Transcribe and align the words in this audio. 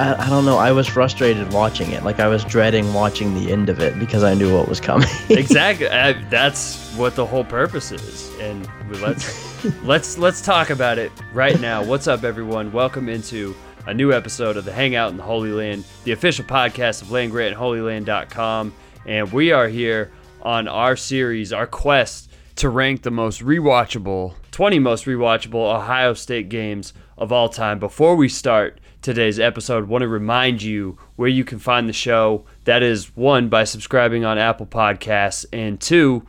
I, 0.00 0.26
I 0.26 0.30
don't 0.30 0.46
know. 0.46 0.56
I 0.56 0.72
was 0.72 0.88
frustrated 0.88 1.52
watching 1.52 1.90
it. 1.90 2.04
Like 2.04 2.20
I 2.20 2.26
was 2.26 2.42
dreading 2.42 2.94
watching 2.94 3.34
the 3.34 3.52
end 3.52 3.68
of 3.68 3.80
it 3.80 3.98
because 3.98 4.24
I 4.24 4.32
knew 4.32 4.56
what 4.56 4.66
was 4.66 4.80
coming. 4.80 5.10
exactly. 5.28 5.88
I, 5.90 6.12
that's 6.30 6.90
what 6.94 7.16
the 7.16 7.26
whole 7.26 7.44
purpose 7.44 7.92
is. 7.92 8.32
And 8.38 8.66
let's 9.02 9.62
let's 9.84 10.16
let's 10.16 10.40
talk 10.40 10.70
about 10.70 10.96
it 10.96 11.12
right 11.34 11.60
now. 11.60 11.84
What's 11.84 12.08
up, 12.08 12.24
everyone? 12.24 12.72
Welcome 12.72 13.10
into 13.10 13.54
a 13.86 13.92
new 13.92 14.10
episode 14.10 14.56
of 14.56 14.64
the 14.64 14.72
Hangout 14.72 15.10
in 15.10 15.18
the 15.18 15.22
Holy 15.22 15.52
Land, 15.52 15.84
the 16.04 16.12
official 16.12 16.46
podcast 16.46 17.02
of 17.02 17.10
Land 17.10 17.32
Grant 17.32 17.52
and 17.52 17.62
HolyLand.com. 17.62 18.72
And 19.04 19.30
we 19.34 19.52
are 19.52 19.68
here 19.68 20.12
on 20.40 20.66
our 20.66 20.96
series, 20.96 21.52
our 21.52 21.66
quest 21.66 22.30
to 22.56 22.70
rank 22.70 23.02
the 23.02 23.10
most 23.10 23.42
rewatchable, 23.42 24.32
20 24.52 24.78
most 24.78 25.04
rewatchable 25.04 25.76
Ohio 25.76 26.14
State 26.14 26.48
games 26.48 26.94
of 27.18 27.32
all 27.32 27.50
time. 27.50 27.78
Before 27.78 28.16
we 28.16 28.30
start 28.30 28.80
today's 29.02 29.40
episode, 29.40 29.88
want 29.88 30.02
to 30.02 30.08
remind 30.08 30.62
you 30.62 30.98
where 31.16 31.28
you 31.28 31.44
can 31.44 31.58
find 31.58 31.88
the 31.88 31.92
show. 31.92 32.44
That 32.64 32.82
is 32.82 33.16
one 33.16 33.48
by 33.48 33.64
subscribing 33.64 34.24
on 34.24 34.38
Apple 34.38 34.66
Podcasts, 34.66 35.44
and 35.52 35.80
two, 35.80 36.26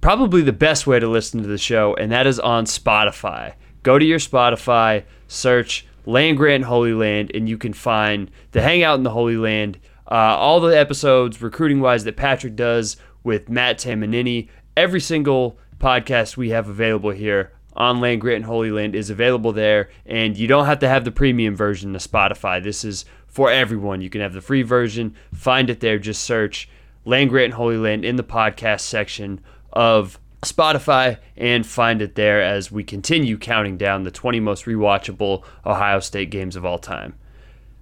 probably 0.00 0.42
the 0.42 0.52
best 0.52 0.86
way 0.86 0.98
to 0.98 1.08
listen 1.08 1.42
to 1.42 1.48
the 1.48 1.58
show, 1.58 1.94
and 1.94 2.10
that 2.12 2.26
is 2.26 2.40
on 2.40 2.64
Spotify. 2.64 3.54
Go 3.82 3.98
to 3.98 4.04
your 4.04 4.18
Spotify, 4.18 5.04
search 5.28 5.86
Land 6.06 6.36
Grant 6.36 6.64
Holy 6.64 6.94
Land, 6.94 7.30
and 7.34 7.48
you 7.48 7.58
can 7.58 7.72
find 7.72 8.30
the 8.52 8.62
Hangout 8.62 8.98
in 8.98 9.04
the 9.04 9.10
Holy 9.10 9.36
Land. 9.36 9.78
Uh, 10.10 10.36
all 10.36 10.60
the 10.60 10.76
episodes, 10.76 11.40
recruiting 11.40 11.80
wise, 11.80 12.04
that 12.04 12.16
Patrick 12.16 12.56
does 12.56 12.96
with 13.22 13.48
Matt 13.48 13.78
Tamanini. 13.78 14.48
Every 14.76 15.00
single 15.00 15.58
podcast 15.78 16.36
we 16.36 16.50
have 16.50 16.68
available 16.68 17.10
here 17.10 17.52
on 17.74 18.00
Land 18.00 18.20
Grant 18.20 18.36
and 18.36 18.44
Holy 18.44 18.70
Land 18.70 18.94
is 18.94 19.10
available 19.10 19.52
there, 19.52 19.90
and 20.06 20.36
you 20.36 20.46
don't 20.46 20.66
have 20.66 20.80
to 20.80 20.88
have 20.88 21.04
the 21.04 21.10
premium 21.10 21.56
version 21.56 21.94
of 21.94 22.02
Spotify. 22.02 22.62
This 22.62 22.84
is 22.84 23.04
for 23.26 23.50
everyone. 23.50 24.00
You 24.00 24.10
can 24.10 24.20
have 24.20 24.32
the 24.32 24.40
free 24.40 24.62
version. 24.62 25.14
Find 25.32 25.70
it 25.70 25.80
there. 25.80 25.98
Just 25.98 26.22
search 26.22 26.68
Land 27.04 27.30
Grant 27.30 27.46
and 27.46 27.54
Holy 27.54 27.76
Land 27.76 28.04
in 28.04 28.16
the 28.16 28.24
podcast 28.24 28.80
section 28.80 29.40
of 29.72 30.18
Spotify 30.42 31.18
and 31.36 31.66
find 31.66 32.02
it 32.02 32.14
there 32.14 32.42
as 32.42 32.72
we 32.72 32.82
continue 32.82 33.38
counting 33.38 33.76
down 33.76 34.02
the 34.02 34.10
20 34.10 34.40
most 34.40 34.64
rewatchable 34.64 35.44
Ohio 35.64 36.00
State 36.00 36.30
games 36.30 36.56
of 36.56 36.64
all 36.64 36.78
time. 36.78 37.14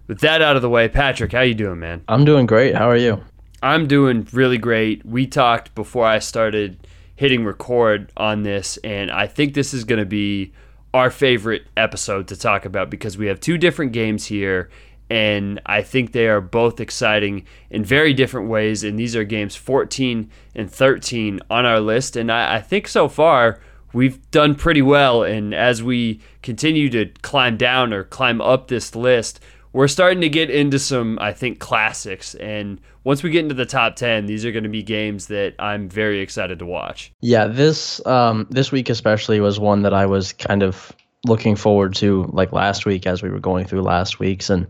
With 0.07 0.21
that 0.21 0.43
out 0.43 0.57
of 0.57 0.63
the 0.63 0.71
way, 0.71 0.89
Patrick, 0.89 1.33
how 1.33 1.43
you 1.43 1.55
doing, 1.55 1.79
man? 1.79 2.03
I'm 2.09 2.25
doing 2.25 2.47
great. 2.47 2.75
How 2.75 2.89
are 2.89 2.97
you? 2.97 3.23
I'm 3.63 3.87
doing 3.87 4.27
really 4.33 4.59
great. 4.59 5.05
We 5.05 5.27
talked 5.27 5.75
before 5.75 6.07
I 6.07 6.19
started 6.19 6.87
hitting 7.19 7.45
record 7.45 8.13
on 8.17 8.45
this, 8.45 8.77
and 8.85 9.11
I 9.11 9.27
think 9.27 9.53
this 9.53 9.75
is 9.75 9.83
going 9.83 9.99
to 9.99 10.07
be 10.07 10.53
our 10.95 11.11
favorite 11.11 11.67
episode 11.77 12.29
to 12.29 12.37
talk 12.37 12.65
about 12.65 12.91
because 12.91 13.19
we 13.19 13.27
have 13.27 13.41
two 13.41 13.59
different 13.59 13.91
games 13.91 14.27
here, 14.27 14.71
and 15.11 15.61
I 15.67 15.83
think 15.83 16.13
they 16.13 16.29
are 16.29 16.41
both 16.41 16.79
exciting 16.79 17.45
in 17.71 17.85
very 17.85 18.15
different 18.15 18.49
ways. 18.49 18.85
And 18.85 18.97
these 18.97 19.17
are 19.17 19.25
games 19.25 19.57
14 19.57 20.31
and 20.55 20.71
13 20.71 21.41
on 21.51 21.67
our 21.67 21.81
list, 21.81 22.15
and 22.15 22.31
I, 22.31 22.59
I 22.59 22.61
think 22.61 22.87
so 22.87 23.09
far 23.09 23.59
we've 23.93 24.31
done 24.31 24.55
pretty 24.55 24.83
well. 24.83 25.25
And 25.25 25.53
as 25.53 25.83
we 25.83 26.21
continue 26.43 26.89
to 26.91 27.07
climb 27.23 27.57
down 27.57 27.93
or 27.93 28.05
climb 28.05 28.41
up 28.41 28.69
this 28.69 28.95
list, 28.95 29.41
we're 29.79 29.87
starting 29.87 30.23
to 30.23 30.29
get 30.29 30.51
into 30.51 30.77
some, 30.77 31.21
I 31.21 31.33
think, 31.33 31.61
classics. 31.61 32.35
And 32.35 32.81
once 33.05 33.23
we 33.23 33.31
get 33.31 33.45
into 33.45 33.55
the 33.55 33.65
top 33.65 33.95
10, 33.95 34.27
these 34.27 34.45
are 34.45 34.51
going 34.51 34.65
to 34.65 34.69
be 34.69 34.83
games 34.83 35.29
that 35.29 35.55
I'm 35.61 35.89
very 35.89 36.19
excited 36.19 36.59
to 36.59 36.67
watch. 36.67 37.13
Yeah, 37.21 37.47
this 37.47 38.05
um, 38.05 38.49
this 38.51 38.73
week 38.73 38.91
especially 38.91 39.39
was 39.39 39.61
one 39.61 39.83
that 39.83 39.95
I 39.95 40.07
was 40.07 40.33
kind 40.33 40.65
of 40.65 40.91
looking 41.25 41.55
forward 41.55 41.95
to, 41.95 42.25
like 42.33 42.51
last 42.51 42.87
week 42.87 43.07
as 43.07 43.23
we 43.23 43.31
were 43.31 43.39
going 43.39 43.67
through 43.67 43.83
last 43.83 44.19
week's 44.19 44.51
and 44.51 44.67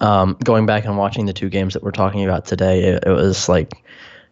um, 0.00 0.36
going 0.42 0.66
back 0.66 0.84
and 0.84 0.98
watching 0.98 1.26
the 1.26 1.32
two 1.32 1.48
games 1.48 1.74
that 1.74 1.84
we're 1.84 1.92
talking 1.92 2.24
about 2.24 2.44
today. 2.44 2.86
It, 2.86 3.04
it 3.06 3.12
was 3.12 3.48
like 3.48 3.84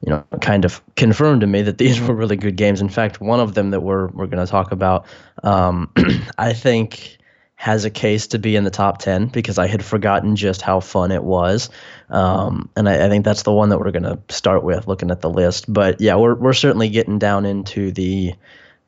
you 0.04 0.10
know, 0.10 0.24
kind 0.40 0.64
of 0.64 0.82
confirmed 0.96 1.42
to 1.42 1.46
me 1.46 1.62
that 1.62 1.78
these 1.78 2.00
were 2.00 2.12
really 2.12 2.36
good 2.36 2.56
games. 2.56 2.80
In 2.80 2.88
fact, 2.88 3.20
one 3.20 3.38
of 3.38 3.54
them 3.54 3.70
that 3.70 3.82
we're 3.82 4.08
we're 4.08 4.26
going 4.26 4.44
to 4.44 4.50
talk 4.50 4.72
about, 4.72 5.06
um, 5.44 5.92
I 6.38 6.54
think 6.54 7.17
has 7.58 7.84
a 7.84 7.90
case 7.90 8.28
to 8.28 8.38
be 8.38 8.54
in 8.54 8.62
the 8.62 8.70
top 8.70 8.98
10 8.98 9.26
because 9.26 9.58
I 9.58 9.66
had 9.66 9.84
forgotten 9.84 10.36
just 10.36 10.62
how 10.62 10.78
fun 10.78 11.10
it 11.10 11.24
was. 11.24 11.68
Um, 12.08 12.70
and 12.76 12.88
I, 12.88 13.06
I, 13.06 13.08
think 13.08 13.24
that's 13.24 13.42
the 13.42 13.52
one 13.52 13.68
that 13.70 13.80
we're 13.80 13.90
going 13.90 14.04
to 14.04 14.16
start 14.28 14.62
with 14.62 14.86
looking 14.86 15.10
at 15.10 15.22
the 15.22 15.28
list. 15.28 15.70
But 15.70 16.00
yeah, 16.00 16.14
we're, 16.14 16.36
we're 16.36 16.52
certainly 16.52 16.88
getting 16.88 17.18
down 17.18 17.44
into 17.44 17.90
the 17.90 18.32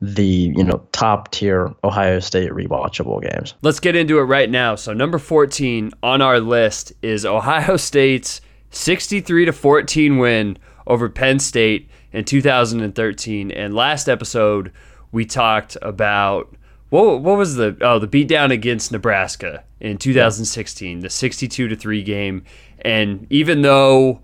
the 0.03 0.25
you 0.25 0.63
know 0.63 0.81
top 0.93 1.29
tier 1.31 1.71
Ohio 1.83 2.19
State 2.21 2.49
rewatchable 2.51 3.21
games. 3.21 3.53
Let's 3.61 3.81
get 3.81 3.95
into 3.95 4.17
it 4.19 4.23
right 4.23 4.49
now. 4.49 4.75
So 4.75 4.93
number 4.93 5.19
14 5.19 5.91
on 6.01 6.21
our 6.21 6.39
list 6.39 6.93
is 7.01 7.25
Ohio 7.25 7.75
State's 7.75 8.39
63 8.71 9.45
to 9.45 9.53
14 9.53 10.17
win 10.17 10.57
over 10.87 11.09
Penn 11.09 11.39
State 11.39 11.89
in 12.13 12.23
2013. 12.23 13.51
And 13.51 13.75
last 13.75 14.07
episode 14.07 14.71
we 15.11 15.25
talked 15.25 15.77
about 15.81 16.55
what 16.91 17.21
what 17.21 17.37
was 17.37 17.55
the 17.55 17.75
oh 17.81 17.97
the 17.97 18.07
beatdown 18.07 18.51
against 18.51 18.91
Nebraska 18.91 19.63
in 19.79 19.97
2016, 19.97 20.99
the 20.99 21.09
62 21.09 21.67
to 21.67 21.75
3 21.75 22.03
game 22.03 22.43
and 22.81 23.25
even 23.29 23.61
though 23.63 24.21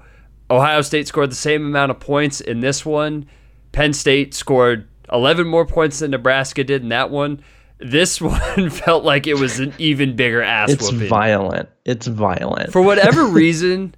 Ohio 0.50 0.82
State 0.82 1.08
scored 1.08 1.32
the 1.32 1.36
same 1.36 1.66
amount 1.66 1.92
of 1.92 2.00
points 2.00 2.42
in 2.42 2.60
this 2.60 2.86
one, 2.86 3.26
Penn 3.72 3.94
State 3.94 4.34
scored 4.34 4.88
11 5.12 5.48
more 5.48 5.66
points 5.66 6.00
than 6.00 6.12
Nebraska 6.12 6.64
did 6.64 6.82
in 6.84 6.90
that 6.90 7.10
one. 7.10 7.42
This 7.80 8.22
one 8.22 8.70
felt 8.70 9.04
like 9.04 9.28
it 9.28 9.36
was 9.36 9.60
an 9.60 9.74
even 9.78 10.16
bigger 10.16 10.42
ass 10.42 10.72
it's 10.72 10.92
whooping. 10.92 11.10
violent. 11.10 11.70
It's 11.86 12.08
violent. 12.08 12.72
For 12.72 12.82
whatever 12.82 13.26
reason, 13.28 13.96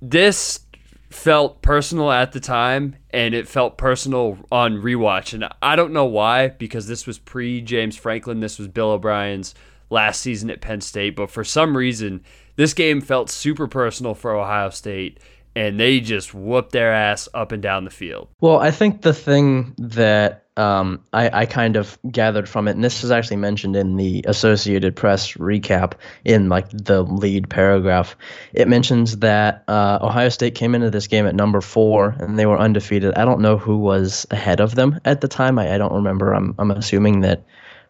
this 0.00 0.60
felt 1.10 1.60
personal 1.60 2.10
at 2.10 2.32
the 2.32 2.40
time 2.40 2.96
and 3.10 3.34
it 3.34 3.48
felt 3.48 3.76
personal 3.76 4.38
on 4.50 4.76
rewatch. 4.76 5.34
And 5.34 5.48
I 5.60 5.76
don't 5.76 5.92
know 5.92 6.06
why, 6.06 6.48
because 6.48 6.86
this 6.86 7.06
was 7.06 7.18
pre 7.18 7.60
James 7.60 7.96
Franklin. 7.96 8.40
This 8.40 8.58
was 8.58 8.68
Bill 8.68 8.92
O'Brien's 8.92 9.54
last 9.90 10.20
season 10.20 10.50
at 10.50 10.60
Penn 10.60 10.80
State. 10.80 11.16
But 11.16 11.30
for 11.30 11.44
some 11.44 11.76
reason, 11.76 12.22
this 12.56 12.74
game 12.74 13.00
felt 13.00 13.28
super 13.28 13.66
personal 13.66 14.14
for 14.14 14.34
Ohio 14.34 14.70
State. 14.70 15.18
And 15.56 15.80
they 15.80 15.98
just 15.98 16.32
whooped 16.32 16.70
their 16.70 16.92
ass 16.92 17.28
up 17.34 17.50
and 17.50 17.60
down 17.60 17.84
the 17.84 17.90
field. 17.90 18.28
Well, 18.40 18.60
I 18.60 18.70
think 18.70 19.02
the 19.02 19.12
thing 19.12 19.74
that 19.78 20.46
um, 20.60 21.02
I, 21.14 21.40
I, 21.40 21.46
kind 21.46 21.76
of 21.76 21.98
gathered 22.10 22.46
from 22.46 22.68
it, 22.68 22.72
and 22.72 22.84
this 22.84 23.02
is 23.02 23.10
actually 23.10 23.38
mentioned 23.38 23.76
in 23.76 23.96
the 23.96 24.22
Associated 24.28 24.94
Press 24.94 25.32
recap 25.34 25.94
in 26.24 26.50
like 26.50 26.68
the 26.70 27.02
lead 27.02 27.48
paragraph. 27.48 28.14
It 28.52 28.68
mentions 28.68 29.16
that 29.18 29.64
uh, 29.68 29.98
Ohio 30.02 30.28
State 30.28 30.54
came 30.54 30.74
into 30.74 30.90
this 30.90 31.06
game 31.06 31.26
at 31.26 31.34
number 31.34 31.62
four, 31.62 32.14
and 32.20 32.38
they 32.38 32.44
were 32.44 32.58
undefeated. 32.58 33.14
I 33.14 33.24
don't 33.24 33.40
know 33.40 33.56
who 33.56 33.78
was 33.78 34.26
ahead 34.30 34.60
of 34.60 34.74
them 34.74 35.00
at 35.06 35.22
the 35.22 35.28
time. 35.28 35.58
I, 35.58 35.74
I 35.74 35.78
don't 35.78 35.94
remember. 35.94 36.34
I'm 36.34 36.54
I'm 36.58 36.70
assuming 36.70 37.22
that 37.22 37.42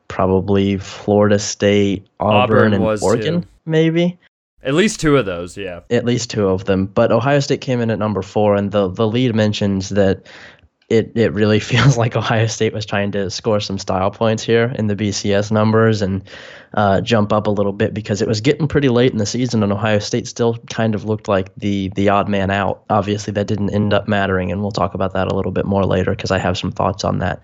probably 0.07 0.77
Florida 0.77 1.41
State, 1.41 2.07
Auburn, 2.21 2.73
Auburn 2.73 2.75
and 2.75 3.03
Oregon, 3.03 3.43
too. 3.43 3.49
maybe. 3.67 4.17
At 4.63 4.75
least 4.75 5.01
two 5.01 5.17
of 5.17 5.25
those, 5.25 5.57
yeah. 5.57 5.81
At 5.91 6.05
least 6.05 6.31
two 6.31 6.47
of 6.47 6.67
them. 6.67 6.87
But 6.87 7.11
Ohio 7.11 7.41
State 7.41 7.63
came 7.63 7.81
in 7.81 7.91
at 7.91 7.99
number 7.99 8.21
four, 8.21 8.55
and 8.55 8.71
the, 8.71 8.89
the 8.89 9.09
lead 9.09 9.35
mentions 9.35 9.89
that 9.91 10.27
it 10.91 11.13
it 11.15 11.33
really 11.33 11.61
feels 11.71 11.97
like 11.97 12.17
Ohio 12.17 12.47
State 12.47 12.75
was 12.75 12.85
trying 12.85 13.13
to 13.13 13.31
score 13.31 13.61
some 13.61 13.79
style 13.79 14.11
points 14.11 14.43
here 14.43 14.75
in 14.77 14.89
the 14.89 14.97
BCS 14.97 15.51
numbers 15.51 16.03
and 16.03 16.23
uh, 16.75 17.01
jump 17.01 17.33
up 17.33 17.47
a 17.47 17.51
little 17.51 17.73
bit 17.73 17.95
because 17.95 18.23
it 18.23 18.29
was 18.29 18.41
getting 18.41 18.69
pretty 18.69 18.89
late 18.89 19.11
in 19.11 19.19
the 19.19 19.27
season 19.27 19.63
and 19.63 19.73
Ohio 19.73 19.99
State 19.99 20.27
still 20.29 20.57
kind 20.69 20.95
of 20.95 21.05
looked 21.05 21.29
like 21.29 21.55
the 21.57 21.89
the 21.95 22.09
odd 22.09 22.29
man 22.29 22.51
out. 22.51 22.85
Obviously, 22.91 23.33
that 23.33 23.47
didn't 23.47 23.71
end 23.71 23.95
up 23.95 24.09
mattering, 24.09 24.53
and 24.53 24.61
we'll 24.61 24.71
talk 24.71 24.95
about 24.95 25.15
that 25.15 25.31
a 25.33 25.35
little 25.35 25.53
bit 25.53 25.65
more 25.65 25.85
later 25.85 26.11
because 26.11 26.31
I 26.31 26.39
have 26.39 26.59
some 26.59 26.73
thoughts 26.73 27.05
on 27.05 27.19
that. 27.21 27.41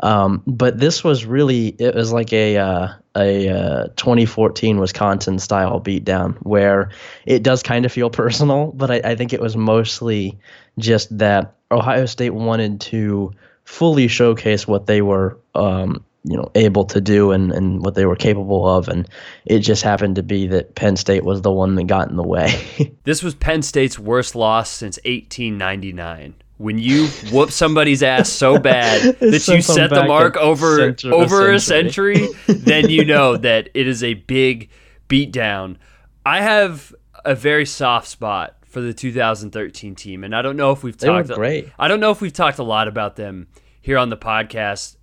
Um, 0.00 0.42
but 0.46 0.78
this 0.78 1.02
was 1.02 1.24
really 1.24 1.68
it 1.78 1.94
was 1.94 2.12
like 2.12 2.32
a 2.32 2.56
uh, 2.56 2.88
a 3.16 3.48
uh, 3.48 3.86
2014 3.96 4.78
Wisconsin 4.78 5.38
style 5.38 5.80
beatdown 5.80 6.36
where 6.42 6.90
it 7.26 7.42
does 7.42 7.62
kind 7.62 7.84
of 7.84 7.92
feel 7.92 8.10
personal, 8.24 8.72
but 8.72 8.90
I, 8.90 9.12
I 9.12 9.14
think 9.14 9.32
it 9.32 9.40
was 9.40 9.56
mostly 9.56 10.38
just 10.78 11.16
that 11.18 11.57
Ohio 11.70 12.06
State 12.06 12.34
wanted 12.34 12.80
to 12.82 13.32
fully 13.64 14.08
showcase 14.08 14.66
what 14.66 14.86
they 14.86 15.02
were 15.02 15.38
um, 15.54 16.04
you 16.24 16.36
know 16.36 16.50
able 16.54 16.84
to 16.84 17.00
do 17.00 17.32
and, 17.32 17.52
and 17.52 17.84
what 17.84 17.94
they 17.94 18.06
were 18.06 18.16
capable 18.16 18.68
of 18.68 18.88
and 18.88 19.08
it 19.46 19.60
just 19.60 19.82
happened 19.82 20.16
to 20.16 20.22
be 20.22 20.46
that 20.46 20.74
Penn 20.74 20.96
State 20.96 21.24
was 21.24 21.42
the 21.42 21.52
one 21.52 21.74
that 21.76 21.84
got 21.84 22.08
in 22.08 22.16
the 22.16 22.22
way. 22.22 22.94
this 23.04 23.22
was 23.22 23.34
Penn 23.34 23.62
State's 23.62 23.98
worst 23.98 24.34
loss 24.34 24.70
since 24.70 24.98
1899 25.04 26.34
when 26.58 26.76
you 26.76 27.06
whoop 27.32 27.52
somebody's 27.52 28.02
ass 28.02 28.28
so 28.28 28.58
bad 28.58 29.00
that 29.20 29.48
you 29.48 29.62
set 29.62 29.90
the 29.90 30.04
mark 30.04 30.36
over 30.36 30.94
over 31.04 31.52
a 31.52 31.60
century, 31.60 32.14
a 32.14 32.26
century 32.26 32.54
then 32.54 32.90
you 32.90 33.04
know 33.04 33.36
that 33.36 33.70
it 33.74 33.86
is 33.86 34.02
a 34.02 34.14
big 34.14 34.68
beatdown. 35.08 35.76
I 36.26 36.42
have 36.42 36.94
a 37.24 37.34
very 37.34 37.64
soft 37.64 38.08
spot 38.08 38.57
for 38.68 38.80
the 38.80 38.92
2013 38.92 39.94
team, 39.94 40.24
and 40.24 40.36
I 40.36 40.42
don't 40.42 40.56
know 40.56 40.72
if 40.72 40.82
we've 40.82 40.96
talked. 40.96 41.30
great. 41.30 41.72
I 41.78 41.88
don't 41.88 42.00
know 42.00 42.10
if 42.10 42.20
we've 42.20 42.32
talked 42.32 42.58
a 42.58 42.62
lot 42.62 42.86
about 42.86 43.16
them 43.16 43.48
here 43.80 43.98
on 43.98 44.10
the 44.10 44.16
podcast, 44.16 44.96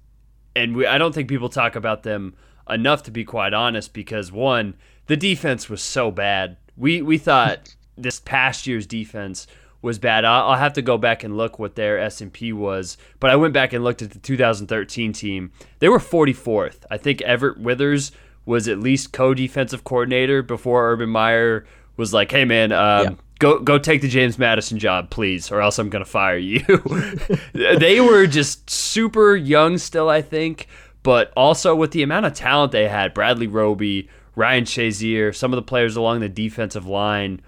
and 0.56 0.76
we, 0.76 0.86
I 0.86 0.98
don't 0.98 1.14
think 1.14 1.28
people 1.28 1.50
talk 1.50 1.76
about 1.76 2.04
them 2.04 2.36
enough 2.70 3.04
to 3.04 3.12
be 3.12 3.26
quite 3.26 3.54
honest. 3.54 3.94
Because 3.94 4.32
one, 4.32 4.76
the 5.08 5.18
defense 5.18 5.70
was 5.70 5.82
so 5.82 6.12
bad. 6.12 6.58
We 6.78 7.02
we 7.02 7.18
thought 7.18 7.76
this 7.98 8.20
past 8.20 8.68
year's 8.68 8.86
defense 8.86 9.48
was 9.82 10.00
bad. 10.00 10.26
I'll, 10.26 10.50
I'll 10.52 10.58
have 10.58 10.74
to 10.74 10.82
go 10.82 10.98
back 10.98 11.24
and 11.24 11.38
look 11.38 11.60
what 11.60 11.76
their 11.76 12.00
S 12.00 12.22
and 12.22 12.32
P 12.32 12.54
was, 12.54 12.98
but 13.20 13.30
I 13.30 13.36
went 13.36 13.54
back 13.54 13.74
and 13.74 13.84
looked 13.84 14.02
at 14.02 14.12
the 14.12 14.20
2013 14.20 15.14
team. 15.14 15.52
They 15.80 15.90
were 15.90 16.00
44th. 16.00 16.86
I 16.90 16.98
think 16.98 17.22
Everett 17.22 17.60
Withers 17.60 18.12
was 18.46 18.68
at 18.68 18.80
least 18.80 19.12
co-defensive 19.12 19.84
coordinator 19.84 20.44
before 20.44 20.92
Urban 20.92 21.10
Meyer 21.10 21.66
was 21.98 22.14
like, 22.14 22.32
"Hey 22.32 22.46
man, 22.46 22.72
um, 22.72 23.04
yeah. 23.04 23.16
Go 23.40 23.60
go 23.60 23.78
take 23.78 24.02
the 24.02 24.08
James 24.08 24.38
Madison 24.38 24.80
job, 24.80 25.10
please, 25.10 25.52
or 25.52 25.62
else 25.62 25.80
I'm 25.80 25.90
gonna 25.90 26.06
fire 26.06 26.38
you." 26.38 26.62
they 27.54 28.02
were 28.02 28.28
just 28.28 28.70
super 28.70 29.36
young 29.36 29.78
still, 29.78 30.10
I 30.10 30.22
think, 30.22 30.68
but 31.04 31.32
also 31.36 31.76
with 31.76 31.92
the 31.92 32.04
amount 32.04 32.26
of 32.26 32.34
talent 32.34 32.72
they 32.72 32.88
had, 32.88 33.14
Bradley 33.14 33.48
Roby, 33.48 34.10
Ryan 34.36 34.66
Shazier, 34.66 35.36
some 35.36 35.54
of 35.54 35.58
the 35.58 35.64
players 35.64 35.96
along 35.96 36.20
the 36.20 36.30
defensive 36.30 36.86
line 36.86 37.42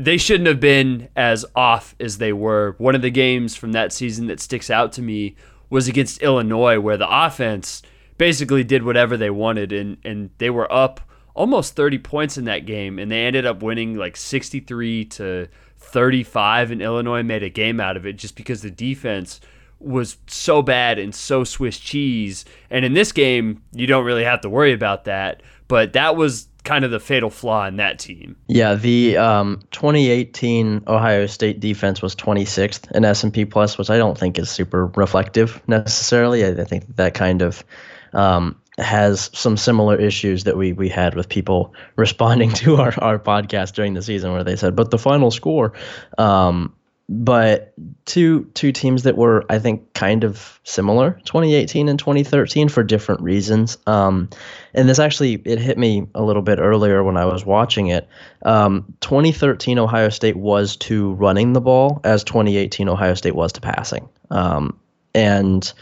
they 0.00 0.16
shouldn't 0.16 0.48
have 0.48 0.60
been 0.60 1.08
as 1.14 1.44
off 1.54 1.94
as 2.00 2.18
they 2.18 2.32
were. 2.32 2.74
One 2.78 2.94
of 2.94 3.02
the 3.02 3.10
games 3.10 3.54
from 3.54 3.72
that 3.72 3.92
season 3.92 4.26
that 4.28 4.40
sticks 4.40 4.70
out 4.70 4.92
to 4.94 5.02
me 5.02 5.36
was 5.68 5.88
against 5.88 6.22
Illinois, 6.22 6.80
where 6.80 6.96
the 6.96 7.08
offense 7.08 7.82
basically 8.18 8.64
did 8.64 8.82
whatever 8.82 9.16
they 9.16 9.30
wanted, 9.30 9.72
and 9.72 9.98
and 10.04 10.30
they 10.38 10.50
were 10.50 10.70
up 10.72 11.00
almost 11.40 11.74
30 11.74 11.98
points 12.00 12.36
in 12.36 12.44
that 12.44 12.66
game, 12.66 12.98
and 12.98 13.10
they 13.10 13.24
ended 13.24 13.46
up 13.46 13.62
winning 13.62 13.96
like 13.96 14.14
63 14.14 15.06
to 15.06 15.48
35, 15.78 16.70
and 16.70 16.82
Illinois 16.82 17.22
made 17.22 17.42
a 17.42 17.48
game 17.48 17.80
out 17.80 17.96
of 17.96 18.04
it 18.04 18.18
just 18.18 18.36
because 18.36 18.60
the 18.60 18.70
defense 18.70 19.40
was 19.78 20.18
so 20.26 20.60
bad 20.60 20.98
and 20.98 21.14
so 21.14 21.42
Swiss 21.42 21.78
cheese. 21.78 22.44
And 22.68 22.84
in 22.84 22.92
this 22.92 23.10
game, 23.10 23.62
you 23.72 23.86
don't 23.86 24.04
really 24.04 24.24
have 24.24 24.42
to 24.42 24.50
worry 24.50 24.74
about 24.74 25.06
that. 25.06 25.42
But 25.66 25.94
that 25.94 26.14
was 26.14 26.46
kind 26.64 26.84
of 26.84 26.90
the 26.90 27.00
fatal 27.00 27.30
flaw 27.30 27.66
in 27.66 27.76
that 27.76 27.98
team. 27.98 28.36
Yeah, 28.46 28.74
the 28.74 29.16
um, 29.16 29.62
2018 29.70 30.82
Ohio 30.88 31.24
State 31.24 31.58
defense 31.58 32.02
was 32.02 32.14
26th 32.14 32.90
in 32.90 33.06
S&P 33.06 33.46
Plus, 33.46 33.78
which 33.78 33.88
I 33.88 33.96
don't 33.96 34.18
think 34.18 34.38
is 34.38 34.50
super 34.50 34.88
reflective 34.88 35.62
necessarily. 35.66 36.44
I, 36.44 36.50
I 36.50 36.64
think 36.64 36.96
that 36.96 37.14
kind 37.14 37.40
of 37.40 37.64
um, 38.12 38.60
has 38.80 39.30
some 39.32 39.56
similar 39.56 39.96
issues 39.96 40.44
that 40.44 40.56
we 40.56 40.72
we 40.72 40.88
had 40.88 41.14
with 41.14 41.28
people 41.28 41.74
responding 41.96 42.52
to 42.52 42.76
our, 42.76 42.94
our 43.02 43.18
podcast 43.18 43.74
during 43.74 43.94
the 43.94 44.02
season 44.02 44.32
where 44.32 44.44
they 44.44 44.56
said, 44.56 44.76
but 44.76 44.90
the 44.90 44.98
final 44.98 45.30
score. 45.30 45.72
Um, 46.18 46.74
but 47.12 47.74
two 48.04 48.44
two 48.54 48.70
teams 48.70 49.02
that 49.02 49.16
were 49.16 49.44
I 49.50 49.58
think 49.58 49.94
kind 49.94 50.22
of 50.22 50.60
similar 50.62 51.20
2018 51.24 51.88
and 51.88 51.98
2013 51.98 52.68
for 52.68 52.84
different 52.84 53.20
reasons 53.20 53.76
um, 53.88 54.30
and 54.74 54.88
this 54.88 55.00
actually 55.00 55.42
it 55.44 55.58
hit 55.58 55.76
me 55.76 56.06
a 56.14 56.22
little 56.22 56.40
bit 56.40 56.60
earlier 56.60 57.02
when 57.02 57.16
I 57.16 57.24
was 57.24 57.44
watching 57.44 57.88
it 57.88 58.08
um, 58.44 58.94
2013 59.00 59.80
Ohio 59.80 60.08
State 60.08 60.36
was 60.36 60.76
to 60.76 61.14
running 61.14 61.52
the 61.52 61.60
ball 61.60 62.00
as 62.04 62.22
2018 62.22 62.88
Ohio 62.88 63.14
State 63.14 63.34
was 63.34 63.52
to 63.54 63.60
passing 63.60 64.08
um, 64.30 64.78
and 65.12 65.72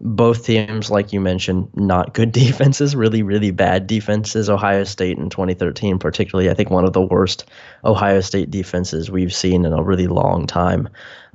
both 0.00 0.44
teams, 0.44 0.90
like 0.90 1.12
you 1.12 1.20
mentioned, 1.20 1.68
not 1.74 2.14
good 2.14 2.32
defenses, 2.32 2.94
really, 2.96 3.22
really 3.22 3.50
bad 3.50 3.86
defenses. 3.86 4.50
Ohio 4.50 4.84
State 4.84 5.18
in 5.18 5.30
2013, 5.30 5.98
particularly, 5.98 6.50
I 6.50 6.54
think 6.54 6.70
one 6.70 6.84
of 6.84 6.92
the 6.92 7.02
worst 7.02 7.44
Ohio 7.84 8.20
State 8.20 8.50
defenses 8.50 9.10
we've 9.10 9.34
seen 9.34 9.64
in 9.64 9.72
a 9.72 9.82
really 9.82 10.06
long 10.06 10.46
time. 10.46 10.88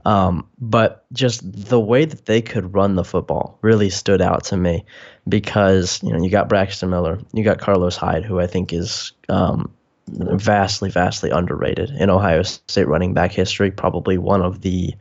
Um, 0.05 0.47
but 0.59 1.05
just 1.11 1.41
the 1.43 1.79
way 1.79 2.05
that 2.05 2.25
they 2.25 2.41
could 2.41 2.73
run 2.73 2.95
the 2.95 3.03
football 3.03 3.57
really 3.61 3.89
stood 3.89 4.21
out 4.21 4.45
to 4.45 4.57
me 4.57 4.85
because 5.27 6.01
you 6.01 6.11
know 6.11 6.23
you 6.23 6.29
got 6.29 6.47
Braxton 6.47 6.89
Miller, 6.89 7.19
you 7.33 7.43
got 7.43 7.59
Carlos 7.59 7.97
Hyde, 7.97 8.23
who 8.23 8.39
I 8.39 8.47
think 8.47 8.71
is 8.71 9.11
um, 9.27 9.73
vastly, 10.07 10.89
vastly 10.89 11.29
underrated 11.29 11.91
in 11.91 12.09
Ohio 12.09 12.43
State 12.43 12.87
running 12.87 13.13
back 13.13 13.31
history. 13.31 13.71
Probably 13.71 14.17
one 14.17 14.41
of 14.41 14.61
the 14.61 14.93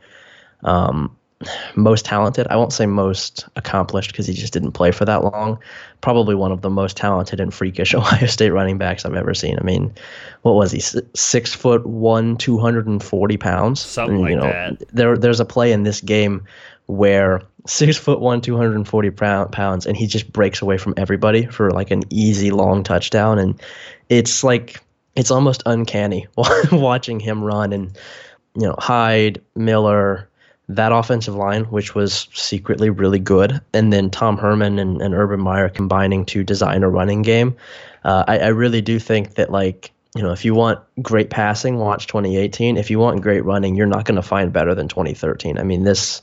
um, 0.63 1.15
most 1.75 2.03
talented. 2.03 2.47
I 2.49 2.57
won't 2.57 2.73
say 2.73 2.85
most 2.85 3.47
accomplished 3.55 4.11
because 4.11 4.27
he 4.27 4.33
just 4.33 4.51
didn't 4.51 4.73
play 4.73 4.91
for 4.91 5.05
that 5.05 5.23
long. 5.23 5.59
Probably 6.01 6.35
one 6.35 6.51
of 6.51 6.61
the 6.61 6.69
most 6.69 6.97
talented 6.97 7.39
and 7.39 7.53
freakish 7.53 7.93
Ohio 7.95 8.27
State 8.27 8.49
running 8.51 8.77
backs 8.77 9.05
I've 9.05 9.13
ever 9.13 9.33
seen. 9.33 9.57
I 9.57 9.63
mean, 9.63 9.93
what 10.41 10.55
was 10.55 10.71
he? 10.71 10.81
Six 11.13 11.53
foot 11.53 11.85
one, 11.85 12.35
two 12.37 12.57
hundred 12.57 12.87
and 12.87 13.01
forty 13.01 13.37
pounds. 13.37 13.79
Something 13.79 14.17
and, 14.17 14.29
you 14.29 14.35
like 14.35 14.43
know, 14.43 14.51
that. 14.51 14.87
There, 14.93 15.17
there's 15.17 15.39
a 15.39 15.45
play 15.45 15.71
in 15.71 15.83
this 15.83 16.01
game 16.01 16.43
where 16.87 17.41
six 17.65 17.97
foot 17.97 18.19
one, 18.19 18.41
two 18.41 18.57
hundred 18.57 18.75
and 18.75 18.87
forty 18.87 19.11
pounds, 19.11 19.85
and 19.85 19.95
he 19.95 20.07
just 20.07 20.31
breaks 20.33 20.61
away 20.61 20.77
from 20.77 20.93
everybody 20.97 21.45
for 21.45 21.71
like 21.71 21.91
an 21.91 22.03
easy 22.09 22.51
long 22.51 22.83
touchdown, 22.83 23.39
and 23.39 23.61
it's 24.09 24.43
like 24.43 24.81
it's 25.15 25.31
almost 25.31 25.63
uncanny 25.65 26.27
watching 26.71 27.19
him 27.19 27.43
run 27.43 27.71
and 27.73 27.97
you 28.55 28.63
know 28.63 28.75
Hyde, 28.77 29.41
Miller 29.55 30.28
that 30.69 30.91
offensive 30.91 31.35
line, 31.35 31.65
which 31.65 31.95
was 31.95 32.27
secretly 32.33 32.89
really 32.91 33.19
good, 33.19 33.59
and 33.73 33.91
then 33.91 34.09
Tom 34.09 34.37
Herman 34.37 34.77
and, 34.77 35.01
and 35.01 35.13
Urban 35.15 35.39
Meyer 35.39 35.67
combining 35.67 36.25
to 36.25 36.43
design 36.43 36.83
a 36.83 36.89
running 36.89 37.23
game. 37.23 37.57
Uh, 38.03 38.23
I, 38.27 38.39
I 38.39 38.47
really 38.47 38.81
do 38.81 38.99
think 38.99 39.35
that 39.35 39.51
like 39.51 39.91
you 40.15 40.21
know 40.21 40.31
if 40.31 40.45
you 40.45 40.53
want 40.53 40.79
great 41.01 41.31
passing, 41.31 41.77
watch 41.77 42.07
2018. 42.07 42.77
If 42.77 42.91
you 42.91 42.99
want 42.99 43.21
great 43.21 43.43
running, 43.43 43.75
you're 43.75 43.87
not 43.87 44.05
going 44.05 44.15
to 44.15 44.21
find 44.21 44.53
better 44.53 44.75
than 44.75 44.87
2013. 44.87 45.57
I 45.57 45.63
mean 45.63 45.83
this 45.83 46.21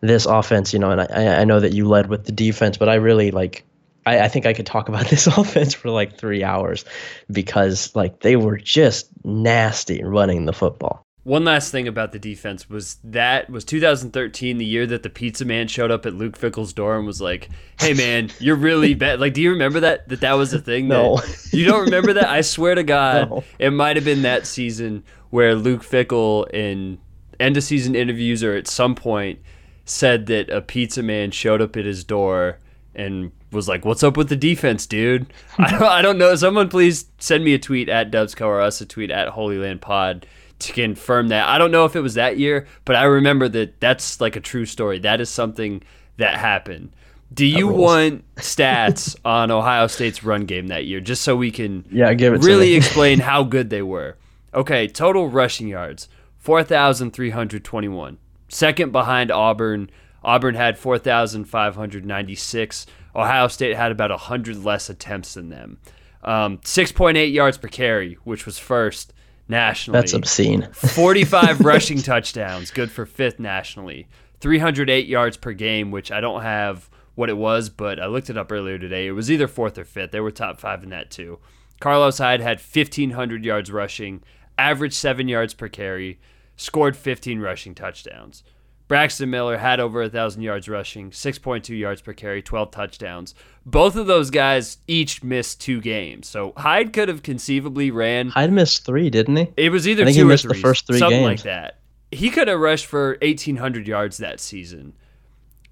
this 0.00 0.26
offense, 0.26 0.72
you 0.72 0.78
know, 0.78 0.90
and 0.90 1.00
I, 1.02 1.40
I 1.40 1.44
know 1.44 1.60
that 1.60 1.74
you 1.74 1.86
led 1.86 2.08
with 2.08 2.24
the 2.24 2.32
defense, 2.32 2.76
but 2.76 2.88
I 2.88 2.94
really 2.94 3.30
like 3.30 3.64
I, 4.04 4.20
I, 4.20 4.28
think 4.28 4.46
I 4.46 4.52
could 4.52 4.66
talk 4.66 4.88
about 4.88 5.06
this 5.06 5.26
offense 5.26 5.74
for 5.74 5.90
like 5.90 6.18
three 6.18 6.42
hours 6.42 6.84
because 7.30 7.94
like 7.94 8.20
they 8.20 8.36
were 8.36 8.56
just 8.56 9.08
nasty 9.22 10.02
running 10.02 10.46
the 10.46 10.52
football. 10.52 11.06
One 11.24 11.44
last 11.44 11.70
thing 11.70 11.86
about 11.86 12.10
the 12.10 12.18
defense 12.18 12.68
was 12.68 12.96
that 13.04 13.48
was 13.48 13.64
2013, 13.64 14.58
the 14.58 14.64
year 14.64 14.86
that 14.86 15.04
the 15.04 15.10
pizza 15.10 15.44
man 15.44 15.68
showed 15.68 15.92
up 15.92 16.04
at 16.04 16.14
Luke 16.14 16.36
Fickell's 16.36 16.72
door 16.72 16.96
and 16.96 17.06
was 17.06 17.20
like, 17.20 17.48
"Hey 17.78 17.94
man, 17.94 18.30
you're 18.40 18.56
really 18.56 18.94
bad." 19.02 19.20
Like, 19.20 19.32
do 19.32 19.40
you 19.40 19.50
remember 19.50 19.78
that 19.80 20.08
that 20.08 20.20
that 20.22 20.32
was 20.32 20.52
a 20.52 20.58
thing? 20.58 20.88
No, 20.88 21.18
that, 21.18 21.48
you 21.52 21.64
don't 21.64 21.84
remember 21.84 22.14
that? 22.14 22.28
I 22.28 22.40
swear 22.40 22.74
to 22.74 22.82
God, 22.82 23.30
no. 23.30 23.44
it 23.60 23.70
might 23.70 23.94
have 23.96 24.04
been 24.04 24.22
that 24.22 24.48
season 24.48 25.04
where 25.30 25.54
Luke 25.54 25.82
Fickell 25.82 26.50
in 26.52 26.98
end 27.38 27.56
of 27.56 27.62
season 27.62 27.94
interviews 27.94 28.42
or 28.42 28.54
at 28.54 28.66
some 28.66 28.96
point 28.96 29.38
said 29.84 30.26
that 30.26 30.50
a 30.50 30.60
pizza 30.60 31.02
man 31.04 31.30
showed 31.30 31.62
up 31.62 31.76
at 31.76 31.84
his 31.84 32.02
door 32.02 32.58
and 32.96 33.30
was 33.52 33.68
like, 33.68 33.84
"What's 33.84 34.02
up 34.02 34.16
with 34.16 34.28
the 34.28 34.34
defense, 34.34 34.86
dude?" 34.86 35.32
I 35.58 35.70
don't, 35.70 35.82
I 35.82 36.02
don't 36.02 36.18
know. 36.18 36.34
Someone 36.34 36.68
please 36.68 37.06
send 37.18 37.44
me 37.44 37.54
a 37.54 37.60
tweet 37.60 37.88
at 37.88 38.10
Dubsco 38.10 38.46
or 38.46 38.60
us 38.60 38.80
a 38.80 38.86
tweet 38.86 39.12
at 39.12 39.28
Holy 39.28 39.58
Land 39.58 39.82
Pod 39.82 40.26
to 40.62 40.72
confirm 40.72 41.28
that. 41.28 41.48
I 41.48 41.58
don't 41.58 41.70
know 41.70 41.84
if 41.84 41.96
it 41.96 42.00
was 42.00 42.14
that 42.14 42.38
year, 42.38 42.66
but 42.84 42.96
I 42.96 43.04
remember 43.04 43.48
that 43.48 43.80
that's 43.80 44.20
like 44.20 44.36
a 44.36 44.40
true 44.40 44.66
story. 44.66 44.98
That 44.98 45.20
is 45.20 45.30
something 45.30 45.82
that 46.16 46.36
happened. 46.36 46.92
Do 47.32 47.46
you 47.46 47.68
want 47.68 48.24
stats 48.36 49.16
on 49.24 49.50
Ohio 49.50 49.86
State's 49.86 50.22
run 50.22 50.44
game 50.44 50.68
that 50.68 50.84
year, 50.84 51.00
just 51.00 51.22
so 51.22 51.34
we 51.34 51.50
can 51.50 51.84
yeah, 51.90 52.12
give 52.14 52.34
it 52.34 52.42
really 52.42 52.74
explain 52.76 53.20
how 53.20 53.42
good 53.42 53.70
they 53.70 53.82
were? 53.82 54.16
Okay, 54.54 54.86
total 54.86 55.28
rushing 55.28 55.68
yards 55.68 56.08
four 56.38 56.62
thousand 56.62 57.12
three 57.12 57.30
hundred 57.30 57.64
twenty-one. 57.64 58.18
Second 58.48 58.92
behind 58.92 59.30
Auburn. 59.30 59.90
Auburn 60.24 60.54
had 60.54 60.78
four 60.78 60.98
thousand 60.98 61.44
five 61.46 61.74
hundred 61.74 62.04
ninety-six. 62.04 62.86
Ohio 63.16 63.48
State 63.48 63.76
had 63.76 63.92
about 63.92 64.10
hundred 64.10 64.62
less 64.62 64.90
attempts 64.90 65.34
than 65.34 65.48
them. 65.48 65.78
Um, 66.22 66.60
Six 66.64 66.92
point 66.92 67.16
eight 67.16 67.32
yards 67.32 67.58
per 67.58 67.68
carry, 67.68 68.18
which 68.24 68.44
was 68.44 68.58
first 68.58 69.12
nationally. 69.52 70.00
That's 70.00 70.12
obscene. 70.12 70.62
45 70.72 71.60
rushing 71.60 72.02
touchdowns, 72.02 72.72
good 72.72 72.90
for 72.90 73.06
fifth 73.06 73.38
nationally. 73.38 74.08
308 74.40 75.06
yards 75.06 75.36
per 75.36 75.52
game, 75.52 75.92
which 75.92 76.10
I 76.10 76.20
don't 76.20 76.42
have 76.42 76.90
what 77.14 77.28
it 77.28 77.36
was, 77.36 77.68
but 77.68 78.00
I 78.00 78.06
looked 78.06 78.30
it 78.30 78.36
up 78.36 78.50
earlier 78.50 78.78
today. 78.78 79.06
It 79.06 79.12
was 79.12 79.30
either 79.30 79.46
fourth 79.46 79.78
or 79.78 79.84
fifth. 79.84 80.10
They 80.10 80.20
were 80.20 80.32
top 80.32 80.58
five 80.58 80.82
in 80.82 80.90
that 80.90 81.10
too. 81.10 81.38
Carlos 81.80 82.18
Hyde 82.18 82.40
had 82.40 82.60
1,500 82.60 83.44
yards 83.44 83.70
rushing, 83.70 84.22
averaged 84.58 84.94
seven 84.94 85.28
yards 85.28 85.54
per 85.54 85.68
carry, 85.68 86.18
scored 86.56 86.96
15 86.96 87.40
rushing 87.40 87.74
touchdowns. 87.74 88.42
Braxton 88.92 89.30
Miller 89.30 89.56
had 89.56 89.80
over 89.80 90.02
a 90.02 90.10
thousand 90.10 90.42
yards 90.42 90.68
rushing, 90.68 91.10
6.2 91.10 91.78
yards 91.78 92.02
per 92.02 92.12
carry, 92.12 92.42
12 92.42 92.70
touchdowns. 92.70 93.34
Both 93.64 93.96
of 93.96 94.06
those 94.06 94.28
guys 94.28 94.76
each 94.86 95.24
missed 95.24 95.62
two 95.62 95.80
games, 95.80 96.28
so 96.28 96.52
Hyde 96.58 96.92
could 96.92 97.08
have 97.08 97.22
conceivably 97.22 97.90
ran. 97.90 98.28
Hyde 98.28 98.52
missed 98.52 98.84
three, 98.84 99.08
didn't 99.08 99.36
he? 99.36 99.48
It 99.56 99.70
was 99.70 99.88
either 99.88 100.04
two 100.04 100.10
he 100.10 100.20
or 100.20 100.26
missed 100.26 100.44
three, 100.44 100.52
the 100.56 100.60
first 100.60 100.86
three 100.86 100.98
something 100.98 101.20
games. 101.20 101.26
like 101.26 101.42
that. 101.44 101.78
He 102.10 102.28
could 102.28 102.48
have 102.48 102.60
rushed 102.60 102.84
for 102.84 103.16
1,800 103.22 103.88
yards 103.88 104.18
that 104.18 104.40
season. 104.40 104.92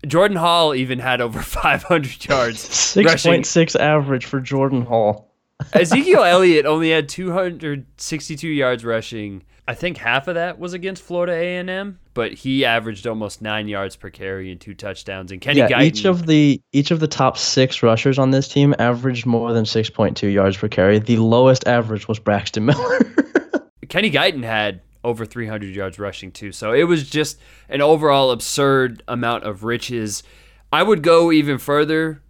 Jordan 0.07 0.39
Hall 0.39 0.75
even 0.75 0.99
had 0.99 1.21
over 1.21 1.43
500 1.43 2.25
yards 2.27 2.67
6.6 2.67 3.05
rushing. 3.05 3.33
point 3.33 3.77
average 3.77 4.25
for 4.25 4.41
Jordan 4.41 4.87
Hall. 4.87 5.31
Ezekiel 5.75 6.25
Elliott 6.25 6.65
only 6.65 6.91
had 6.91 7.07
262 7.11 8.49
yards 8.49 8.83
rushing. 8.83 9.43
I 9.69 9.75
think 9.75 9.99
half 9.99 10.27
of 10.27 10.35
that 10.37 10.59
was 10.59 10.73
against 10.73 11.03
Florida 11.03 11.33
A&M, 11.33 11.99
but 12.21 12.35
he 12.35 12.67
averaged 12.67 13.07
almost 13.07 13.41
nine 13.41 13.67
yards 13.67 13.97
per 13.97 14.11
carry 14.11 14.53
and 14.53 14.61
two 14.61 14.75
touchdowns. 14.75 15.33
And 15.33 15.41
Kenny 15.41 15.61
yeah, 15.61 15.69
Guiton, 15.71 15.85
each 15.85 16.05
of 16.05 16.27
the 16.27 16.61
each 16.71 16.91
of 16.91 17.01
the 17.01 17.09
top 17.09 17.39
six 17.39 17.83
rushers 17.83 18.19
on 18.19 18.31
this 18.31 18.47
team 18.47 18.75
averaged 18.79 19.25
more 19.25 19.55
than 19.55 19.65
six 19.65 19.89
point 19.89 20.19
two 20.19 20.27
yards 20.27 20.59
per 20.59 20.69
carry. 20.69 20.99
The 20.99 21.17
lowest 21.17 21.67
average 21.67 22.09
was 22.09 22.19
Braxton 22.19 22.67
Miller. 22.67 22.99
Kenny 23.89 24.11
Guiton 24.11 24.45
had 24.45 24.83
over 25.03 25.25
300 25.25 25.75
yards 25.75 25.99
rushing 25.99 26.31
too. 26.31 26.53
So 26.53 26.75
it 26.75 26.85
was 26.85 27.09
just 27.09 27.41
an 27.71 27.81
overall 27.81 28.33
absurd 28.33 29.03
amount 29.09 29.45
of 29.45 29.65
riches. 29.65 30.23
I 30.71 30.83
would 30.83 31.03
go 31.03 31.33
even 31.33 31.57
further 31.57 32.21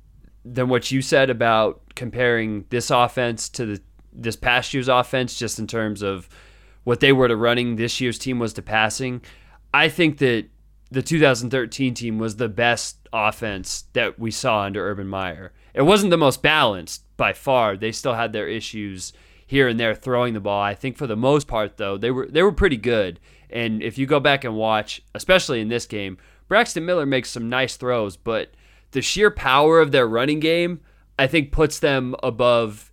than 0.44 0.68
what 0.68 0.92
you 0.92 1.02
said 1.02 1.30
about 1.30 1.82
comparing 1.96 2.64
this 2.70 2.92
offense 2.92 3.48
to 3.48 3.66
the 3.66 3.82
this 4.12 4.36
past 4.36 4.72
year's 4.72 4.86
offense 4.86 5.36
just 5.36 5.58
in 5.58 5.66
terms 5.66 6.00
of 6.00 6.28
what 6.84 7.00
they 7.00 7.12
were 7.12 7.26
to 7.26 7.36
running, 7.36 7.74
this 7.74 8.00
year's 8.00 8.20
team 8.20 8.38
was 8.38 8.52
to 8.52 8.62
passing. 8.62 9.22
I 9.72 9.88
think 9.88 10.18
that 10.18 10.46
the 10.90 11.02
2013 11.02 11.94
team 11.94 12.18
was 12.18 12.36
the 12.36 12.48
best 12.48 13.08
offense 13.12 13.84
that 13.92 14.18
we 14.18 14.30
saw 14.30 14.62
under 14.62 14.88
Urban 14.88 15.06
Meyer. 15.06 15.52
It 15.74 15.82
wasn't 15.82 16.10
the 16.10 16.16
most 16.16 16.42
balanced 16.42 17.04
by 17.16 17.32
far. 17.32 17.76
They 17.76 17.92
still 17.92 18.14
had 18.14 18.32
their 18.32 18.48
issues 18.48 19.12
here 19.46 19.68
and 19.68 19.78
there 19.78 19.94
throwing 19.94 20.34
the 20.34 20.40
ball. 20.40 20.62
I 20.62 20.74
think 20.74 20.96
for 20.96 21.06
the 21.06 21.16
most 21.16 21.46
part 21.46 21.76
though, 21.76 21.96
they 21.96 22.10
were 22.10 22.26
they 22.26 22.42
were 22.42 22.52
pretty 22.52 22.76
good. 22.76 23.20
And 23.48 23.82
if 23.82 23.98
you 23.98 24.06
go 24.06 24.20
back 24.20 24.44
and 24.44 24.56
watch, 24.56 25.02
especially 25.14 25.60
in 25.60 25.68
this 25.68 25.86
game, 25.86 26.18
Braxton 26.48 26.86
Miller 26.86 27.06
makes 27.06 27.30
some 27.30 27.48
nice 27.48 27.76
throws, 27.76 28.16
but 28.16 28.52
the 28.92 29.02
sheer 29.02 29.30
power 29.30 29.80
of 29.80 29.92
their 29.92 30.06
running 30.06 30.40
game, 30.40 30.80
I 31.18 31.26
think 31.26 31.52
puts 31.52 31.78
them 31.78 32.14
above 32.22 32.92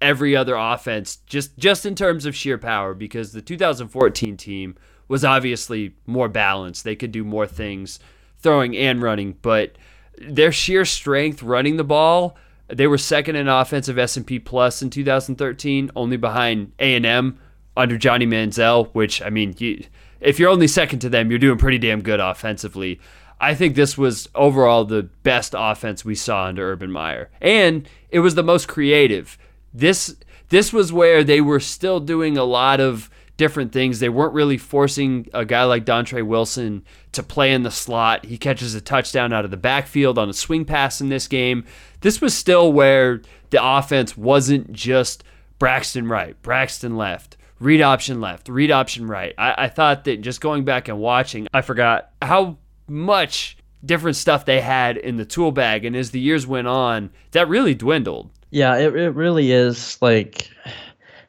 every 0.00 0.36
other 0.36 0.54
offense 0.54 1.16
just 1.26 1.58
just 1.58 1.84
in 1.84 1.94
terms 1.94 2.24
of 2.24 2.36
sheer 2.36 2.56
power 2.56 2.94
because 2.94 3.32
the 3.32 3.42
2014 3.42 4.36
team 4.36 4.76
was 5.08 5.24
obviously 5.24 5.94
more 6.06 6.28
balanced. 6.28 6.84
They 6.84 6.96
could 6.96 7.12
do 7.12 7.24
more 7.24 7.46
things 7.46 7.98
throwing 8.38 8.76
and 8.76 9.02
running, 9.02 9.36
but 9.42 9.76
their 10.20 10.52
sheer 10.52 10.84
strength 10.84 11.42
running 11.42 11.76
the 11.76 11.84
ball, 11.84 12.36
they 12.68 12.86
were 12.86 12.98
second 12.98 13.36
in 13.36 13.48
offensive 13.48 13.98
S&P 13.98 14.38
plus 14.38 14.82
in 14.82 14.90
2013, 14.90 15.90
only 15.96 16.16
behind 16.16 16.72
A&M 16.78 17.38
under 17.76 17.96
Johnny 17.96 18.26
Manziel, 18.26 18.88
which 18.92 19.22
I 19.22 19.30
mean, 19.30 19.54
you, 19.58 19.84
if 20.20 20.38
you're 20.38 20.50
only 20.50 20.68
second 20.68 20.98
to 21.00 21.08
them, 21.08 21.30
you're 21.30 21.38
doing 21.38 21.58
pretty 21.58 21.78
damn 21.78 22.02
good 22.02 22.20
offensively. 22.20 23.00
I 23.40 23.54
think 23.54 23.74
this 23.74 23.96
was 23.96 24.28
overall 24.34 24.84
the 24.84 25.04
best 25.22 25.54
offense 25.56 26.04
we 26.04 26.16
saw 26.16 26.46
under 26.46 26.72
Urban 26.72 26.90
Meyer, 26.90 27.30
and 27.40 27.88
it 28.10 28.18
was 28.18 28.34
the 28.34 28.42
most 28.42 28.66
creative. 28.66 29.38
This 29.72 30.16
this 30.48 30.72
was 30.72 30.92
where 30.92 31.22
they 31.22 31.40
were 31.40 31.60
still 31.60 32.00
doing 32.00 32.36
a 32.36 32.44
lot 32.44 32.80
of 32.80 33.08
different 33.38 33.72
things. 33.72 34.00
They 34.00 34.10
weren't 34.10 34.34
really 34.34 34.58
forcing 34.58 35.28
a 35.32 35.46
guy 35.46 35.64
like 35.64 35.86
Dontre 35.86 36.26
Wilson 36.26 36.84
to 37.12 37.22
play 37.22 37.54
in 37.54 37.62
the 37.62 37.70
slot. 37.70 38.26
He 38.26 38.36
catches 38.36 38.74
a 38.74 38.80
touchdown 38.82 39.32
out 39.32 39.46
of 39.46 39.50
the 39.50 39.56
backfield 39.56 40.18
on 40.18 40.28
a 40.28 40.34
swing 40.34 40.66
pass 40.66 41.00
in 41.00 41.08
this 41.08 41.26
game. 41.26 41.64
This 42.02 42.20
was 42.20 42.34
still 42.34 42.70
where 42.70 43.22
the 43.48 43.64
offense 43.64 44.16
wasn't 44.16 44.72
just 44.72 45.24
Braxton 45.58 46.06
right, 46.06 46.40
Braxton 46.42 46.96
left, 46.96 47.36
read 47.58 47.80
option 47.80 48.20
left, 48.20 48.48
read 48.48 48.70
option 48.70 49.06
right. 49.06 49.34
I, 49.38 49.64
I 49.64 49.68
thought 49.68 50.04
that 50.04 50.20
just 50.20 50.40
going 50.40 50.64
back 50.64 50.88
and 50.88 50.98
watching, 50.98 51.48
I 51.54 51.62
forgot 51.62 52.10
how 52.20 52.58
much 52.86 53.56
different 53.84 54.16
stuff 54.16 54.44
they 54.44 54.60
had 54.60 54.96
in 54.96 55.16
the 55.16 55.24
tool 55.24 55.52
bag. 55.52 55.84
And 55.84 55.96
as 55.96 56.10
the 56.10 56.20
years 56.20 56.46
went 56.46 56.66
on, 56.66 57.10
that 57.30 57.48
really 57.48 57.74
dwindled. 57.74 58.30
Yeah, 58.50 58.76
it, 58.76 58.94
it 58.96 59.10
really 59.10 59.52
is 59.52 60.00
like 60.00 60.50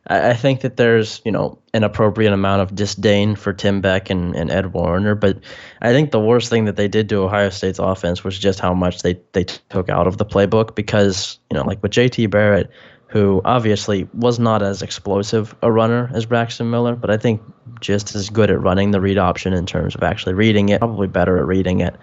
I, 0.10 0.32
I 0.32 0.34
think 0.34 0.62
that 0.62 0.76
there's, 0.76 1.22
you 1.24 1.32
know, 1.32 1.60
an 1.74 1.84
appropriate 1.84 2.34
amount 2.34 2.62
of 2.62 2.76
disdain 2.76 3.36
for 3.36 3.54
Tim 3.54 3.80
Beck 3.80 4.10
and, 4.10 4.36
and 4.36 4.52
Ed 4.52 4.74
Warinner, 4.74 5.16
but 5.16 5.40
I 5.82 5.94
think 5.94 6.12
the 6.12 6.20
worst 6.20 6.50
thing 6.50 6.66
that 6.66 6.76
they 6.76 6.88
did 6.88 7.08
to 7.10 7.24
Ohio 7.24 7.50
State's 7.50 7.80
offense 7.80 8.24
was 8.24 8.38
just 8.38 8.60
how 8.60 8.74
much 8.74 9.02
they, 9.02 9.20
they 9.32 9.46
took 9.46 9.90
out 9.90 10.08
of 10.08 10.18
the 10.18 10.26
playbook 10.26 10.76
because, 10.76 11.40
you 11.50 11.58
know, 11.58 11.64
like 11.64 11.82
with 11.82 11.92
JT 11.92 12.30
Barrett, 12.30 12.70
who 13.10 13.42
obviously 13.44 14.08
was 14.14 14.38
not 14.38 14.62
as 14.62 14.84
explosive 14.84 15.56
a 15.64 15.72
runner 15.72 16.12
as 16.14 16.28
Braxton 16.28 16.70
Miller, 16.70 16.96
but 16.96 17.10
I 17.10 17.18
think 17.18 17.42
just 17.80 18.14
as 18.14 18.30
good 18.30 18.52
at 18.52 18.62
running 18.62 18.92
the 18.92 19.02
read 19.02 19.18
option 19.18 19.52
in 19.52 19.66
terms 19.66 19.96
of 19.96 20.04
actually 20.04 20.36
reading 20.36 20.70
it, 20.70 20.80
probably 20.80 21.08
better 21.08 21.38
at 21.40 21.48
reading 21.48 21.80
it. 21.80 21.96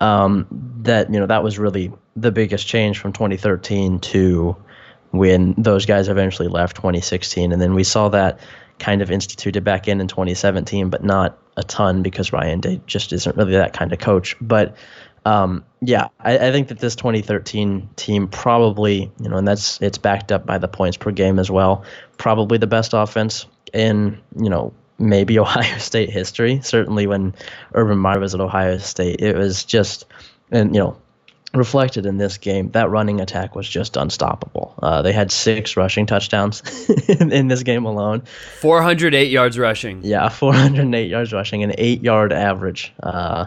Um, 0.00 0.46
that 0.82 1.12
you 1.12 1.20
know 1.20 1.26
that 1.26 1.42
was 1.42 1.58
really 1.58 1.92
the 2.16 2.30
biggest 2.30 2.66
change 2.66 2.98
from 2.98 3.12
2013 3.12 3.98
to 4.00 4.56
when 5.10 5.54
those 5.56 5.86
guys 5.86 6.08
eventually 6.08 6.48
left 6.48 6.76
2016, 6.76 7.52
and 7.52 7.60
then 7.60 7.74
we 7.74 7.84
saw 7.84 8.08
that 8.10 8.40
kind 8.78 9.02
of 9.02 9.10
instituted 9.10 9.64
back 9.64 9.88
in 9.88 10.00
in 10.00 10.08
2017, 10.08 10.90
but 10.90 11.02
not 11.02 11.38
a 11.56 11.62
ton 11.62 12.02
because 12.02 12.32
Ryan 12.32 12.60
Day 12.60 12.80
just 12.86 13.12
isn't 13.12 13.36
really 13.36 13.52
that 13.52 13.72
kind 13.72 13.92
of 13.92 13.98
coach. 13.98 14.36
But 14.40 14.76
um, 15.24 15.64
yeah, 15.80 16.08
I, 16.20 16.38
I, 16.38 16.52
think 16.52 16.68
that 16.68 16.78
this 16.78 16.94
2013 16.94 17.88
team 17.96 18.28
probably, 18.28 19.10
you 19.18 19.28
know, 19.28 19.36
and 19.36 19.48
that's 19.48 19.80
it's 19.82 19.98
backed 19.98 20.30
up 20.30 20.46
by 20.46 20.58
the 20.58 20.68
points 20.68 20.96
per 20.96 21.10
game 21.10 21.40
as 21.40 21.50
well. 21.50 21.84
Probably 22.16 22.58
the 22.58 22.68
best 22.68 22.92
offense 22.94 23.46
in, 23.72 24.20
you 24.38 24.48
know, 24.48 24.72
maybe 24.98 25.38
Ohio 25.40 25.78
State 25.78 26.10
history. 26.10 26.60
Certainly 26.62 27.08
when 27.08 27.34
Urban 27.74 27.98
Meyer 27.98 28.20
was 28.20 28.34
at 28.34 28.40
Ohio 28.40 28.78
State, 28.78 29.20
it 29.20 29.36
was 29.36 29.64
just, 29.64 30.04
and 30.52 30.72
you 30.74 30.80
know, 30.80 30.96
reflected 31.54 32.06
in 32.06 32.18
this 32.18 32.38
game, 32.38 32.70
that 32.72 32.90
running 32.90 33.20
attack 33.20 33.54
was 33.54 33.68
just 33.68 33.96
unstoppable. 33.96 34.74
Uh, 34.82 35.02
they 35.02 35.12
had 35.12 35.30
six 35.30 35.76
rushing 35.76 36.06
touchdowns 36.06 36.62
in, 37.08 37.32
in, 37.32 37.48
this 37.48 37.62
game 37.62 37.84
alone. 37.84 38.22
408 38.60 39.30
yards 39.30 39.58
rushing. 39.58 40.00
Yeah, 40.02 40.28
408 40.30 41.08
yards 41.08 41.32
rushing, 41.32 41.62
an 41.62 41.74
eight 41.78 42.02
yard 42.02 42.32
average. 42.32 42.92
Uh, 43.02 43.46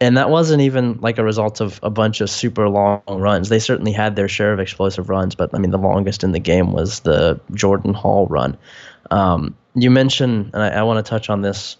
and 0.00 0.16
that 0.16 0.30
wasn't 0.30 0.62
even 0.62 0.98
like 1.00 1.18
a 1.18 1.24
result 1.24 1.60
of 1.60 1.78
a 1.82 1.90
bunch 1.90 2.20
of 2.20 2.30
super 2.30 2.68
long 2.68 3.02
runs. 3.06 3.50
They 3.50 3.58
certainly 3.58 3.92
had 3.92 4.16
their 4.16 4.28
share 4.28 4.52
of 4.52 4.60
explosive 4.60 5.10
runs, 5.10 5.34
but 5.34 5.50
I 5.54 5.58
mean, 5.58 5.70
the 5.70 5.78
longest 5.78 6.24
in 6.24 6.32
the 6.32 6.38
game 6.38 6.72
was 6.72 7.00
the 7.00 7.38
Jordan 7.52 7.92
Hall 7.92 8.26
run. 8.28 8.56
Um, 9.10 9.54
you 9.74 9.90
mentioned, 9.90 10.50
and 10.54 10.62
I, 10.62 10.68
I 10.70 10.82
want 10.82 11.04
to 11.04 11.08
touch 11.08 11.28
on 11.28 11.42
this 11.42 11.76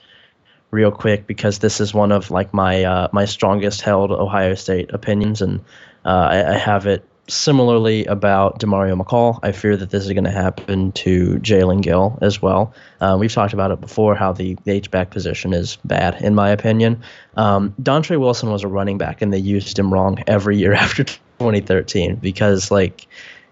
real 0.70 0.90
quick 0.90 1.26
because 1.26 1.58
this 1.58 1.80
is 1.80 1.92
one 1.92 2.12
of 2.12 2.30
like 2.30 2.54
my 2.54 2.84
uh, 2.84 3.08
my 3.12 3.24
strongest 3.24 3.80
held 3.80 4.10
Ohio 4.10 4.54
State 4.54 4.90
opinions, 4.92 5.42
and 5.42 5.60
uh, 6.04 6.28
I, 6.30 6.54
I, 6.54 6.58
have 6.58 6.86
it 6.86 7.04
similarly 7.28 8.04
about 8.06 8.60
Demario 8.60 9.00
McCall. 9.00 9.38
I 9.42 9.52
fear 9.52 9.76
that 9.76 9.90
this 9.90 10.04
is 10.04 10.12
going 10.12 10.24
to 10.24 10.30
happen 10.30 10.92
to 10.92 11.34
Jaelen 11.36 11.82
Gill 11.82 12.18
as 12.22 12.40
well. 12.40 12.72
Uh, 13.00 13.16
we've 13.18 13.32
talked 13.32 13.52
about 13.52 13.70
it 13.70 13.80
before 13.80 14.14
how 14.14 14.32
the, 14.32 14.56
H 14.66 14.90
back 14.90 15.10
position 15.10 15.52
is 15.52 15.76
bad 15.84 16.20
in 16.22 16.34
my 16.34 16.50
opinion. 16.50 17.02
Um, 17.36 17.74
Dontre 17.82 18.18
Wilson 18.18 18.50
was 18.50 18.62
a 18.62 18.68
running 18.68 18.98
back, 18.98 19.22
and 19.22 19.32
they 19.32 19.38
used 19.38 19.78
him 19.78 19.92
wrong 19.92 20.22
every 20.26 20.56
year 20.56 20.72
after 20.84 21.04
2013 21.04 22.16
because 22.16 22.70
like. 22.70 23.06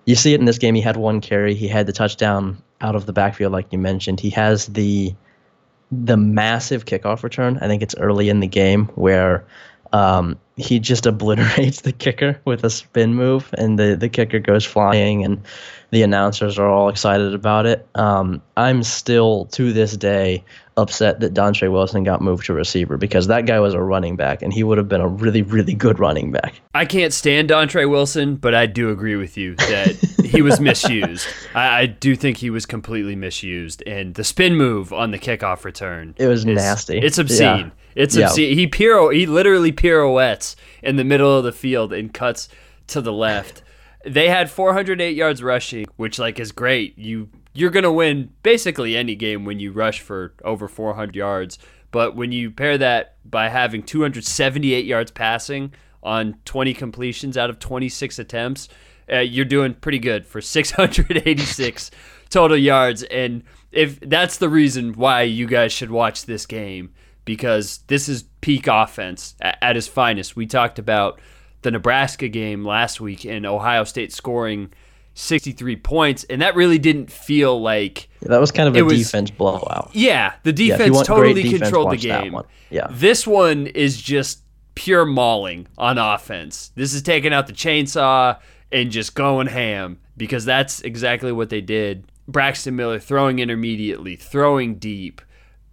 You 0.04 0.14
see 0.14 0.32
it 0.32 0.40
in 0.40 0.46
this 0.46 0.56
game. 0.56 0.75
He 0.75 0.80
had 0.80 0.96
one 0.96 1.20
carry. 1.20 1.54
He 1.54 1.68
had 1.68 1.84
the 1.84 1.92
touchdown 1.92 2.62
out 2.80 2.94
of 2.96 3.04
the 3.04 3.12
backfield, 3.12 3.52
like 3.52 3.70
you 3.70 3.78
mentioned. 3.78 4.20
He 4.20 4.30
has 4.30 4.64
the 4.64 5.14
the 5.90 6.16
massive 6.16 6.85
kickoff 6.85 7.23
return. 7.23 7.59
I 7.61 7.66
think 7.66 7.83
it's 7.83 7.95
early 7.97 8.28
in 8.28 8.40
the 8.40 8.47
game 8.47 8.87
where 8.95 9.45
um, 9.92 10.38
he 10.57 10.78
just 10.78 11.07
obliterates 11.07 11.83
the 11.83 11.92
kicker 11.92 12.40
with 12.45 12.64
a 12.64 12.71
spin 12.71 13.14
move, 13.14 13.52
and 13.57 13.78
the, 13.78 13.97
the 13.97 14.09
kicker 14.09 14.38
goes 14.38 14.64
flying, 14.64 15.25
and 15.25 15.42
the 15.90 16.02
announcers 16.02 16.59
are 16.59 16.68
all 16.68 16.88
excited 16.88 17.35
about 17.35 17.66
it. 17.66 17.87
Um, 17.95 18.42
I'm 18.57 18.83
still, 18.83 19.47
to 19.47 19.73
this 19.73 19.97
day, 19.97 20.45
upset 20.78 21.20
that 21.20 21.35
Dontre 21.35 21.70
Wilson 21.70 22.04
got 22.04 22.23
moved 22.23 22.47
to 22.47 22.54
receiver 22.54 22.97
because 22.97 23.26
that 23.26 23.44
guy 23.47 23.61
was 23.61 23.75
a 23.75 23.82
running 23.82 24.16
back, 24.16 24.40
and 24.40 24.52
he 24.52 24.62
would 24.62 24.78
have 24.78 24.88
been 24.88 25.00
a 25.00 25.08
really, 25.08 25.42
really 25.42 25.75
good 25.75 25.99
running 25.99 26.30
back. 26.30 26.61
I 26.75 26.85
can't 26.87 27.12
stand 27.12 27.50
Dontre 27.50 27.90
Wilson, 27.90 28.37
but 28.37 28.54
I 28.54 28.66
do 28.66 28.90
agree 28.90 29.16
with 29.16 29.37
you 29.37 29.56
that 29.56 29.97
he 30.25 30.40
was 30.40 30.61
misused. 30.61 31.26
I, 31.54 31.80
I, 31.80 31.87
do 31.87 32.14
think 32.16 32.38
he 32.38 32.50
was 32.50 32.64
completely 32.64 33.16
misused, 33.16 33.82
and 33.87 34.14
the 34.14 34.25
spin 34.25 34.54
move 34.56 34.92
on 34.92 35.11
the 35.11 35.18
kickoff 35.18 35.64
return. 35.64 36.14
It 36.16 36.28
was 36.28 36.40
is, 36.40 36.47
nasty. 36.47 36.99
It's 36.99 37.18
obscene. 37.18 37.38
Yeah. 37.40 37.70
It's 37.94 38.16
Yeah. 38.16 38.26
obscene. 38.26 38.56
He 38.56 38.66
piro 38.66 39.11
he 39.11 39.26
literally 39.26 39.73
pirouettes 39.73 40.54
in 40.82 40.97
the 40.97 41.04
middle 41.04 41.37
of 41.37 41.44
the 41.44 41.52
field 41.52 41.92
and 41.92 42.14
cuts 42.14 42.49
to 42.88 43.00
the 43.00 43.12
left. 43.12 43.62
They 44.06 44.28
had 44.28 44.49
408 44.50 45.16
yards 45.16 45.42
rushing, 45.42 45.87
which 45.97 46.18
like 46.18 46.38
is 46.38 46.52
great. 46.52 46.97
You 46.97 47.28
you're 47.58 47.70
gonna 47.70 47.92
win 47.92 48.30
basically 48.42 48.96
any 48.96 49.14
game 49.14 49.44
when 49.44 49.58
you 49.58 49.72
rush 49.72 50.00
for 50.00 50.34
over 50.44 50.68
400 50.68 51.16
yards. 51.16 51.58
But 51.90 52.14
when 52.14 52.32
you 52.32 52.50
pair 52.50 52.78
that 52.78 53.16
by 53.28 53.48
having 53.48 53.82
278 53.82 54.84
yards 54.84 55.10
passing 55.10 55.72
on 56.02 56.36
20 56.44 56.74
completions 56.74 57.36
out 57.36 57.50
of 57.50 57.58
26 57.58 58.18
attempts, 58.18 58.68
uh, 59.10 59.20
you're 59.20 59.44
doing 59.44 59.74
pretty 59.74 59.98
good 59.98 60.26
for 60.26 60.40
686 60.40 61.90
total 62.30 62.56
yards. 62.56 63.02
And 63.04 63.42
if 63.72 63.98
that's 64.00 64.36
the 64.38 64.48
reason 64.48 64.92
why 64.92 65.22
you 65.22 65.46
guys 65.46 65.72
should 65.72 65.90
watch 65.90 66.26
this 66.26 66.46
game, 66.46 66.92
because 67.24 67.78
this 67.88 68.08
is 68.08 68.24
peak 68.40 68.66
offense 68.66 69.34
at, 69.40 69.58
at 69.62 69.76
its 69.76 69.88
finest. 69.88 70.36
We 70.36 70.46
talked 70.46 70.78
about 70.78 71.20
the 71.62 71.70
Nebraska 71.70 72.28
game 72.28 72.64
last 72.64 73.00
week 73.00 73.24
and 73.24 73.44
Ohio 73.44 73.84
State 73.84 74.12
scoring 74.12 74.72
63 75.18 75.76
points, 75.76 76.25
and 76.25 76.40
that 76.42 76.54
really 76.54 76.78
didn't 76.78 77.10
feel 77.10 77.60
like 77.60 78.08
yeah, 78.20 78.28
that 78.28 78.40
was 78.40 78.52
kind 78.52 78.68
of 78.68 78.76
a 78.76 78.84
was, 78.84 78.98
defense 78.98 79.30
blowout. 79.32 79.90
Yeah, 79.92 80.34
the 80.44 80.52
defense 80.52 80.96
yeah, 80.96 81.02
totally 81.02 81.42
defense, 81.42 81.62
controlled 81.62 81.90
the 81.90 81.96
game. 81.96 82.40
Yeah, 82.70 82.87
this 82.90 83.26
one 83.26 83.66
is 83.66 84.00
just 84.00 84.42
pure 84.76 85.04
mauling 85.04 85.66
on 85.76 85.98
offense. 85.98 86.70
This 86.76 86.94
is 86.94 87.02
taking 87.02 87.32
out 87.32 87.48
the 87.48 87.52
chainsaw 87.52 88.38
and 88.70 88.92
just 88.92 89.16
going 89.16 89.48
ham 89.48 89.98
because 90.16 90.44
that's 90.44 90.82
exactly 90.82 91.32
what 91.32 91.50
they 91.50 91.60
did. 91.60 92.04
Braxton 92.28 92.76
Miller 92.76 93.00
throwing 93.00 93.40
intermediately, 93.40 94.14
throwing 94.14 94.76
deep, 94.76 95.20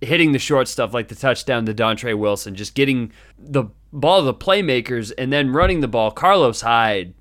hitting 0.01 0.31
the 0.31 0.39
short 0.39 0.67
stuff 0.67 0.91
like 0.91 1.09
the 1.09 1.15
touchdown 1.15 1.67
to 1.67 1.73
Dontre 1.73 2.17
Wilson, 2.17 2.55
just 2.55 2.73
getting 2.73 3.11
the 3.37 3.65
ball 3.93 4.21
to 4.21 4.25
the 4.25 4.33
playmakers 4.33 5.11
and 5.19 5.31
then 5.31 5.51
running 5.51 5.81
the 5.81 5.87
ball. 5.87 6.09
Carlos 6.09 6.61
Hyde 6.61 7.13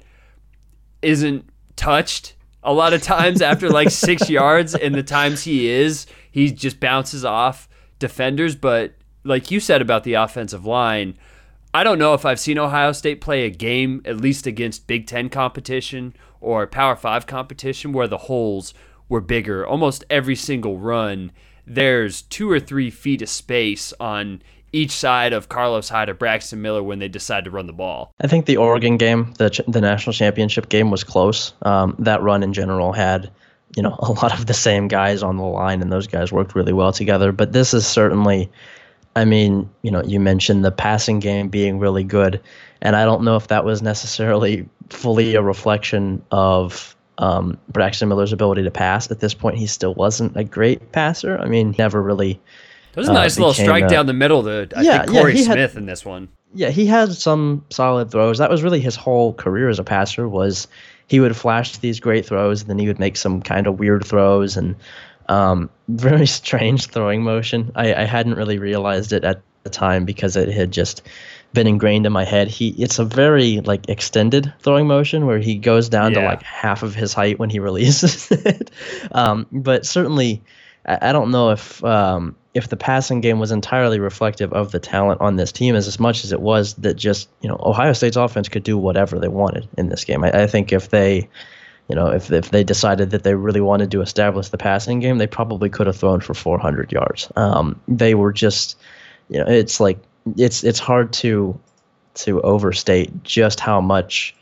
isn't 1.02 1.44
touched 1.76 2.34
a 2.62 2.72
lot 2.72 2.94
of 2.94 3.02
times 3.02 3.42
after 3.42 3.68
like 3.68 3.90
six 3.90 4.30
yards, 4.30 4.74
and 4.74 4.94
the 4.94 5.02
times 5.02 5.44
he 5.44 5.68
is, 5.68 6.06
he 6.30 6.50
just 6.50 6.80
bounces 6.80 7.24
off 7.24 7.68
defenders. 7.98 8.56
But 8.56 8.94
like 9.22 9.50
you 9.50 9.60
said 9.60 9.82
about 9.82 10.04
the 10.04 10.14
offensive 10.14 10.64
line, 10.64 11.16
I 11.72 11.84
don't 11.84 11.98
know 11.98 12.14
if 12.14 12.24
I've 12.24 12.40
seen 12.40 12.58
Ohio 12.58 12.92
State 12.92 13.20
play 13.20 13.44
a 13.44 13.50
game, 13.50 14.00
at 14.04 14.16
least 14.16 14.46
against 14.46 14.86
Big 14.86 15.06
Ten 15.06 15.28
competition 15.28 16.14
or 16.40 16.66
Power 16.66 16.96
Five 16.96 17.26
competition, 17.26 17.92
where 17.92 18.08
the 18.08 18.18
holes 18.18 18.74
were 19.08 19.20
bigger. 19.20 19.66
Almost 19.66 20.04
every 20.08 20.36
single 20.36 20.78
run, 20.78 21.32
there's 21.66 22.22
two 22.22 22.50
or 22.50 22.60
three 22.60 22.90
feet 22.90 23.22
of 23.22 23.28
space 23.28 23.92
on 23.98 24.42
each 24.74 24.90
side 24.90 25.32
of 25.32 25.48
Carlos 25.48 25.88
Hyde 25.88 26.08
or 26.08 26.14
Braxton 26.14 26.60
Miller 26.60 26.82
when 26.82 26.98
they 26.98 27.08
decide 27.08 27.44
to 27.44 27.50
run 27.50 27.66
the 27.66 27.72
ball. 27.72 28.12
I 28.20 28.26
think 28.26 28.46
the 28.46 28.56
Oregon 28.56 28.96
game, 28.96 29.32
the 29.38 29.64
the 29.68 29.80
national 29.80 30.12
championship 30.12 30.68
game, 30.68 30.90
was 30.90 31.04
close. 31.04 31.54
Um, 31.62 31.94
that 32.00 32.22
run 32.22 32.42
in 32.42 32.52
general 32.52 32.92
had, 32.92 33.30
you 33.76 33.82
know, 33.82 33.96
a 34.00 34.12
lot 34.12 34.38
of 34.38 34.46
the 34.46 34.54
same 34.54 34.88
guys 34.88 35.22
on 35.22 35.36
the 35.36 35.44
line, 35.44 35.80
and 35.80 35.92
those 35.92 36.06
guys 36.06 36.32
worked 36.32 36.54
really 36.54 36.72
well 36.72 36.92
together. 36.92 37.32
But 37.32 37.52
this 37.52 37.72
is 37.72 37.86
certainly, 37.86 38.50
I 39.16 39.24
mean, 39.24 39.70
you 39.82 39.90
know, 39.90 40.02
you 40.02 40.20
mentioned 40.20 40.64
the 40.64 40.72
passing 40.72 41.20
game 41.20 41.48
being 41.48 41.78
really 41.78 42.04
good, 42.04 42.40
and 42.82 42.96
I 42.96 43.04
don't 43.04 43.22
know 43.22 43.36
if 43.36 43.48
that 43.48 43.64
was 43.64 43.80
necessarily 43.80 44.68
fully 44.90 45.36
a 45.36 45.42
reflection 45.42 46.22
of 46.30 46.96
um, 47.18 47.58
Braxton 47.68 48.08
Miller's 48.08 48.32
ability 48.32 48.64
to 48.64 48.70
pass. 48.70 49.10
At 49.10 49.20
this 49.20 49.34
point, 49.34 49.56
he 49.56 49.66
still 49.66 49.94
wasn't 49.94 50.36
a 50.36 50.44
great 50.44 50.92
passer. 50.92 51.38
I 51.38 51.46
mean, 51.46 51.74
never 51.78 52.02
really 52.02 52.40
that 52.94 53.00
was 53.00 53.08
a 53.08 53.12
nice 53.12 53.36
uh, 53.36 53.40
little 53.40 53.54
strike 53.54 53.88
down 53.88 54.06
the 54.06 54.12
middle 54.12 54.42
to 54.44 54.68
I 54.76 54.82
yeah, 54.82 55.04
think 55.04 55.18
Corey 55.18 55.36
yeah, 55.36 55.44
Smith 55.44 55.72
had, 55.72 55.80
in 55.80 55.86
this 55.86 56.04
one. 56.04 56.28
Yeah, 56.54 56.70
he 56.70 56.86
had 56.86 57.12
some 57.12 57.64
solid 57.70 58.10
throws. 58.10 58.38
That 58.38 58.50
was 58.50 58.62
really 58.62 58.80
his 58.80 58.96
whole 58.96 59.34
career 59.34 59.68
as 59.68 59.78
a 59.78 59.84
passer 59.84 60.28
was 60.28 60.68
he 61.08 61.20
would 61.20 61.36
flash 61.36 61.76
these 61.78 62.00
great 62.00 62.24
throws 62.24 62.62
and 62.62 62.70
then 62.70 62.78
he 62.78 62.86
would 62.86 62.98
make 62.98 63.16
some 63.16 63.42
kind 63.42 63.66
of 63.66 63.78
weird 63.78 64.06
throws 64.06 64.56
and 64.56 64.76
um, 65.28 65.68
very 65.88 66.26
strange 66.26 66.86
throwing 66.86 67.22
motion. 67.22 67.72
I, 67.74 67.94
I 67.94 68.04
hadn't 68.04 68.34
really 68.34 68.58
realized 68.58 69.12
it 69.12 69.24
at 69.24 69.42
the 69.64 69.70
time 69.70 70.04
because 70.04 70.36
it 70.36 70.48
had 70.48 70.70
just 70.70 71.02
been 71.52 71.66
ingrained 71.66 72.06
in 72.06 72.12
my 72.12 72.24
head. 72.24 72.48
He 72.48 72.70
it's 72.70 72.98
a 72.98 73.04
very 73.04 73.60
like 73.60 73.88
extended 73.88 74.52
throwing 74.60 74.86
motion 74.86 75.26
where 75.26 75.38
he 75.38 75.56
goes 75.56 75.88
down 75.88 76.12
yeah. 76.12 76.20
to 76.20 76.26
like 76.26 76.42
half 76.42 76.82
of 76.82 76.94
his 76.94 77.14
height 77.14 77.38
when 77.38 77.50
he 77.50 77.58
releases 77.70 78.30
it. 78.30 78.70
Um, 79.12 79.46
but 79.50 79.86
certainly, 79.86 80.42
I, 80.86 81.10
I 81.10 81.12
don't 81.12 81.30
know 81.30 81.50
if 81.50 81.82
um, 81.82 82.36
if 82.54 82.68
the 82.68 82.76
passing 82.76 83.20
game 83.20 83.40
was 83.40 83.50
entirely 83.50 83.98
reflective 83.98 84.52
of 84.52 84.70
the 84.70 84.78
talent 84.78 85.20
on 85.20 85.36
this 85.36 85.50
team 85.50 85.74
as, 85.74 85.88
as 85.88 85.98
much 85.98 86.24
as 86.24 86.32
it 86.32 86.40
was 86.40 86.74
that 86.74 86.94
just 86.94 87.28
you 87.40 87.48
know 87.48 87.56
Ohio 87.60 87.92
State's 87.92 88.16
offense 88.16 88.48
could 88.48 88.62
do 88.62 88.78
whatever 88.78 89.18
they 89.18 89.28
wanted 89.28 89.68
in 89.76 89.88
this 89.88 90.04
game. 90.04 90.24
I, 90.24 90.42
I 90.42 90.46
think 90.46 90.72
if 90.72 90.90
they 90.90 91.28
you 91.88 91.96
know 91.96 92.06
if 92.06 92.30
if 92.30 92.50
they 92.50 92.64
decided 92.64 93.10
that 93.10 93.24
they 93.24 93.34
really 93.34 93.60
wanted 93.60 93.90
to 93.90 94.00
establish 94.00 94.48
the 94.48 94.58
passing 94.58 95.00
game, 95.00 95.18
they 95.18 95.26
probably 95.26 95.68
could 95.68 95.88
have 95.88 95.96
thrown 95.96 96.20
for 96.20 96.34
400 96.34 96.92
yards. 96.92 97.30
Um, 97.36 97.80
they 97.88 98.14
were 98.14 98.32
just 98.32 98.76
you 99.28 99.38
know 99.38 99.46
it's 99.46 99.80
like 99.80 99.98
it's 100.36 100.62
it's 100.62 100.78
hard 100.78 101.12
to 101.14 101.58
to 102.14 102.40
overstate 102.42 103.24
just 103.24 103.58
how 103.58 103.80
much 103.80 104.34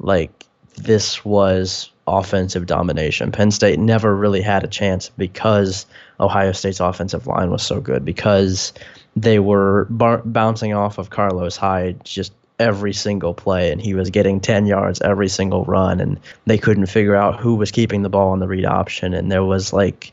like 0.00 0.39
this 0.82 1.24
was 1.24 1.90
offensive 2.06 2.66
domination. 2.66 3.32
Penn 3.32 3.50
State 3.50 3.78
never 3.78 4.14
really 4.14 4.40
had 4.40 4.64
a 4.64 4.68
chance 4.68 5.10
because 5.10 5.86
Ohio 6.18 6.52
State's 6.52 6.80
offensive 6.80 7.26
line 7.26 7.50
was 7.50 7.62
so 7.62 7.80
good 7.80 8.04
because 8.04 8.72
they 9.16 9.38
were 9.38 9.86
bar- 9.90 10.22
bouncing 10.24 10.74
off 10.74 10.98
of 10.98 11.10
Carlos 11.10 11.56
Hyde 11.56 12.04
just 12.04 12.32
every 12.58 12.92
single 12.92 13.32
play 13.32 13.72
and 13.72 13.80
he 13.80 13.94
was 13.94 14.10
getting 14.10 14.38
10 14.38 14.66
yards 14.66 15.00
every 15.00 15.28
single 15.28 15.64
run 15.64 15.98
and 15.98 16.20
they 16.44 16.58
couldn't 16.58 16.86
figure 16.86 17.16
out 17.16 17.40
who 17.40 17.54
was 17.54 17.70
keeping 17.70 18.02
the 18.02 18.10
ball 18.10 18.32
on 18.32 18.38
the 18.38 18.46
read 18.46 18.66
option 18.66 19.14
and 19.14 19.32
there 19.32 19.42
was 19.42 19.72
like 19.72 20.12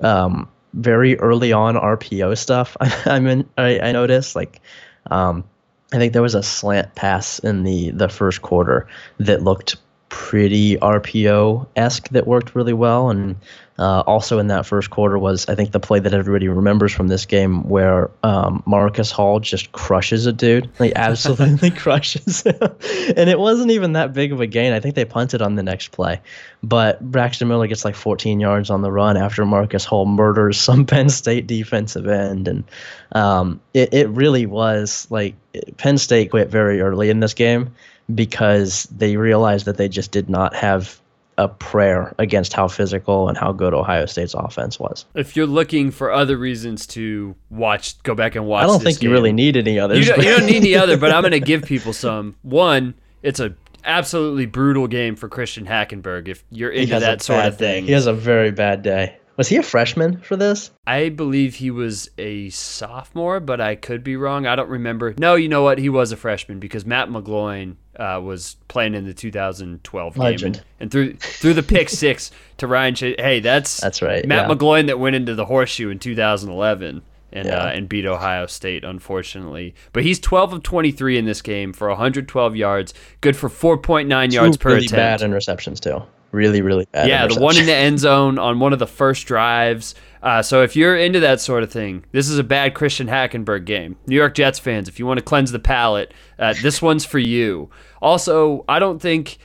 um, 0.00 0.48
very 0.72 1.18
early 1.18 1.52
on 1.52 1.74
RPO 1.74 2.38
stuff 2.38 2.78
I 2.80 3.20
mean 3.20 3.46
I, 3.58 3.78
I 3.78 3.92
noticed 3.92 4.34
like 4.34 4.62
um, 5.10 5.44
I 5.92 5.98
think 5.98 6.14
there 6.14 6.22
was 6.22 6.34
a 6.34 6.42
slant 6.42 6.94
pass 6.94 7.38
in 7.40 7.62
the 7.62 7.90
the 7.90 8.08
first 8.08 8.40
quarter 8.40 8.88
that 9.18 9.42
looked 9.42 9.76
pretty 10.12 10.76
RPO 10.76 11.66
esque 11.74 12.10
that 12.10 12.26
worked 12.26 12.54
really 12.54 12.74
well. 12.74 13.08
And 13.08 13.34
uh, 13.78 14.00
also 14.00 14.38
in 14.38 14.48
that 14.48 14.66
first 14.66 14.90
quarter 14.90 15.18
was, 15.18 15.48
I 15.48 15.54
think, 15.54 15.72
the 15.72 15.80
play 15.80 16.00
that 16.00 16.12
everybody 16.12 16.48
remembers 16.48 16.92
from 16.92 17.08
this 17.08 17.24
game 17.24 17.66
where 17.66 18.10
um, 18.22 18.62
Marcus 18.66 19.10
Hall 19.10 19.40
just 19.40 19.72
crushes 19.72 20.26
a 20.26 20.32
dude. 20.32 20.68
Like, 20.78 20.92
absolutely 20.96 21.70
crushes 21.84 22.42
him. 22.42 22.58
and 22.60 23.30
it 23.30 23.38
wasn't 23.38 23.70
even 23.70 23.94
that 23.94 24.12
big 24.12 24.32
of 24.32 24.40
a 24.42 24.46
gain. 24.46 24.74
I 24.74 24.80
think 24.80 24.96
they 24.96 25.06
punted 25.06 25.40
on 25.40 25.54
the 25.54 25.62
next 25.62 25.92
play. 25.92 26.20
But 26.62 27.00
Braxton 27.00 27.48
Miller 27.48 27.66
gets 27.66 27.82
like 27.82 27.94
14 27.94 28.38
yards 28.38 28.68
on 28.68 28.82
the 28.82 28.92
run 28.92 29.16
after 29.16 29.46
Marcus 29.46 29.86
Hall 29.86 30.04
murders 30.04 30.60
some 30.60 30.84
Penn 30.84 31.08
State 31.08 31.46
defensive 31.46 32.06
end. 32.06 32.48
And 32.48 32.64
um, 33.12 33.62
it, 33.72 33.94
it 33.94 34.08
really 34.10 34.44
was 34.44 35.06
like 35.08 35.36
Penn 35.78 35.96
State 35.96 36.30
quit 36.30 36.50
very 36.50 36.82
early 36.82 37.08
in 37.08 37.20
this 37.20 37.32
game 37.32 37.74
because 38.14 38.84
they 38.84 39.16
realized 39.16 39.66
that 39.66 39.76
they 39.76 39.88
just 39.88 40.10
did 40.10 40.28
not 40.28 40.54
have 40.54 41.00
a 41.38 41.48
prayer 41.48 42.14
against 42.18 42.52
how 42.52 42.68
physical 42.68 43.28
and 43.28 43.38
how 43.38 43.52
good 43.52 43.74
Ohio 43.74 44.06
State's 44.06 44.34
offense 44.34 44.78
was. 44.78 45.06
If 45.14 45.34
you're 45.34 45.46
looking 45.46 45.90
for 45.90 46.12
other 46.12 46.36
reasons 46.36 46.86
to 46.88 47.34
watch, 47.50 48.00
go 48.02 48.14
back 48.14 48.34
and 48.34 48.46
watch. 48.46 48.64
I 48.64 48.66
don't 48.66 48.82
think 48.82 49.00
game. 49.00 49.08
you 49.08 49.14
really 49.14 49.32
need 49.32 49.56
any 49.56 49.78
others. 49.78 50.06
You 50.06 50.14
don't, 50.14 50.24
you 50.24 50.30
don't 50.30 50.46
need 50.46 50.56
any 50.56 50.74
other, 50.74 50.96
but 50.96 51.12
I'm 51.12 51.22
going 51.22 51.32
to 51.32 51.40
give 51.40 51.62
people 51.62 51.92
some. 51.92 52.36
One, 52.42 52.94
it's 53.22 53.40
a 53.40 53.54
absolutely 53.84 54.46
brutal 54.46 54.86
game 54.86 55.16
for 55.16 55.28
Christian 55.28 55.66
Hackenberg. 55.66 56.28
If 56.28 56.44
you're 56.50 56.70
into 56.70 57.00
that 57.00 57.22
sort 57.22 57.46
of 57.46 57.56
thing, 57.56 57.84
day. 57.84 57.86
he 57.88 57.92
has 57.92 58.06
a 58.06 58.12
very 58.12 58.50
bad 58.50 58.82
day. 58.82 59.16
Was 59.38 59.48
he 59.48 59.56
a 59.56 59.62
freshman 59.62 60.20
for 60.20 60.36
this? 60.36 60.70
I 60.86 61.08
believe 61.08 61.54
he 61.54 61.70
was 61.70 62.10
a 62.18 62.50
sophomore, 62.50 63.40
but 63.40 63.62
I 63.62 63.76
could 63.76 64.04
be 64.04 64.14
wrong. 64.14 64.46
I 64.46 64.56
don't 64.56 64.68
remember. 64.68 65.14
No, 65.16 65.36
you 65.36 65.48
know 65.48 65.62
what? 65.62 65.78
He 65.78 65.88
was 65.88 66.12
a 66.12 66.16
freshman 66.16 66.60
because 66.60 66.84
Matt 66.84 67.08
McGloin 67.08 67.76
uh, 67.96 68.20
was 68.22 68.56
playing 68.68 68.94
in 68.94 69.04
the 69.04 69.14
2012 69.14 70.16
Legend. 70.16 70.54
game, 70.54 70.62
and, 70.62 70.66
and 70.80 70.90
through 70.90 71.14
through 71.14 71.54
the 71.54 71.62
pick 71.62 71.88
six 71.88 72.30
to 72.58 72.66
Ryan. 72.66 72.94
Ch- 72.94 73.14
hey, 73.18 73.40
that's 73.40 73.80
that's 73.80 74.02
right. 74.02 74.26
Matt 74.26 74.48
yeah. 74.48 74.54
McGloin 74.54 74.86
that 74.86 74.98
went 74.98 75.16
into 75.16 75.34
the 75.34 75.44
horseshoe 75.44 75.90
in 75.90 75.98
2011 75.98 77.02
and 77.32 77.46
yeah. 77.46 77.64
uh, 77.64 77.68
and 77.68 77.88
beat 77.88 78.06
Ohio 78.06 78.46
State, 78.46 78.84
unfortunately. 78.84 79.74
But 79.92 80.04
he's 80.04 80.18
12 80.20 80.52
of 80.52 80.62
23 80.62 81.18
in 81.18 81.24
this 81.24 81.42
game 81.42 81.72
for 81.72 81.88
112 81.88 82.56
yards, 82.56 82.94
good 83.20 83.36
for 83.36 83.48
4.9 83.48 84.32
yards 84.32 84.56
per 84.56 84.70
really 84.70 84.86
attempt. 84.86 84.96
bad 84.96 85.20
interceptions 85.20 85.80
too 85.80 86.02
really, 86.32 86.62
really 86.62 86.86
bad. 86.90 87.08
Yeah, 87.08 87.26
the 87.28 87.40
one 87.40 87.56
in 87.56 87.66
the 87.66 87.74
end 87.74 88.00
zone 88.00 88.38
on 88.38 88.58
one 88.58 88.72
of 88.72 88.78
the 88.78 88.86
first 88.86 89.26
drives. 89.26 89.94
Uh, 90.22 90.40
so 90.40 90.62
if 90.62 90.76
you're 90.76 90.96
into 90.96 91.20
that 91.20 91.40
sort 91.40 91.62
of 91.62 91.72
thing, 91.72 92.04
this 92.12 92.28
is 92.28 92.38
a 92.38 92.44
bad 92.44 92.74
Christian 92.74 93.08
Hackenberg 93.08 93.64
game. 93.64 93.96
New 94.06 94.14
York 94.14 94.34
Jets 94.34 94.58
fans, 94.58 94.88
if 94.88 94.98
you 94.98 95.06
want 95.06 95.18
to 95.18 95.24
cleanse 95.24 95.50
the 95.50 95.58
palate, 95.58 96.14
uh, 96.38 96.54
this 96.62 96.80
one's 96.80 97.04
for 97.04 97.18
you. 97.18 97.70
Also, 98.00 98.64
I 98.68 98.78
don't 98.78 99.00
think 99.00 99.38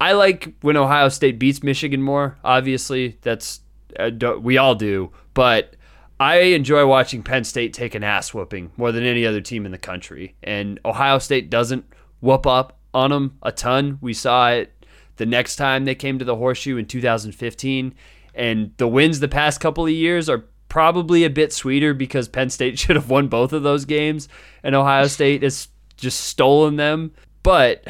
I 0.00 0.12
like 0.12 0.54
when 0.62 0.76
Ohio 0.76 1.08
State 1.10 1.38
beats 1.38 1.62
Michigan 1.62 2.02
more. 2.02 2.38
Obviously, 2.42 3.18
that's 3.20 3.60
uh, 3.98 4.10
we 4.40 4.58
all 4.58 4.74
do, 4.74 5.12
but. 5.34 5.76
I 6.20 6.36
enjoy 6.36 6.86
watching 6.86 7.24
Penn 7.24 7.42
State 7.42 7.72
take 7.72 7.96
an 7.96 8.04
ass 8.04 8.32
whooping 8.32 8.70
more 8.76 8.92
than 8.92 9.02
any 9.02 9.26
other 9.26 9.40
team 9.40 9.66
in 9.66 9.72
the 9.72 9.78
country. 9.78 10.36
And 10.40 10.78
Ohio 10.84 11.18
State 11.18 11.50
doesn't 11.50 11.84
whoop 12.20 12.46
up 12.46 12.78
on 12.94 13.10
them 13.10 13.38
a 13.42 13.50
ton. 13.50 13.98
We 14.00 14.14
saw 14.14 14.50
it 14.50 14.72
the 15.16 15.26
next 15.26 15.56
time 15.56 15.84
they 15.84 15.96
came 15.96 16.20
to 16.20 16.24
the 16.24 16.36
horseshoe 16.36 16.76
in 16.76 16.86
2015. 16.86 17.94
And 18.34 18.72
the 18.76 18.88
wins 18.88 19.20
the 19.20 19.28
past 19.28 19.60
couple 19.60 19.84
of 19.84 19.90
years 19.92 20.28
are 20.28 20.44
probably 20.68 21.24
a 21.24 21.30
bit 21.30 21.52
sweeter 21.52 21.92
because 21.92 22.28
Penn 22.28 22.50
State 22.50 22.78
should 22.78 22.96
have 22.96 23.10
won 23.10 23.28
both 23.28 23.52
of 23.52 23.62
those 23.62 23.84
games, 23.84 24.28
and 24.62 24.74
Ohio 24.74 25.06
State 25.06 25.42
has 25.42 25.68
just 25.96 26.20
stolen 26.20 26.76
them. 26.76 27.12
But 27.42 27.86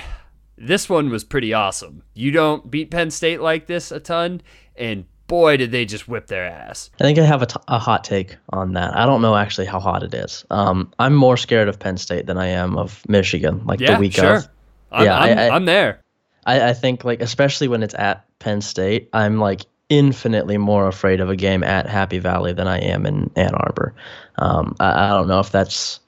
this 0.56 0.88
one 0.88 1.10
was 1.10 1.24
pretty 1.24 1.52
awesome. 1.52 2.02
You 2.14 2.30
don't 2.30 2.70
beat 2.70 2.90
Penn 2.90 3.10
State 3.10 3.40
like 3.40 3.66
this 3.66 3.92
a 3.92 4.00
ton, 4.00 4.42
and 4.76 5.04
boy, 5.26 5.56
did 5.56 5.70
they 5.70 5.84
just 5.84 6.08
whip 6.08 6.26
their 6.26 6.44
ass. 6.44 6.90
I 7.00 7.04
think 7.04 7.18
I 7.18 7.22
have 7.22 7.40
a, 7.42 7.46
t- 7.46 7.56
a 7.68 7.78
hot 7.78 8.04
take 8.04 8.36
on 8.50 8.74
that. 8.74 8.94
I 8.96 9.06
don't 9.06 9.22
know 9.22 9.34
actually 9.34 9.66
how 9.66 9.80
hot 9.80 10.02
it 10.02 10.12
is. 10.12 10.44
Um, 10.50 10.92
I'm 10.98 11.14
more 11.14 11.36
scared 11.36 11.68
of 11.68 11.78
Penn 11.78 11.96
State 11.96 12.26
than 12.26 12.36
I 12.36 12.48
am 12.48 12.76
of 12.76 13.02
Michigan, 13.08 13.64
like 13.64 13.80
yeah, 13.80 13.94
the 13.94 14.00
week 14.00 14.12
sure. 14.12 14.36
of. 14.36 14.48
I'm, 14.90 15.04
Yeah, 15.06 15.18
I'm, 15.18 15.38
I- 15.38 15.50
I'm 15.50 15.64
there. 15.64 16.00
I, 16.44 16.70
I 16.70 16.72
think 16.74 17.04
like 17.04 17.22
especially 17.22 17.68
when 17.68 17.82
it's 17.82 17.94
at 17.94 18.26
Penn 18.40 18.60
State, 18.60 19.08
I'm 19.12 19.38
like 19.38 19.62
infinitely 19.92 20.56
more 20.56 20.88
afraid 20.88 21.20
of 21.20 21.28
a 21.28 21.36
game 21.36 21.62
at 21.62 21.86
Happy 21.86 22.18
Valley 22.18 22.54
than 22.54 22.66
I 22.66 22.78
am 22.78 23.04
in 23.04 23.30
Ann 23.36 23.54
Arbor. 23.54 23.94
Um, 24.38 24.74
I, 24.80 25.04
I 25.04 25.08
don't 25.10 25.28
know 25.28 25.38
if 25.38 25.52
that's 25.52 26.00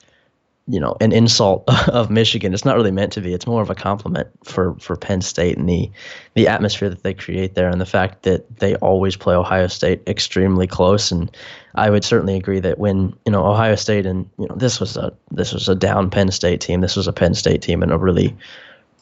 you 0.66 0.80
know 0.80 0.96
an 1.02 1.12
insult 1.12 1.64
of 1.88 2.08
Michigan. 2.08 2.54
It's 2.54 2.64
not 2.64 2.76
really 2.76 2.90
meant 2.90 3.12
to 3.12 3.20
be. 3.20 3.34
It's 3.34 3.46
more 3.46 3.60
of 3.60 3.68
a 3.68 3.74
compliment 3.74 4.28
for 4.42 4.74
for 4.80 4.96
Penn 4.96 5.20
State 5.20 5.58
and 5.58 5.68
the 5.68 5.90
the 6.32 6.48
atmosphere 6.48 6.88
that 6.88 7.02
they 7.02 7.12
create 7.12 7.54
there 7.54 7.68
and 7.68 7.78
the 7.78 7.86
fact 7.86 8.22
that 8.22 8.58
they 8.58 8.74
always 8.76 9.16
play 9.16 9.34
Ohio 9.34 9.66
State 9.66 10.00
extremely 10.06 10.66
close. 10.66 11.12
And 11.12 11.30
I 11.74 11.90
would 11.90 12.04
certainly 12.04 12.36
agree 12.36 12.60
that 12.60 12.78
when 12.78 13.14
you 13.26 13.32
know 13.32 13.44
Ohio 13.44 13.74
State 13.74 14.06
and 14.06 14.26
you 14.38 14.48
know 14.48 14.54
this 14.56 14.80
was 14.80 14.96
a 14.96 15.12
this 15.30 15.52
was 15.52 15.68
a 15.68 15.74
down 15.74 16.08
Penn 16.08 16.30
State 16.30 16.62
team. 16.62 16.80
This 16.80 16.96
was 16.96 17.06
a 17.06 17.12
Penn 17.12 17.34
State 17.34 17.60
team 17.60 17.82
in 17.82 17.90
a 17.90 17.98
really 17.98 18.34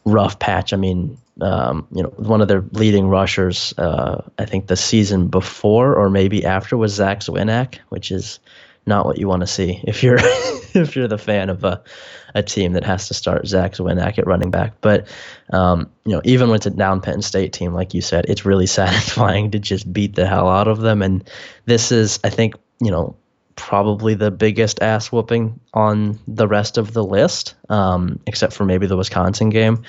rough 0.05 0.41
patch. 0.41 0.73
I 0.73 0.77
mean, 0.77 1.17
um, 1.41 1.87
you 1.93 2.03
know, 2.03 2.11
one 2.11 2.41
of 2.41 2.49
their 2.49 2.65
leading 2.73 3.09
rushers, 3.09 3.73
uh, 3.79 4.23
I 4.39 4.45
think 4.45 4.67
the 4.67 4.77
season 4.77 5.29
before 5.29 5.95
or 5.95 6.11
maybe 6.11 6.45
after 6.45 6.77
was 6.77 6.93
Zach 6.93 7.21
Zwinak, 7.21 7.79
which 7.89 8.11
is 8.11 8.39
not 8.87 9.07
what 9.07 9.19
you 9.19 9.29
want 9.29 9.41
to 9.41 9.47
see 9.47 9.81
if 9.85 10.03
you're 10.03 10.19
if 10.75 10.97
you're 10.97 11.09
the 11.09 11.19
fan 11.19 11.51
of 11.51 11.65
a 11.65 11.83
a 12.35 12.43
team 12.43 12.73
that 12.73 12.85
has 12.85 13.09
to 13.09 13.15
start 13.15 13.47
Zach 13.47 13.73
Zwinak 13.73 14.19
at 14.19 14.27
running 14.27 14.51
back. 14.51 14.75
But 14.81 15.07
um, 15.53 15.91
you 16.05 16.13
know, 16.13 16.23
even 16.25 16.51
it's 16.51 16.67
a 16.67 16.71
down 16.71 17.01
Penn 17.01 17.23
State 17.23 17.53
team, 17.53 17.75
like 17.75 17.95
you 17.95 18.01
said, 18.01 18.27
it's 18.29 18.45
really 18.45 18.67
satisfying 18.81 19.51
to 19.51 19.59
just 19.59 19.93
beat 19.93 20.15
the 20.15 20.27
hell 20.27 20.49
out 20.49 20.69
of 20.69 20.81
them. 20.81 21.03
And 21.03 21.29
this 21.67 21.93
is, 21.93 22.19
I 22.25 22.31
think, 22.31 22.55
you 22.81 22.91
know, 22.91 23.17
probably 23.57 24.15
the 24.15 24.31
biggest 24.31 24.83
ass 24.83 25.13
whooping 25.13 25.61
on 25.75 26.19
the 26.27 26.49
rest 26.49 26.79
of 26.79 26.95
the 26.95 27.05
list, 27.05 27.55
um, 27.69 28.19
except 28.27 28.53
for 28.53 28.65
maybe 28.65 28.87
the 28.87 28.97
Wisconsin 28.97 29.51
game. 29.51 29.83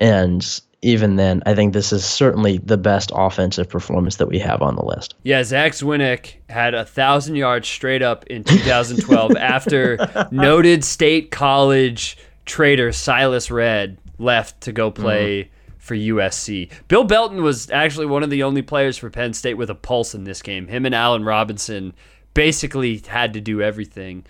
And 0.00 0.60
even 0.82 1.16
then, 1.16 1.42
I 1.46 1.54
think 1.54 1.72
this 1.72 1.92
is 1.92 2.04
certainly 2.04 2.58
the 2.58 2.76
best 2.76 3.10
offensive 3.14 3.68
performance 3.68 4.16
that 4.16 4.28
we 4.28 4.38
have 4.38 4.62
on 4.62 4.76
the 4.76 4.84
list. 4.84 5.14
Yeah, 5.24 5.42
Zach 5.42 5.72
Zwinak 5.72 6.34
had 6.48 6.74
a 6.74 6.84
thousand 6.84 7.36
yards 7.36 7.66
straight 7.66 8.02
up 8.02 8.24
in 8.26 8.44
2012 8.44 9.36
after 9.36 10.28
noted 10.30 10.84
state 10.84 11.30
college 11.30 12.18
trader 12.44 12.92
Silas 12.92 13.50
Redd 13.50 13.98
left 14.18 14.60
to 14.62 14.72
go 14.72 14.90
mm-hmm. 14.90 15.02
play 15.02 15.50
for 15.78 15.94
USC. 15.94 16.70
Bill 16.88 17.04
Belton 17.04 17.42
was 17.42 17.70
actually 17.70 18.06
one 18.06 18.22
of 18.22 18.30
the 18.30 18.42
only 18.42 18.62
players 18.62 18.96
for 18.96 19.08
Penn 19.08 19.32
State 19.32 19.54
with 19.54 19.70
a 19.70 19.74
pulse 19.74 20.14
in 20.14 20.24
this 20.24 20.42
game. 20.42 20.66
Him 20.66 20.84
and 20.84 20.94
Allen 20.94 21.24
Robinson 21.24 21.94
basically 22.34 22.98
had 23.06 23.32
to 23.32 23.40
do 23.40 23.62
everything. 23.62 24.24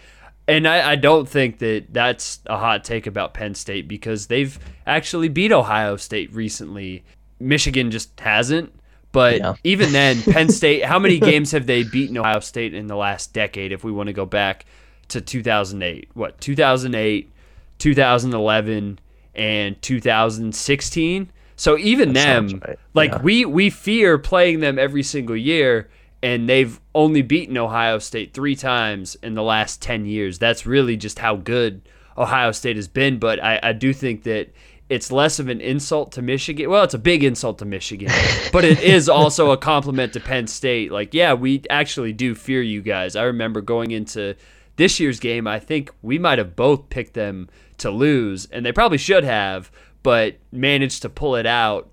And 0.48 0.68
I, 0.68 0.92
I 0.92 0.96
don't 0.96 1.28
think 1.28 1.58
that 1.58 1.86
that's 1.92 2.40
a 2.46 2.56
hot 2.56 2.84
take 2.84 3.06
about 3.06 3.34
Penn 3.34 3.54
State 3.54 3.88
because 3.88 4.28
they've 4.28 4.58
actually 4.86 5.28
beat 5.28 5.50
Ohio 5.52 5.96
State 5.96 6.32
recently. 6.32 7.04
Michigan 7.40 7.90
just 7.90 8.18
hasn't. 8.20 8.72
But 9.12 9.38
Yeah. 9.38 9.54
even 9.64 9.92
then, 9.92 10.22
Penn 10.22 10.48
State, 10.50 10.84
how 10.84 10.98
many 10.98 11.18
games 11.18 11.50
have 11.52 11.66
they 11.66 11.82
beaten 11.82 12.16
Ohio 12.16 12.40
State 12.40 12.74
in 12.74 12.86
the 12.86 12.96
last 12.96 13.32
decade 13.32 13.72
if 13.72 13.82
we 13.82 13.90
want 13.90 14.06
to 14.08 14.12
go 14.12 14.26
back 14.26 14.66
to 15.08 15.20
2008? 15.20 16.10
What, 16.14 16.40
2008, 16.40 17.32
2011, 17.78 18.98
and 19.34 19.82
2016? 19.82 21.30
So 21.56 21.78
even 21.78 22.12
them, 22.12 22.60
right. 22.66 22.78
like 22.94 23.12
Yeah. 23.12 23.22
we 23.22 23.44
we 23.46 23.70
fear 23.70 24.18
playing 24.18 24.60
them 24.60 24.78
every 24.78 25.02
single 25.02 25.36
year 25.36 25.88
and 26.26 26.48
they've 26.48 26.80
only 26.92 27.22
beaten 27.22 27.56
Ohio 27.56 28.00
State 28.00 28.34
3 28.34 28.56
times 28.56 29.14
in 29.22 29.34
the 29.34 29.44
last 29.44 29.80
10 29.80 30.06
years. 30.06 30.40
That's 30.40 30.66
really 30.66 30.96
just 30.96 31.20
how 31.20 31.36
good 31.36 31.88
Ohio 32.18 32.50
State 32.50 32.74
has 32.74 32.88
been, 32.88 33.20
but 33.20 33.40
I, 33.40 33.60
I 33.62 33.72
do 33.72 33.92
think 33.92 34.24
that 34.24 34.50
it's 34.88 35.12
less 35.12 35.38
of 35.38 35.48
an 35.48 35.60
insult 35.60 36.10
to 36.12 36.22
Michigan. 36.22 36.68
Well, 36.68 36.82
it's 36.82 36.94
a 36.94 36.98
big 36.98 37.22
insult 37.22 37.60
to 37.60 37.64
Michigan, 37.64 38.10
but 38.52 38.64
it 38.64 38.82
is 38.82 39.08
also 39.08 39.52
a 39.52 39.56
compliment 39.56 40.14
to 40.14 40.20
Penn 40.20 40.48
State. 40.48 40.90
Like, 40.90 41.14
yeah, 41.14 41.32
we 41.32 41.62
actually 41.70 42.12
do 42.12 42.34
fear 42.34 42.60
you 42.60 42.82
guys. 42.82 43.14
I 43.14 43.22
remember 43.22 43.60
going 43.60 43.92
into 43.92 44.34
this 44.74 44.98
year's 44.98 45.20
game, 45.20 45.46
I 45.46 45.60
think 45.60 45.92
we 46.02 46.18
might 46.18 46.38
have 46.38 46.56
both 46.56 46.90
picked 46.90 47.14
them 47.14 47.48
to 47.78 47.92
lose, 47.92 48.46
and 48.46 48.66
they 48.66 48.72
probably 48.72 48.98
should 48.98 49.22
have, 49.22 49.70
but 50.02 50.38
managed 50.50 51.02
to 51.02 51.08
pull 51.08 51.36
it 51.36 51.46
out. 51.46 51.88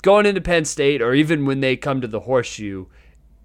Going 0.00 0.24
into 0.24 0.40
Penn 0.40 0.64
State, 0.64 1.02
or 1.02 1.12
even 1.12 1.44
when 1.44 1.60
they 1.60 1.76
come 1.76 2.00
to 2.00 2.08
the 2.08 2.20
horseshoe, 2.20 2.86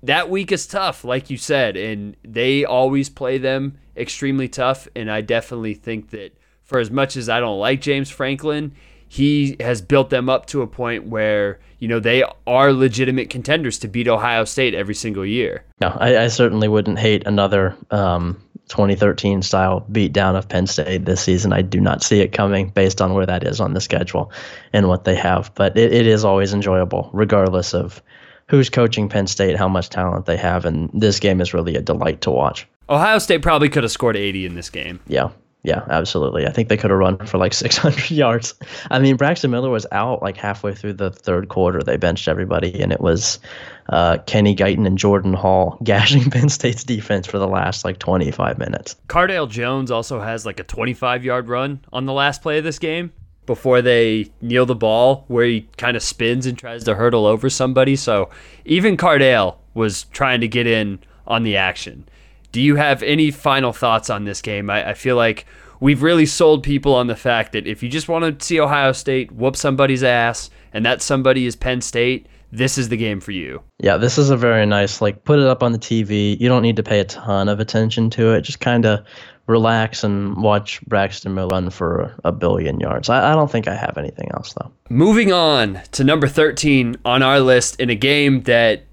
that 0.04 0.30
week 0.30 0.52
is 0.52 0.68
tough, 0.68 1.04
like 1.04 1.30
you 1.30 1.38
said, 1.38 1.78
and 1.78 2.16
they 2.24 2.66
always 2.66 3.10
play 3.10 3.38
them 3.38 3.78
extremely 3.96 4.50
tough. 4.50 4.88
And 4.96 5.10
I 5.10 5.22
definitely 5.22 5.74
think 5.74 6.12
that 6.12 6.38
for 6.64 6.80
as 6.80 6.92
much 6.92 7.16
as 7.18 7.30
I 7.30 7.40
don't 7.40 7.60
like 7.60 7.82
James 7.82 8.10
Franklin, 8.10 8.74
he 9.08 9.56
has 9.60 9.82
built 9.82 10.10
them 10.10 10.28
up 10.28 10.48
to 10.48 10.62
a 10.62 10.68
point 10.68 11.06
where 11.06 11.60
you 11.80 11.88
know 11.88 12.00
they 12.00 12.24
are 12.48 12.74
legitimate 12.74 13.30
contenders 13.30 13.78
to 13.80 13.88
beat 13.88 14.08
Ohio 14.08 14.44
State 14.44 14.74
every 14.74 14.96
single 14.96 15.26
year. 15.26 15.64
No, 15.80 15.96
I, 16.00 16.18
I 16.18 16.28
certainly 16.28 16.68
wouldn't 16.68 17.00
hate 17.00 17.26
another 17.26 17.76
um, 17.92 18.42
2013 18.70 19.42
style 19.42 19.86
beatdown 19.92 20.36
of 20.36 20.50
Penn 20.50 20.68
State 20.68 21.06
this 21.06 21.22
season. 21.22 21.54
I 21.54 21.62
do 21.62 21.80
not 21.80 22.04
see 22.04 22.22
it 22.22 22.32
coming 22.32 22.70
based 22.70 23.02
on 23.02 23.14
where 23.14 23.26
that 23.26 23.44
is 23.44 23.60
on 23.62 23.74
the 23.74 23.82
schedule 23.82 24.32
and 24.74 24.88
what 24.88 25.04
they 25.04 25.16
have. 25.16 25.52
But 25.54 25.78
it, 25.78 25.94
it 25.94 26.08
is 26.08 26.26
always 26.26 26.54
enjoyable, 26.54 27.10
regardless 27.14 27.74
of 27.74 28.02
who's 28.50 28.70
coaching 28.70 29.10
Penn 29.10 29.28
State, 29.28 29.56
how 29.56 29.68
much 29.68 29.90
talent 29.90 30.26
they 30.26 30.38
have. 30.38 30.66
And 30.66 30.90
this 30.94 31.20
game 31.20 31.42
is 31.42 31.54
really 31.54 31.76
a 31.76 31.82
delight 31.82 32.22
to 32.22 32.32
watch. 32.32 32.68
Ohio 32.90 33.20
State 33.20 33.42
probably 33.42 33.70
could 33.70 33.84
have 33.84 33.92
scored 33.92 34.18
80 34.18 34.46
in 34.46 34.56
this 34.56 34.70
game. 34.70 35.00
Yeah. 35.08 35.30
Yeah, 35.66 35.86
absolutely. 35.90 36.46
I 36.46 36.52
think 36.52 36.68
they 36.68 36.76
could 36.76 36.92
have 36.92 37.00
run 37.00 37.18
for 37.26 37.38
like 37.38 37.54
600 37.54 38.12
yards. 38.12 38.54
I 38.92 39.00
mean, 39.00 39.16
Braxton 39.16 39.50
Miller 39.50 39.70
was 39.70 39.88
out 39.94 40.22
like 40.22 40.36
halfway 40.36 40.74
through 40.74 40.94
the 40.94 41.10
third 41.10 41.48
quarter. 41.48 41.82
They 41.82 41.96
benched 41.96 42.28
everybody, 42.28 42.82
and 42.82 42.92
it 42.92 43.00
was 43.00 43.40
uh, 43.88 44.18
Kenny 44.26 44.56
Guiton 44.56 44.86
and 44.86 44.98
Jordan 44.98 45.34
Hall 45.34 45.78
gashing 45.84 46.30
Penn 46.30 46.50
State's 46.50 46.84
defense 46.84 47.28
for 47.28 47.40
the 47.40 47.48
last 47.48 47.86
like 47.86 47.98
25 48.00 48.58
minutes. 48.58 48.98
Cardale 49.08 49.50
Jones 49.50 49.90
also 49.90 50.20
has 50.20 50.46
like 50.46 50.60
a 50.60 50.64
25 50.64 51.24
yard 51.24 51.48
run 51.48 51.80
on 51.94 52.06
the 52.06 52.14
last 52.14 52.42
play 52.42 52.58
of 52.58 52.66
this 52.66 52.80
game 52.80 53.14
before 53.46 53.82
they 53.82 54.32
kneel 54.42 54.66
the 54.66 54.76
ball, 54.76 55.26
where 55.28 55.46
he 55.46 55.68
kind 55.78 55.98
of 55.98 56.04
spins 56.04 56.46
and 56.46 56.58
tries 56.58 56.84
to 56.86 56.96
hurdle 56.96 57.26
over 57.26 57.50
somebody. 57.50 57.96
So 57.96 58.30
even 58.66 58.98
Cardale 58.98 59.58
was 59.74 60.04
trying 60.06 60.42
to 60.42 60.48
get 60.48 60.68
in 60.68 61.00
on 61.28 61.44
the 61.44 61.58
action. 61.58 62.08
Do 62.52 62.62
you 62.62 62.76
have 62.76 63.02
any 63.04 63.32
final 63.32 63.74
thoughts 63.74 64.10
on 64.10 64.26
this 64.26 64.42
game? 64.42 64.70
I, 64.70 64.92
I 64.92 64.94
feel 64.94 65.16
like 65.16 65.46
we've 65.80 66.04
really 66.04 66.26
sold 66.26 66.64
people 66.64 66.94
on 66.94 67.08
the 67.08 67.16
fact 67.16 67.52
that 67.52 67.68
if 67.68 67.82
you 67.84 67.90
just 67.90 68.08
want 68.08 68.40
to 68.40 68.46
see 68.46 68.60
Ohio 68.60 68.92
State 68.92 69.32
whoop 69.32 69.56
somebody's 69.56 70.04
ass, 70.04 70.50
and 70.72 70.86
that 70.86 71.02
somebody 71.02 71.46
is 71.46 71.56
Penn 71.56 71.82
State, 71.82 72.28
this 72.54 72.78
is 72.78 72.90
the 72.90 72.98
game 72.98 73.20
for 73.20 73.32
you. 73.32 73.62
Yeah, 73.80 73.98
this 73.98 74.20
is 74.20 74.30
a 74.30 74.38
very 74.38 74.66
nice, 74.68 75.02
like, 75.02 75.24
put 75.24 75.40
it 75.40 75.48
up 75.48 75.64
on 75.64 75.72
the 75.72 75.80
TV. 75.80 76.40
You 76.40 76.48
don't 76.48 76.62
need 76.62 76.76
to 76.76 76.84
pay 76.84 77.00
a 77.00 77.04
ton 77.04 77.50
of 77.50 77.60
attention 77.60 78.12
to 78.12 78.34
it. 78.34 78.42
Just 78.42 78.60
kind 78.60 78.86
of 78.86 79.04
relax 79.48 80.04
and 80.04 80.38
watch 80.38 80.80
Braxton 80.86 81.34
Miller 81.34 81.48
run 81.48 81.70
for 81.72 82.16
a 82.24 82.32
billion 82.32 82.80
yards. 82.80 83.10
I, 83.10 83.32
I 83.32 83.36
don't 83.36 83.52
think 83.52 83.68
I 83.68 83.76
have 83.76 83.98
anything 83.98 84.30
else, 84.36 84.54
though. 84.54 84.72
Moving 84.90 85.34
on 85.34 85.82
to 85.94 86.04
number 86.04 86.28
13 86.28 86.98
on 87.04 87.24
our 87.24 87.40
list 87.40 87.80
in 87.80 87.90
a 87.90 87.96
game 87.96 88.44
that 88.44 88.84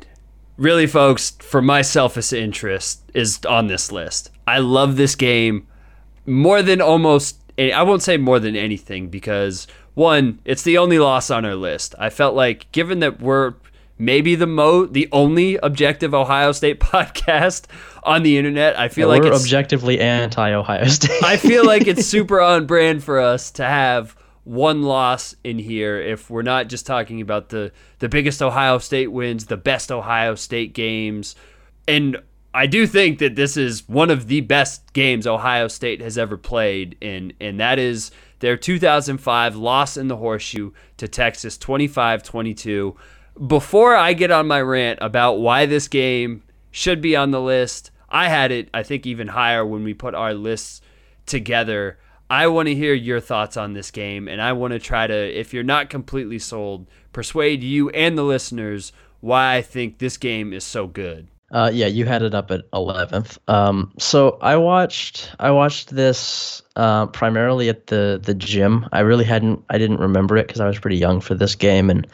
really, 0.56 0.86
folks, 0.86 1.32
for 1.40 1.60
my 1.60 1.82
selfish 1.82 2.32
interest, 2.32 3.02
is 3.12 3.44
on 3.44 3.66
this 3.66 3.92
list. 3.92 4.30
I 4.46 4.58
love 4.58 4.96
this 4.96 5.14
game 5.14 5.66
more 6.24 6.62
than 6.62 6.80
almost, 6.80 7.38
I 7.58 7.82
won't 7.82 8.02
say 8.02 8.16
more 8.16 8.40
than 8.40 8.56
anything 8.56 9.08
because, 9.08 9.66
one, 10.00 10.40
it's 10.46 10.62
the 10.62 10.78
only 10.78 10.98
loss 10.98 11.30
on 11.30 11.44
our 11.44 11.54
list. 11.54 11.94
I 11.98 12.08
felt 12.08 12.34
like, 12.34 12.72
given 12.72 13.00
that 13.00 13.20
we're 13.20 13.52
maybe 13.98 14.34
the 14.34 14.46
mo 14.46 14.86
the 14.86 15.06
only 15.12 15.56
objective 15.56 16.14
Ohio 16.14 16.52
State 16.52 16.80
podcast 16.80 17.66
on 18.02 18.22
the 18.22 18.38
internet, 18.38 18.78
I 18.78 18.88
feel 18.88 19.08
like 19.08 19.22
We're 19.22 19.32
it's 19.32 19.42
objectively 19.42 20.00
anti 20.00 20.54
Ohio 20.54 20.84
State. 20.86 21.22
I 21.22 21.36
feel 21.36 21.66
like 21.66 21.86
it's 21.86 22.06
super 22.16 22.40
on 22.40 22.64
brand 22.64 23.04
for 23.04 23.20
us 23.20 23.50
to 23.52 23.64
have 23.64 24.16
one 24.44 24.82
loss 24.82 25.36
in 25.44 25.58
here 25.58 26.00
if 26.00 26.30
we're 26.30 26.40
not 26.40 26.68
just 26.68 26.86
talking 26.86 27.20
about 27.20 27.50
the 27.50 27.70
the 27.98 28.08
biggest 28.08 28.40
Ohio 28.40 28.78
State 28.78 29.08
wins, 29.08 29.46
the 29.46 29.58
best 29.58 29.92
Ohio 29.92 30.34
State 30.34 30.72
games. 30.72 31.36
And 31.86 32.16
I 32.54 32.66
do 32.66 32.86
think 32.86 33.18
that 33.18 33.36
this 33.36 33.58
is 33.58 33.86
one 33.86 34.10
of 34.10 34.28
the 34.28 34.40
best 34.40 34.94
games 34.94 35.26
Ohio 35.26 35.68
State 35.68 36.00
has 36.00 36.16
ever 36.16 36.38
played 36.38 36.96
and 37.02 37.34
and 37.38 37.60
that 37.60 37.78
is 37.78 38.10
their 38.40 38.56
2005 38.56 39.56
loss 39.56 39.96
in 39.96 40.08
the 40.08 40.16
horseshoe 40.16 40.72
to 40.96 41.08
Texas 41.08 41.56
25-22. 41.56 42.96
Before 43.46 43.94
I 43.94 44.12
get 44.12 44.30
on 44.30 44.46
my 44.46 44.60
rant 44.60 44.98
about 45.00 45.34
why 45.34 45.66
this 45.66 45.88
game 45.88 46.42
should 46.70 47.00
be 47.00 47.16
on 47.16 47.30
the 47.30 47.40
list, 47.40 47.90
I 48.08 48.28
had 48.28 48.50
it, 48.50 48.68
I 48.74 48.82
think, 48.82 49.06
even 49.06 49.28
higher 49.28 49.64
when 49.64 49.84
we 49.84 49.94
put 49.94 50.14
our 50.14 50.34
lists 50.34 50.80
together. 51.26 51.98
I 52.28 52.48
want 52.48 52.68
to 52.68 52.74
hear 52.74 52.94
your 52.94 53.20
thoughts 53.20 53.56
on 53.56 53.72
this 53.72 53.90
game, 53.90 54.28
and 54.28 54.42
I 54.42 54.52
want 54.52 54.72
to 54.72 54.78
try 54.78 55.06
to, 55.06 55.14
if 55.14 55.54
you're 55.54 55.62
not 55.62 55.90
completely 55.90 56.38
sold, 56.38 56.86
persuade 57.12 57.62
you 57.62 57.90
and 57.90 58.16
the 58.16 58.24
listeners 58.24 58.92
why 59.20 59.56
I 59.56 59.62
think 59.62 59.98
this 59.98 60.16
game 60.16 60.52
is 60.52 60.64
so 60.64 60.86
good. 60.86 61.28
Uh, 61.52 61.70
yeah, 61.72 61.86
you 61.86 62.04
had 62.04 62.22
it 62.22 62.34
up 62.34 62.50
at 62.50 62.62
eleventh. 62.72 63.38
Um, 63.48 63.92
so 63.98 64.38
I 64.40 64.56
watched 64.56 65.32
I 65.40 65.50
watched 65.50 65.90
this 65.90 66.62
uh, 66.76 67.06
primarily 67.06 67.68
at 67.68 67.88
the 67.88 68.20
the 68.22 68.34
gym. 68.34 68.86
I 68.92 69.00
really 69.00 69.24
hadn't 69.24 69.64
I 69.68 69.78
didn't 69.78 69.98
remember 69.98 70.36
it 70.36 70.46
because 70.46 70.60
I 70.60 70.66
was 70.66 70.78
pretty 70.78 70.96
young 70.96 71.20
for 71.20 71.34
this 71.34 71.56
game, 71.56 71.90
and 71.90 72.06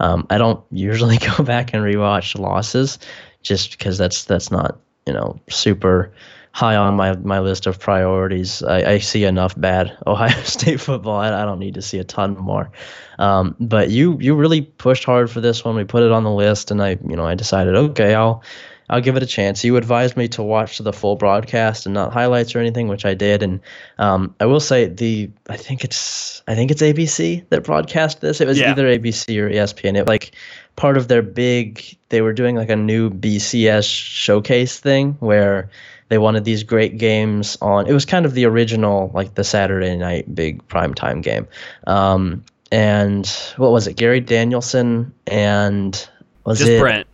um, 0.00 0.26
I 0.30 0.38
don't 0.38 0.64
usually 0.72 1.18
go 1.18 1.44
back 1.44 1.74
and 1.74 1.82
rewatch 1.82 2.38
losses 2.38 2.98
just 3.42 3.72
because 3.72 3.98
that's 3.98 4.24
that's 4.24 4.50
not 4.50 4.78
you 5.06 5.12
know 5.12 5.38
super 5.50 6.10
high 6.52 6.76
on 6.76 6.96
my 6.96 7.14
my 7.16 7.40
list 7.40 7.66
of 7.66 7.78
priorities. 7.78 8.62
I, 8.62 8.92
I 8.92 8.98
see 8.98 9.24
enough 9.24 9.58
bad 9.60 9.96
Ohio 10.06 10.42
State 10.44 10.80
football. 10.80 11.18
I, 11.18 11.42
I 11.42 11.44
don't 11.44 11.58
need 11.58 11.74
to 11.74 11.82
see 11.82 11.98
a 11.98 12.04
ton 12.04 12.36
more. 12.38 12.70
Um, 13.18 13.54
but 13.60 13.90
you 13.90 14.16
you 14.18 14.34
really 14.34 14.62
pushed 14.62 15.04
hard 15.04 15.30
for 15.30 15.42
this 15.42 15.62
one. 15.62 15.76
We 15.76 15.84
put 15.84 16.02
it 16.02 16.10
on 16.10 16.24
the 16.24 16.30
list, 16.30 16.70
and 16.70 16.82
I 16.82 16.98
you 17.06 17.16
know 17.16 17.26
I 17.26 17.34
decided 17.34 17.74
okay 17.74 18.14
I'll 18.14 18.42
I'll 18.90 19.00
give 19.00 19.16
it 19.16 19.22
a 19.22 19.26
chance. 19.26 19.64
You 19.64 19.76
advised 19.76 20.16
me 20.16 20.28
to 20.28 20.42
watch 20.42 20.78
the 20.78 20.92
full 20.92 21.16
broadcast 21.16 21.86
and 21.86 21.94
not 21.94 22.12
highlights 22.12 22.54
or 22.54 22.60
anything, 22.60 22.88
which 22.88 23.04
I 23.04 23.14
did. 23.14 23.42
And 23.42 23.60
um, 23.98 24.34
I 24.40 24.46
will 24.46 24.60
say 24.60 24.86
the 24.86 25.30
I 25.48 25.56
think 25.56 25.84
it's 25.84 26.42
I 26.48 26.54
think 26.54 26.70
it's 26.70 26.82
ABC 26.82 27.48
that 27.50 27.64
broadcast 27.64 28.20
this. 28.20 28.40
It 28.40 28.48
was 28.48 28.58
yeah. 28.58 28.70
either 28.70 28.86
ABC 28.86 29.38
or 29.38 29.50
ESPN. 29.50 29.96
It 29.96 30.06
like 30.06 30.32
part 30.76 30.96
of 30.96 31.08
their 31.08 31.22
big. 31.22 31.84
They 32.08 32.22
were 32.22 32.32
doing 32.32 32.56
like 32.56 32.70
a 32.70 32.76
new 32.76 33.10
BCS 33.10 33.88
showcase 33.88 34.80
thing 34.80 35.16
where 35.20 35.70
they 36.08 36.18
wanted 36.18 36.44
these 36.44 36.62
great 36.62 36.96
games 36.96 37.58
on. 37.60 37.86
It 37.86 37.92
was 37.92 38.06
kind 38.06 38.24
of 38.24 38.32
the 38.32 38.46
original 38.46 39.10
like 39.12 39.34
the 39.34 39.44
Saturday 39.44 39.96
night 39.96 40.34
big 40.34 40.66
primetime 40.68 41.22
game. 41.22 41.46
Um, 41.86 42.44
and 42.72 43.26
what 43.56 43.70
was 43.70 43.86
it? 43.86 43.96
Gary 43.96 44.20
Danielson 44.20 45.12
and 45.26 46.08
was 46.44 46.58
Just 46.58 46.70
it 46.70 46.80
Brent? 46.80 47.06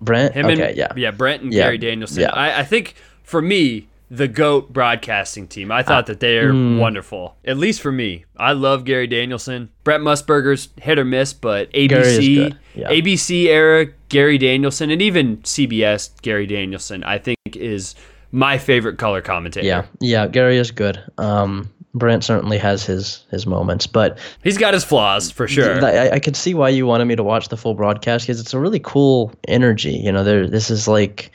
Brent. 0.00 0.34
Him 0.34 0.46
okay, 0.46 0.68
and, 0.68 0.76
yeah, 0.76 0.92
yeah, 0.96 1.10
Brent 1.10 1.42
and 1.42 1.52
yeah. 1.52 1.64
Gary 1.64 1.78
Danielson. 1.78 2.22
Yeah. 2.22 2.30
I, 2.30 2.60
I 2.60 2.64
think 2.64 2.94
for 3.22 3.40
me, 3.42 3.88
the 4.10 4.26
GOAT 4.26 4.72
broadcasting 4.72 5.46
team. 5.46 5.70
I 5.70 5.82
thought 5.82 6.06
that 6.06 6.18
they 6.18 6.38
are 6.38 6.52
mm. 6.52 6.78
wonderful. 6.78 7.36
At 7.44 7.56
least 7.56 7.80
for 7.80 7.92
me. 7.92 8.24
I 8.36 8.52
love 8.52 8.84
Gary 8.84 9.06
Danielson. 9.06 9.70
Brent 9.84 10.02
Musburger's 10.02 10.68
hit 10.76 10.98
or 10.98 11.04
miss, 11.04 11.32
but 11.32 11.72
ABC 11.72 12.56
yeah. 12.74 12.88
ABC 12.88 13.46
era 13.46 13.86
Gary 14.08 14.36
Danielson 14.36 14.90
and 14.90 15.00
even 15.00 15.36
CBS 15.38 16.20
Gary 16.22 16.46
Danielson 16.46 17.04
I 17.04 17.18
think 17.18 17.38
is 17.54 17.94
my 18.32 18.58
favorite 18.58 18.98
color 18.98 19.22
commentator. 19.22 19.66
Yeah. 19.66 19.86
Yeah, 20.00 20.26
Gary 20.26 20.58
is 20.58 20.72
good. 20.72 21.00
Um 21.16 21.70
Brent 21.92 22.22
certainly 22.22 22.58
has 22.58 22.84
his 22.84 23.24
his 23.30 23.46
moments, 23.46 23.86
but 23.86 24.18
he's 24.44 24.58
got 24.58 24.74
his 24.74 24.84
flaws 24.84 25.30
for 25.30 25.48
sure. 25.48 25.84
I, 25.84 26.10
I 26.10 26.18
could 26.20 26.36
see 26.36 26.54
why 26.54 26.68
you 26.68 26.86
wanted 26.86 27.06
me 27.06 27.16
to 27.16 27.24
watch 27.24 27.48
the 27.48 27.56
full 27.56 27.74
broadcast 27.74 28.26
because 28.26 28.40
it's 28.40 28.54
a 28.54 28.60
really 28.60 28.78
cool 28.78 29.32
energy. 29.48 29.92
You 29.92 30.12
know, 30.12 30.22
there 30.22 30.46
this 30.46 30.70
is 30.70 30.86
like 30.86 31.30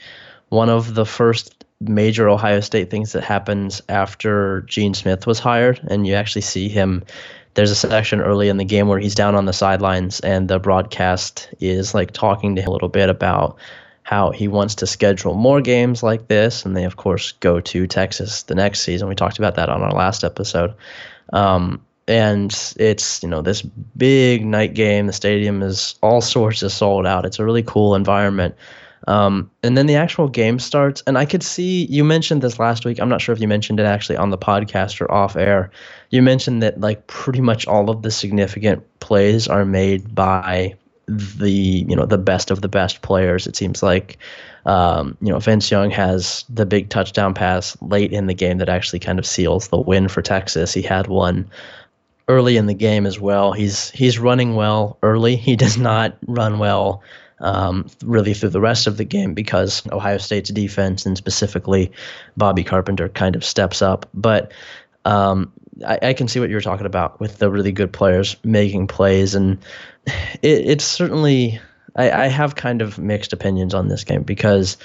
one 0.48 0.70
of 0.70 0.94
the 0.94 1.04
first 1.04 1.64
major 1.80 2.28
Ohio 2.28 2.60
State 2.60 2.90
things 2.90 3.12
that 3.12 3.22
happens 3.22 3.82
after 3.90 4.62
Gene 4.62 4.94
Smith 4.94 5.26
was 5.26 5.38
hired, 5.38 5.80
and 5.88 6.06
you 6.06 6.14
actually 6.14 6.42
see 6.42 6.68
him. 6.68 7.04
There's 7.52 7.70
a 7.70 7.74
section 7.74 8.20
early 8.20 8.48
in 8.48 8.58
the 8.58 8.64
game 8.64 8.86
where 8.86 8.98
he's 8.98 9.14
down 9.14 9.34
on 9.34 9.46
the 9.46 9.52
sidelines, 9.52 10.20
and 10.20 10.48
the 10.48 10.58
broadcast 10.58 11.48
is 11.60 11.94
like 11.94 12.12
talking 12.12 12.54
to 12.56 12.62
him 12.62 12.68
a 12.68 12.72
little 12.72 12.88
bit 12.88 13.08
about 13.08 13.58
how 14.06 14.30
he 14.30 14.46
wants 14.46 14.76
to 14.76 14.86
schedule 14.86 15.34
more 15.34 15.60
games 15.60 16.00
like 16.00 16.28
this. 16.28 16.64
And 16.64 16.76
they, 16.76 16.84
of 16.84 16.94
course, 16.94 17.32
go 17.40 17.58
to 17.58 17.88
Texas 17.88 18.44
the 18.44 18.54
next 18.54 18.82
season. 18.82 19.08
We 19.08 19.16
talked 19.16 19.36
about 19.36 19.56
that 19.56 19.68
on 19.68 19.82
our 19.82 19.90
last 19.90 20.22
episode. 20.22 20.72
Um, 21.32 21.84
and 22.06 22.56
it's, 22.76 23.20
you 23.20 23.28
know, 23.28 23.42
this 23.42 23.62
big 23.62 24.46
night 24.46 24.74
game. 24.74 25.08
The 25.08 25.12
stadium 25.12 25.60
is 25.60 25.96
all 26.04 26.20
sorts 26.36 26.62
of 26.62 26.70
sold 26.70 27.04
out. 27.04 27.26
It's 27.26 27.40
a 27.40 27.44
really 27.44 27.64
cool 27.64 27.96
environment. 27.96 28.54
Um, 29.08 29.50
and 29.64 29.76
then 29.76 29.86
the 29.86 29.96
actual 29.96 30.28
game 30.28 30.60
starts. 30.60 31.02
And 31.08 31.18
I 31.18 31.24
could 31.24 31.42
see 31.42 31.86
you 31.86 32.04
mentioned 32.04 32.42
this 32.42 32.60
last 32.60 32.84
week. 32.84 33.00
I'm 33.00 33.08
not 33.08 33.20
sure 33.20 33.32
if 33.32 33.40
you 33.40 33.48
mentioned 33.48 33.80
it 33.80 33.86
actually 33.86 34.18
on 34.18 34.30
the 34.30 34.38
podcast 34.38 35.00
or 35.00 35.10
off 35.10 35.34
air. 35.34 35.72
You 36.10 36.22
mentioned 36.22 36.62
that 36.62 36.80
like 36.80 37.08
pretty 37.08 37.40
much 37.40 37.66
all 37.66 37.90
of 37.90 38.02
the 38.02 38.12
significant 38.12 38.84
plays 39.00 39.48
are 39.48 39.64
made 39.64 40.14
by 40.14 40.76
the 41.08 41.50
you 41.50 41.94
know 41.94 42.06
the 42.06 42.18
best 42.18 42.50
of 42.50 42.60
the 42.60 42.68
best 42.68 43.02
players. 43.02 43.46
It 43.46 43.56
seems 43.56 43.82
like 43.82 44.18
um, 44.64 45.16
you 45.20 45.32
know 45.32 45.38
Vince 45.38 45.70
Young 45.70 45.90
has 45.90 46.44
the 46.48 46.66
big 46.66 46.88
touchdown 46.88 47.34
pass 47.34 47.76
late 47.80 48.12
in 48.12 48.26
the 48.26 48.34
game 48.34 48.58
that 48.58 48.68
actually 48.68 48.98
kind 48.98 49.18
of 49.18 49.26
seals 49.26 49.68
the 49.68 49.78
win 49.78 50.08
for 50.08 50.22
Texas. 50.22 50.74
He 50.74 50.82
had 50.82 51.06
one 51.06 51.48
early 52.28 52.56
in 52.56 52.66
the 52.66 52.74
game 52.74 53.06
as 53.06 53.20
well. 53.20 53.52
He's 53.52 53.90
he's 53.90 54.18
running 54.18 54.54
well 54.54 54.98
early. 55.02 55.36
He 55.36 55.56
does 55.64 55.78
not 55.78 56.16
run 56.26 56.58
well 56.58 57.02
um, 57.40 57.86
really 58.02 58.34
through 58.34 58.48
the 58.48 58.60
rest 58.60 58.86
of 58.86 58.96
the 58.96 59.04
game 59.04 59.34
because 59.34 59.86
Ohio 59.92 60.18
State's 60.18 60.50
defense 60.50 61.06
and 61.06 61.16
specifically 61.16 61.92
Bobby 62.36 62.64
Carpenter 62.64 63.08
kind 63.08 63.36
of 63.36 63.44
steps 63.44 63.82
up. 63.82 64.08
But 64.14 64.52
um, 65.06 65.52
I, 65.86 65.98
I, 66.02 66.12
can 66.14 66.26
see 66.26 66.40
what 66.40 66.50
you're 66.50 66.60
talking 66.60 66.84
about 66.84 67.20
with 67.20 67.38
the 67.38 67.48
really 67.48 67.70
good 67.70 67.92
players 67.92 68.36
making 68.42 68.88
plays, 68.88 69.34
and 69.34 69.58
it, 70.42 70.68
it's 70.68 70.84
certainly 70.84 71.60
I, 71.94 72.10
I 72.10 72.26
have 72.26 72.56
kind 72.56 72.82
of 72.82 72.98
mixed 72.98 73.32
opinions 73.32 73.72
on 73.72 73.86
this 73.86 74.02
game 74.02 74.24
because 74.24 74.76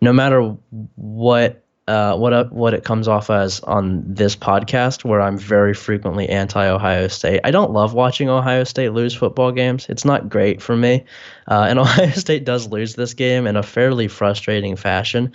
no 0.00 0.12
matter 0.12 0.56
what 0.96 1.64
uh, 1.86 2.16
what 2.16 2.52
what 2.52 2.74
it 2.74 2.84
comes 2.84 3.06
off 3.06 3.30
as 3.30 3.60
on 3.60 4.02
this 4.06 4.34
podcast, 4.34 5.04
where 5.04 5.20
I'm 5.20 5.38
very 5.38 5.74
frequently 5.74 6.28
anti 6.28 6.66
Ohio 6.66 7.06
State. 7.06 7.40
I 7.44 7.52
don't 7.52 7.70
love 7.70 7.94
watching 7.94 8.28
Ohio 8.28 8.64
State 8.64 8.92
lose 8.92 9.14
football 9.14 9.52
games. 9.52 9.86
It's 9.88 10.04
not 10.04 10.28
great 10.28 10.60
for 10.60 10.76
me, 10.76 11.04
uh, 11.48 11.66
and 11.68 11.78
Ohio 11.80 12.10
State 12.10 12.44
does 12.44 12.66
lose 12.66 12.94
this 12.94 13.14
game 13.14 13.46
in 13.46 13.56
a 13.56 13.62
fairly 13.62 14.08
frustrating 14.08 14.74
fashion 14.74 15.32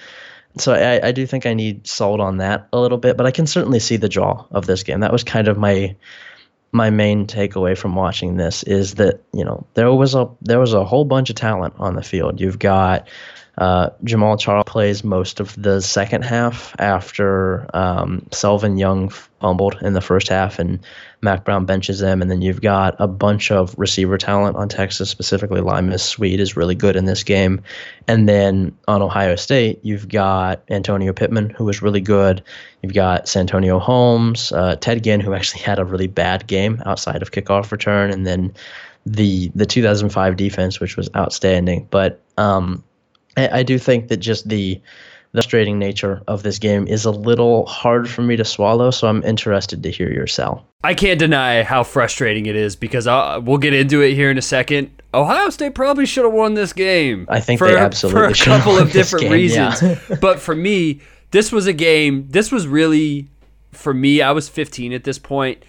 so 0.57 0.73
I, 0.73 1.07
I 1.07 1.11
do 1.11 1.25
think 1.25 1.45
I 1.45 1.53
need 1.53 1.87
sold 1.87 2.21
on 2.21 2.37
that 2.37 2.67
a 2.71 2.79
little 2.79 2.97
bit, 2.97 3.17
but 3.17 3.25
I 3.25 3.31
can 3.31 3.47
certainly 3.47 3.79
see 3.79 3.97
the 3.97 4.09
draw 4.09 4.45
of 4.51 4.65
this 4.65 4.83
game. 4.83 5.01
That 5.01 5.11
was 5.11 5.23
kind 5.23 5.47
of 5.47 5.57
my 5.57 5.95
my 6.71 6.89
main 6.89 7.25
takeaway 7.25 7.77
from 7.77 7.95
watching 7.95 8.35
this 8.35 8.61
is 8.63 8.95
that 8.95 9.21
you 9.33 9.45
know 9.45 9.65
there 9.75 9.93
was 9.93 10.13
a 10.13 10.29
there 10.41 10.59
was 10.59 10.73
a 10.73 10.83
whole 10.83 11.05
bunch 11.05 11.29
of 11.29 11.35
talent 11.35 11.73
on 11.77 11.95
the 11.95 12.03
field. 12.03 12.39
You've 12.39 12.59
got 12.59 13.07
uh, 13.57 13.91
Jamaal 14.03 14.37
Charles 14.37 14.65
plays 14.67 15.03
most 15.03 15.39
of 15.39 15.61
the 15.61 15.81
second 15.81 16.23
half 16.23 16.75
after 16.77 17.69
um, 17.73 18.27
Selvin 18.31 18.77
Young 18.77 19.09
fumbled 19.39 19.77
in 19.81 19.93
the 19.93 20.01
first 20.01 20.27
half, 20.27 20.59
and 20.59 20.79
Mack 21.25 21.43
Brown 21.43 21.65
benches 21.65 22.01
him. 22.01 22.21
And 22.21 22.31
then 22.31 22.41
you've 22.41 22.61
got 22.61 22.95
a 22.99 23.07
bunch 23.07 23.51
of 23.51 23.77
receiver 23.77 24.17
talent 24.17 24.55
on 24.55 24.69
Texas, 24.69 25.09
specifically 25.09 25.59
Limas 25.59 26.03
Sweed 26.03 26.39
is 26.39 26.55
really 26.55 26.75
good 26.75 26.95
in 26.95 27.03
this 27.03 27.23
game. 27.23 27.61
And 28.07 28.29
then 28.29 28.73
on 28.87 29.01
Ohio 29.01 29.35
State, 29.35 29.79
you've 29.83 30.07
got 30.07 30.63
Antonio 30.69 31.11
Pittman, 31.11 31.49
who 31.49 31.65
was 31.65 31.81
really 31.81 31.99
good. 31.99 32.41
You've 32.81 32.93
got 32.93 33.27
Santonio 33.27 33.79
Holmes, 33.79 34.53
uh, 34.53 34.77
Ted 34.77 35.03
Ginn, 35.03 35.19
who 35.19 35.33
actually 35.33 35.63
had 35.63 35.79
a 35.79 35.83
really 35.83 36.07
bad 36.07 36.47
game 36.47 36.81
outside 36.85 37.21
of 37.21 37.31
kickoff 37.31 37.71
return, 37.71 38.11
and 38.11 38.25
then 38.25 38.53
the 39.05 39.51
the 39.53 39.65
2005 39.65 40.35
defense, 40.37 40.79
which 40.79 40.95
was 40.95 41.09
outstanding. 41.15 41.87
But 41.91 42.21
um, 42.37 42.83
I, 43.35 43.59
I 43.59 43.63
do 43.63 43.77
think 43.77 44.07
that 44.07 44.17
just 44.17 44.47
the 44.47 44.79
the 45.35 45.41
frustrating 45.41 45.77
nature 45.77 46.21
of 46.27 46.43
this 46.43 46.59
game 46.59 46.87
is 46.87 47.05
a 47.05 47.11
little 47.11 47.65
hard 47.65 48.09
for 48.09 48.21
me 48.21 48.35
to 48.35 48.43
swallow. 48.43 48.89
So 48.91 49.07
I'm 49.07 49.23
interested 49.23 49.83
to 49.83 49.91
hear 49.91 50.11
your 50.11 50.27
sell. 50.27 50.65
I 50.83 50.93
can't 50.93 51.19
deny 51.19 51.63
how 51.63 51.83
frustrating 51.83 52.45
it 52.45 52.55
is 52.55 52.75
because 52.75 53.07
I'll, 53.07 53.41
we'll 53.41 53.57
get 53.57 53.73
into 53.73 54.01
it 54.01 54.13
here 54.13 54.31
in 54.31 54.37
a 54.37 54.41
second. 54.41 54.89
Ohio 55.13 55.49
State 55.49 55.75
probably 55.75 56.05
should 56.05 56.25
have 56.25 56.33
won 56.33 56.53
this 56.53 56.73
game. 56.73 57.25
I 57.29 57.39
think 57.39 57.59
for, 57.59 57.67
they 57.67 57.77
absolutely 57.77 58.33
for 58.33 58.41
a 58.41 58.45
couple 58.45 58.77
of 58.77 58.91
different 58.91 59.23
game, 59.23 59.31
reasons. 59.31 59.81
Yeah. 59.81 60.15
but 60.21 60.39
for 60.39 60.55
me, 60.55 61.01
this 61.31 61.51
was 61.51 61.67
a 61.67 61.73
game. 61.73 62.27
This 62.29 62.51
was 62.51 62.67
really 62.67 63.27
for 63.71 63.93
me. 63.93 64.21
I 64.21 64.31
was 64.31 64.49
15 64.49 64.93
at 64.93 65.03
this 65.03 65.19
point. 65.19 65.63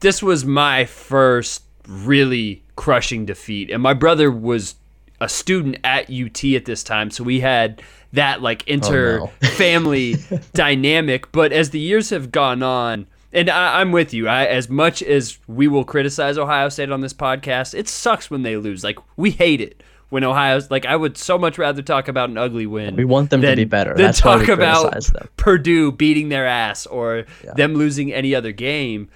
This 0.00 0.22
was 0.22 0.44
my 0.44 0.86
first 0.86 1.62
really 1.86 2.62
crushing 2.76 3.26
defeat, 3.26 3.70
and 3.70 3.82
my 3.82 3.92
brother 3.92 4.30
was 4.30 4.76
a 5.20 5.28
student 5.28 5.76
at 5.84 6.10
UT 6.10 6.44
at 6.44 6.64
this 6.64 6.82
time, 6.82 7.10
so 7.10 7.22
we 7.22 7.40
had 7.40 7.82
that 8.12 8.42
like 8.42 8.66
inter 8.66 9.20
oh, 9.22 9.32
no. 9.42 9.48
family 9.50 10.16
dynamic. 10.52 11.30
But 11.32 11.52
as 11.52 11.70
the 11.70 11.78
years 11.78 12.10
have 12.10 12.32
gone 12.32 12.62
on, 12.62 13.06
and 13.32 13.48
I, 13.48 13.80
am 13.80 13.92
with 13.92 14.12
you. 14.12 14.28
I, 14.28 14.46
as 14.46 14.68
much 14.68 15.02
as 15.02 15.38
we 15.46 15.68
will 15.68 15.84
criticize 15.84 16.36
Ohio 16.36 16.68
State 16.68 16.90
on 16.90 17.00
this 17.00 17.12
podcast, 17.12 17.74
it 17.74 17.88
sucks 17.88 18.30
when 18.30 18.42
they 18.42 18.56
lose. 18.56 18.82
Like 18.82 18.98
we 19.16 19.30
hate 19.30 19.60
it 19.60 19.82
when 20.08 20.24
Ohio's 20.24 20.70
like. 20.70 20.84
I 20.84 20.96
would 20.96 21.16
so 21.16 21.38
much 21.38 21.56
rather 21.56 21.82
talk 21.82 22.08
about 22.08 22.30
an 22.30 22.38
ugly 22.38 22.66
win. 22.66 22.96
We 22.96 23.04
want 23.04 23.30
them 23.30 23.40
than, 23.40 23.50
to 23.50 23.56
be 23.56 23.64
better. 23.64 23.94
Than 23.94 24.06
That's 24.06 24.20
talk 24.20 24.48
about 24.48 24.92
them. 24.92 25.28
Purdue 25.36 25.92
beating 25.92 26.28
their 26.28 26.46
ass 26.46 26.86
or 26.86 27.26
yeah. 27.44 27.54
them 27.54 27.74
losing 27.74 28.12
any 28.12 28.34
other 28.34 28.52
game. 28.52 29.08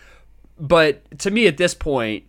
But 0.59 1.19
to 1.21 1.33
me, 1.33 1.49
at 1.49 1.57
this 1.57 1.75
point, 1.75 2.25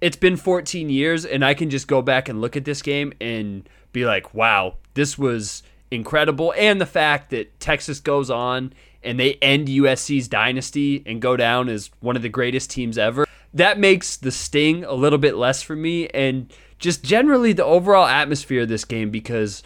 it's 0.00 0.16
been 0.16 0.36
14 0.36 0.90
years, 0.90 1.24
and 1.24 1.44
I 1.44 1.54
can 1.54 1.70
just 1.70 1.86
go 1.86 2.02
back 2.02 2.28
and 2.28 2.40
look 2.40 2.56
at 2.56 2.64
this 2.64 2.82
game 2.82 3.12
and 3.20 3.68
be 3.92 4.04
like, 4.04 4.34
wow, 4.34 4.76
this 4.94 5.16
was 5.16 5.62
incredible, 5.90 6.54
and 6.56 6.80
the 6.80 6.86
fact 6.86 7.30
that 7.30 7.58
Texas 7.60 8.00
goes 8.00 8.30
on 8.30 8.72
and 9.02 9.18
they 9.18 9.34
end 9.34 9.68
USC's 9.68 10.28
dynasty 10.28 11.02
and 11.06 11.22
go 11.22 11.36
down 11.36 11.68
as 11.68 11.90
one 12.00 12.16
of 12.16 12.22
the 12.22 12.28
greatest 12.28 12.70
teams 12.70 12.98
ever. 12.98 13.26
That 13.54 13.78
makes 13.78 14.16
the 14.16 14.30
sting 14.30 14.84
a 14.84 14.92
little 14.92 15.18
bit 15.18 15.36
less 15.36 15.62
for 15.62 15.74
me, 15.74 16.08
and 16.08 16.52
just 16.78 17.02
generally 17.02 17.52
the 17.52 17.64
overall 17.64 18.06
atmosphere 18.06 18.62
of 18.62 18.68
this 18.68 18.84
game 18.84 19.10
because 19.10 19.62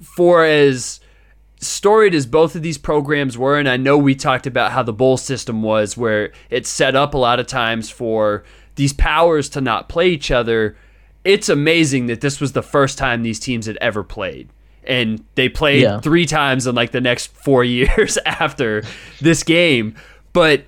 for 0.00 0.44
as 0.44 1.00
storied 1.58 2.14
as 2.14 2.26
both 2.26 2.56
of 2.56 2.62
these 2.62 2.78
programs 2.78 3.38
were, 3.38 3.58
and 3.58 3.68
I 3.68 3.76
know 3.76 3.96
we 3.96 4.14
talked 4.14 4.46
about 4.46 4.72
how 4.72 4.82
the 4.82 4.92
bowl 4.92 5.16
system 5.16 5.62
was, 5.62 5.96
where 5.96 6.32
it's 6.50 6.68
set 6.68 6.96
up 6.96 7.14
a 7.14 7.18
lot 7.18 7.38
of 7.38 7.46
times 7.46 7.90
for 7.90 8.42
these 8.74 8.92
powers 8.92 9.48
to 9.50 9.60
not 9.60 9.88
play 9.88 10.08
each 10.08 10.30
other. 10.30 10.76
It's 11.24 11.48
amazing 11.48 12.06
that 12.06 12.20
this 12.20 12.40
was 12.40 12.52
the 12.52 12.62
first 12.62 12.98
time 12.98 13.22
these 13.22 13.38
teams 13.38 13.66
had 13.66 13.78
ever 13.80 14.02
played. 14.02 14.48
And 14.84 15.24
they 15.34 15.48
played 15.48 15.82
yeah. 15.82 16.00
three 16.00 16.26
times 16.26 16.66
in 16.66 16.74
like 16.74 16.90
the 16.90 17.00
next 17.00 17.28
four 17.28 17.64
years 17.64 18.18
after 18.24 18.82
this 19.20 19.42
game. 19.42 19.94
But 20.32 20.64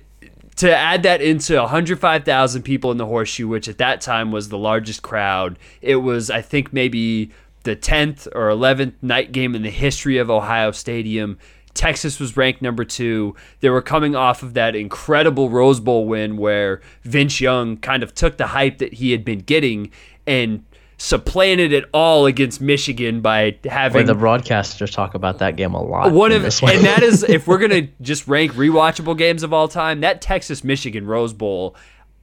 to 0.57 0.73
add 0.73 1.03
that 1.03 1.21
into 1.21 1.57
105,000 1.57 2.63
people 2.63 2.91
in 2.91 2.97
the 2.97 3.05
horseshoe, 3.05 3.47
which 3.47 3.67
at 3.67 3.77
that 3.77 4.01
time 4.01 4.31
was 4.31 4.49
the 4.49 4.57
largest 4.57 5.01
crowd, 5.01 5.59
it 5.81 5.97
was, 5.97 6.29
I 6.29 6.41
think, 6.41 6.71
maybe 6.71 7.31
the 7.63 7.75
10th 7.75 8.27
or 8.27 8.49
11th 8.49 8.93
night 9.01 9.31
game 9.31 9.55
in 9.55 9.63
the 9.63 9.69
history 9.69 10.17
of 10.17 10.29
Ohio 10.29 10.71
Stadium. 10.71 11.37
Texas 11.73 12.21
was 12.21 12.37
ranked 12.37 12.61
number 12.61 12.85
two. 12.85 13.35
They 13.59 13.69
were 13.69 13.81
coming 13.81 14.15
off 14.15 14.43
of 14.43 14.53
that 14.53 14.75
incredible 14.77 15.49
Rose 15.49 15.81
Bowl 15.81 16.07
win 16.07 16.37
where 16.37 16.79
Vince 17.03 17.41
Young 17.41 17.75
kind 17.77 18.01
of 18.01 18.15
took 18.15 18.37
the 18.37 18.47
hype 18.47 18.77
that 18.77 18.93
he 18.93 19.11
had 19.11 19.25
been 19.25 19.39
getting 19.39 19.91
and 20.25 20.63
supplanted 20.97 21.73
it 21.73 21.85
all 21.93 22.25
against 22.25 22.61
Michigan 22.61 23.21
by 23.21 23.57
having 23.65 24.05
Boy, 24.05 24.13
the 24.13 24.19
broadcasters 24.19 24.91
talk 24.91 25.13
about 25.13 25.39
that 25.39 25.55
game 25.55 25.73
a 25.73 25.81
lot. 25.81 26.11
One 26.11 26.31
of 26.31 26.43
and 26.43 26.85
that 26.85 27.03
is 27.03 27.23
if 27.23 27.47
we're 27.47 27.57
gonna 27.57 27.87
just 28.01 28.27
rank 28.27 28.53
rewatchable 28.53 29.17
games 29.17 29.43
of 29.43 29.53
all 29.53 29.67
time, 29.67 30.01
that 30.01 30.21
Texas 30.21 30.63
Michigan 30.63 31.05
Rose 31.05 31.33
Bowl, 31.33 31.75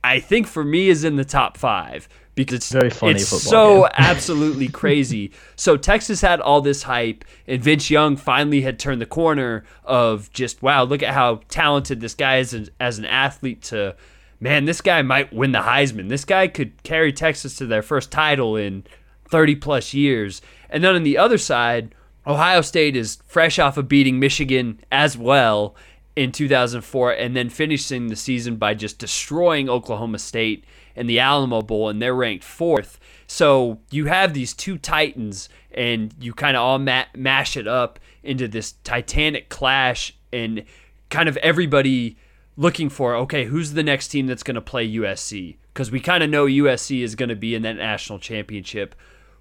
I 0.03 0.21
think 0.21 0.47
for 0.47 0.65
me 0.65 0.89
is 0.89 1.05
in 1.05 1.17
the 1.17 1.25
top 1.25 1.57
five 1.57 2.09
because 2.35 2.57
it's 2.57 2.73
very 2.73 2.91
funny. 2.91 3.13
It's 3.13 3.29
so 3.29 3.89
absolutely 3.95 4.69
crazy. 4.69 5.33
So 5.57 5.77
Texas 5.77 6.21
had 6.21 6.41
all 6.41 6.61
this 6.61 6.85
hype, 6.85 7.25
and 7.47 7.63
Vince 7.63 7.91
Young 7.91 8.17
finally 8.17 8.63
had 8.63 8.79
turned 8.79 9.01
the 9.01 9.07
corner 9.07 9.65
of 9.85 10.33
just 10.33 10.63
wow, 10.63 10.85
look 10.85 11.03
at 11.03 11.13
how 11.13 11.41
talented 11.49 12.01
this 12.01 12.15
guy 12.15 12.39
is 12.39 12.55
as, 12.55 12.71
as 12.81 12.99
an 12.99 13.05
athlete. 13.05 13.63
To 13.65 13.97
man, 14.43 14.65
this 14.65 14.81
guy 14.81 15.01
might 15.03 15.33
win 15.33 15.53
the 15.53 15.61
Heisman. 15.61 16.09
This 16.09 16.25
guy 16.25 16.49
could 16.49 16.83
carry 16.83 17.13
Texas 17.13 17.55
to 17.57 17.67
their 17.67 17.81
first 17.81 18.11
title 18.11 18.57
in 18.57 18.85
30 19.29 19.55
plus 19.57 19.95
years. 19.95 20.43
And 20.69 20.83
then 20.83 20.97
on 20.97 21.05
the 21.05 21.17
other 21.17 21.39
side, 21.39 21.95
Ohio 22.27 22.61
State 22.61 22.97
is 22.97 23.23
fresh 23.25 23.61
off 23.61 23.77
of 23.77 23.87
beating 23.87 24.19
Michigan 24.19 24.81
as 24.91 25.17
well 25.17 25.77
in 26.17 26.33
2004 26.33 27.13
and 27.13 27.37
then 27.37 27.49
finishing 27.51 28.09
the 28.09 28.17
season 28.17 28.57
by 28.57 28.75
just 28.75 28.99
destroying 28.99 29.71
Oklahoma 29.71 30.19
State 30.19 30.65
in 30.97 31.07
the 31.07 31.21
Alamo 31.21 31.63
Bowl, 31.63 31.89
and 31.89 32.03
they're 32.03 32.15
ranked 32.15 32.45
fourth. 32.45 32.99
So 33.29 33.79
you 33.91 34.07
have 34.07 34.35
these 34.35 34.53
two 34.53 34.77
titans, 34.77 35.49
and 35.71 36.13
you 36.21 36.35
kind 36.35 36.57
of 36.57 36.63
all 36.63 36.79
ma- 36.81 37.07
mash 37.17 37.57
it 37.57 37.67
up 37.67 37.99
into 38.25 38.49
this 38.49 38.73
titanic 38.85 39.49
clash, 39.49 40.15
and 40.33 40.65
kind 41.11 41.29
of 41.29 41.37
everybody 41.39 42.19
looking 42.57 42.89
for 42.89 43.15
okay, 43.17 43.45
who's 43.47 43.73
the 43.73 43.83
next 43.83 44.09
team 44.09 44.27
that's 44.27 44.43
going 44.43 44.55
to 44.55 44.61
play 44.61 44.89
USC? 44.89 45.57
Because 45.73 45.91
we 45.91 46.01
kind 46.01 46.23
of 46.23 46.31
know 46.31 46.47
USC 46.47 47.03
is 47.03 47.15
going 47.15 47.29
to 47.29 47.37
be 47.37 47.55
in 47.55 47.63
that 47.63 47.77
national 47.77 48.19
championship. 48.19 48.95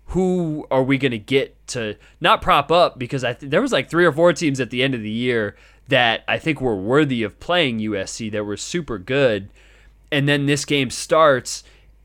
Who 0.07 0.67
are 0.69 0.83
we 0.83 0.97
going 0.97 1.11
to 1.11 1.19
get 1.19 1.55
to 1.67 1.95
not 2.19 2.41
prop 2.41 2.71
up? 2.71 2.99
Because 2.99 3.23
I 3.23 3.33
th- 3.33 3.49
there 3.49 3.61
was 3.61 3.71
like 3.71 3.89
three 3.89 4.05
or 4.05 4.11
four 4.11 4.33
teams 4.33 4.59
at 4.59 4.69
the 4.69 4.83
end 4.83 4.93
of 4.93 5.01
the 5.01 5.09
year 5.09 5.55
that 5.87 6.23
I 6.27 6.37
think 6.37 6.61
were 6.61 6.75
worthy 6.75 7.23
of 7.23 7.39
playing 7.39 7.79
USC 7.79 8.31
that 8.31 8.45
were 8.45 8.57
super 8.57 8.97
good 8.97 9.49
and 10.11 10.27
then 10.27 10.45
this 10.45 10.65
game 10.65 10.89
starts 10.89 11.63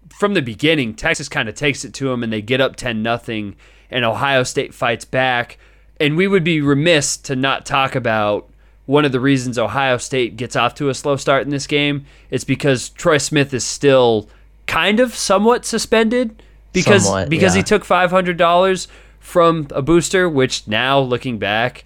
from 0.08 0.34
the 0.34 0.42
beginning. 0.42 0.94
Texas 0.94 1.28
kind 1.28 1.48
of 1.48 1.54
takes 1.54 1.84
it 1.84 1.92
to 1.94 2.08
them, 2.08 2.22
and 2.22 2.32
they 2.32 2.40
get 2.40 2.60
up 2.60 2.76
ten 2.76 3.02
nothing, 3.02 3.56
and 3.90 4.04
Ohio 4.04 4.44
State 4.44 4.72
fights 4.72 5.04
back. 5.04 5.58
And 5.98 6.16
we 6.16 6.28
would 6.28 6.44
be 6.44 6.60
remiss 6.60 7.16
to 7.18 7.34
not 7.34 7.66
talk 7.66 7.94
about 7.94 8.48
one 8.86 9.04
of 9.04 9.12
the 9.12 9.20
reasons 9.20 9.58
Ohio 9.58 9.98
State 9.98 10.36
gets 10.36 10.56
off 10.56 10.74
to 10.76 10.88
a 10.88 10.94
slow 10.94 11.16
start 11.16 11.42
in 11.42 11.50
this 11.50 11.66
game. 11.66 12.06
It's 12.30 12.44
because 12.44 12.88
Troy 12.90 13.18
Smith 13.18 13.52
is 13.52 13.64
still 13.64 14.28
kind 14.66 15.00
of 15.00 15.14
somewhat 15.14 15.64
suspended 15.64 16.42
because 16.72 17.04
somewhat, 17.04 17.28
because 17.28 17.54
yeah. 17.54 17.60
he 17.60 17.64
took 17.64 17.84
five 17.84 18.10
hundred 18.10 18.36
dollars 18.36 18.88
from 19.20 19.66
a 19.70 19.82
booster, 19.82 20.28
which 20.28 20.66
now 20.66 21.00
looking 21.00 21.38
back, 21.38 21.84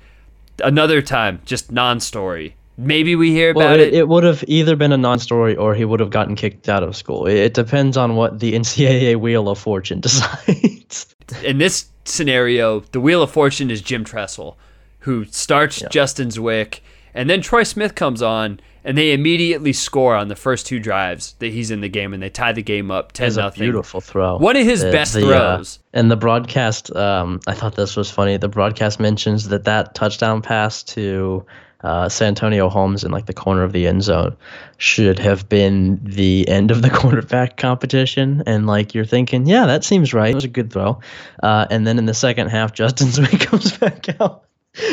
another 0.63 1.03
time 1.03 1.41
just 1.45 1.73
non-story 1.73 2.55
maybe 2.81 3.15
we 3.15 3.31
hear 3.31 3.51
about 3.51 3.59
well, 3.59 3.81
it. 3.81 3.95
It 3.95 4.09
would 4.09 4.25
have 4.25 4.43
either 4.49 4.75
been 4.75 4.93
a 4.93 4.97
non-story 4.97 5.57
or 5.57 5.75
he 5.75 5.85
would 5.85 6.01
have 6.01 6.11
gotten 6.11 6.35
kicked 6.35 6.69
out 6.69 6.83
of 6.83 6.97
school. 6.97 7.27
It 7.27 7.55
depends 7.55 7.97
on 7.97 8.17
what 8.17 8.41
the 8.41 8.53
NCAA 8.59 9.17
Wheel 9.17 9.49
of 9.49 9.59
Fortune 9.59 10.01
decides. 10.01 11.15
In 11.45 11.59
this 11.59 11.87
scenario, 12.05 12.81
the 12.81 13.01
Wheel 13.01 13.23
of 13.23 13.31
Fortune 13.31 13.71
is 13.71 13.81
Jim 13.81 14.05
Tressel, 14.05 14.57
who 15.01 15.25
starts 15.27 15.83
yeah. 15.83 15.89
Justin 15.89 16.29
Zwick, 16.29 16.81
and 17.15 17.29
then 17.29 17.41
Troy 17.41 17.63
Smith 17.63 17.95
comes 17.95 18.23
on, 18.23 18.61
and 18.85 18.97
they 18.97 19.13
immediately 19.13 19.73
score 19.73 20.15
on 20.15 20.29
the 20.29 20.37
first 20.37 20.67
two 20.67 20.81
drives 20.81 21.35
that 21.39 21.53
he's 21.53 21.71
in 21.71 21.81
the 21.81 21.89
game, 21.89 22.15
and 22.15 22.23
they 22.23 22.31
tie 22.31 22.53
the 22.53 22.63
game 22.63 22.91
up 22.91 23.13
ten 23.13 23.33
nothing. 23.35 23.65
Beautiful 23.65 24.01
throw. 24.01 24.39
One 24.39 24.57
of 24.57 24.65
his 24.65 24.83
the, 24.83 24.91
best 24.91 25.15
the, 25.15 25.27
uh, 25.27 25.57
throws. 25.57 25.79
Uh, 25.79 25.99
and 25.99 26.11
the 26.11 26.17
broadcast, 26.17 26.95
um, 26.95 27.41
I 27.47 27.55
thought 27.55 27.77
this 27.77 27.97
was 27.97 28.11
funny. 28.11 28.37
The 28.37 28.49
broadcast 28.49 29.01
mentions 29.01 29.49
that 29.49 29.65
that 29.65 29.95
touchdown 29.95 30.43
pass 30.43 30.83
to 30.85 31.45
uh, 31.83 32.09
Santonio 32.09 32.69
Holmes 32.69 33.05
in 33.05 33.11
like 33.11 33.27
the 33.27 33.33
corner 33.33 33.63
of 33.63 33.73
the 33.73 33.87
end 33.87 34.03
zone 34.03 34.37
should 34.77 35.19
have 35.19 35.49
been 35.49 36.01
the 36.03 36.47
end 36.49 36.71
of 36.71 36.83
the 36.83 36.91
quarterback 36.91 37.57
competition. 37.57 38.43
And 38.47 38.67
like 38.67 38.95
you're 38.95 39.05
thinking, 39.05 39.47
yeah, 39.47 39.67
that 39.67 39.85
seems 39.85 40.13
right. 40.13 40.33
It 40.33 40.35
was 40.35 40.45
a 40.45 40.49
good 40.49 40.73
throw. 40.73 41.01
Uh, 41.43 41.67
and 41.71 41.87
then 41.87 41.99
in 41.99 42.07
the 42.07 42.15
second 42.15 42.49
half, 42.49 42.73
Justin 42.75 43.09
Zwick 43.09 43.41
comes 43.47 43.77
back 43.77 44.21
out. 44.21 44.45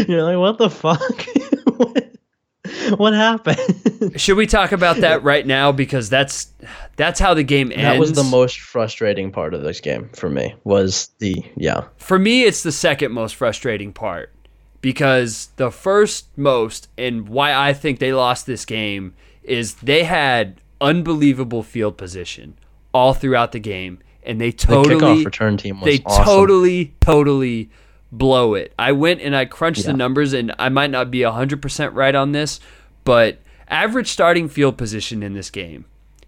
You're 0.07 0.23
like, 0.23 0.37
what 0.37 0.57
the 0.57 0.69
fuck? 0.69 1.27
What, 2.89 2.99
what 2.99 3.13
happened? 3.13 4.13
Should 4.19 4.37
we 4.37 4.47
talk 4.47 4.71
about 4.71 4.97
that 4.97 5.23
right 5.23 5.45
now? 5.45 5.71
Because 5.71 6.09
that's 6.09 6.51
that's 6.95 7.19
how 7.19 7.33
the 7.33 7.43
game 7.43 7.71
ends. 7.71 7.83
That 7.83 7.99
was 7.99 8.13
the 8.13 8.23
most 8.23 8.59
frustrating 8.59 9.31
part 9.31 9.53
of 9.53 9.61
this 9.61 9.79
game 9.79 10.09
for 10.15 10.29
me. 10.29 10.55
Was 10.63 11.09
the 11.19 11.43
yeah. 11.55 11.85
For 11.97 12.19
me, 12.19 12.43
it's 12.43 12.63
the 12.63 12.71
second 12.71 13.11
most 13.11 13.35
frustrating 13.35 13.93
part 13.93 14.33
because 14.81 15.49
the 15.55 15.71
first 15.71 16.27
most 16.37 16.89
and 16.97 17.27
why 17.27 17.53
I 17.53 17.73
think 17.73 17.99
they 17.99 18.13
lost 18.13 18.45
this 18.45 18.65
game 18.65 19.13
is 19.43 19.75
they 19.75 20.03
had 20.03 20.61
unbelievable 20.79 21.63
field 21.63 21.97
position 21.97 22.57
all 22.93 23.13
throughout 23.13 23.51
the 23.51 23.59
game 23.59 23.99
and 24.23 24.39
they 24.39 24.51
totally 24.51 25.19
the 25.19 25.25
return 25.25 25.57
team 25.57 25.79
they 25.83 25.99
awesome. 26.05 26.25
totally 26.25 26.93
totally 26.99 27.69
blow 28.17 28.53
it. 28.53 28.73
I 28.77 28.91
went 28.91 29.21
and 29.21 29.35
I 29.35 29.45
crunched 29.45 29.81
yeah. 29.81 29.91
the 29.91 29.97
numbers 29.97 30.33
and 30.33 30.53
I 30.59 30.69
might 30.69 30.91
not 30.91 31.11
be 31.11 31.19
100% 31.19 31.93
right 31.93 32.15
on 32.15 32.31
this, 32.31 32.59
but 33.03 33.39
average 33.67 34.09
starting 34.09 34.49
field 34.49 34.77
position 34.77 35.23
in 35.23 35.33
this 35.33 35.49
game. 35.49 35.85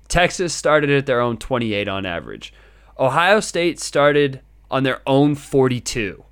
Texas 0.07 0.53
started 0.53 0.89
at 0.89 1.05
their 1.05 1.21
own 1.21 1.37
28 1.37 1.87
on 1.87 2.05
average. 2.05 2.53
Ohio 2.97 3.39
State 3.39 3.79
started 3.79 4.41
on 4.69 4.83
their 4.83 5.01
own 5.07 5.35
42. 5.35 6.23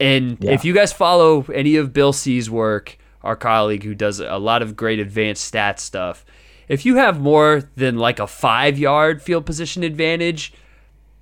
And 0.00 0.38
yeah. 0.40 0.52
if 0.52 0.64
you 0.64 0.72
guys 0.72 0.92
follow 0.92 1.44
any 1.52 1.76
of 1.76 1.92
Bill 1.92 2.12
C's 2.12 2.50
work, 2.50 2.98
our 3.22 3.36
colleague 3.36 3.84
who 3.84 3.94
does 3.94 4.20
a 4.20 4.36
lot 4.36 4.62
of 4.62 4.76
great 4.76 4.98
advanced 4.98 5.52
stats 5.52 5.80
stuff, 5.80 6.24
if 6.68 6.86
you 6.86 6.96
have 6.96 7.20
more 7.20 7.68
than 7.76 7.98
like 7.98 8.18
a 8.18 8.26
five 8.26 8.78
yard 8.78 9.22
field 9.22 9.46
position 9.46 9.82
advantage, 9.82 10.52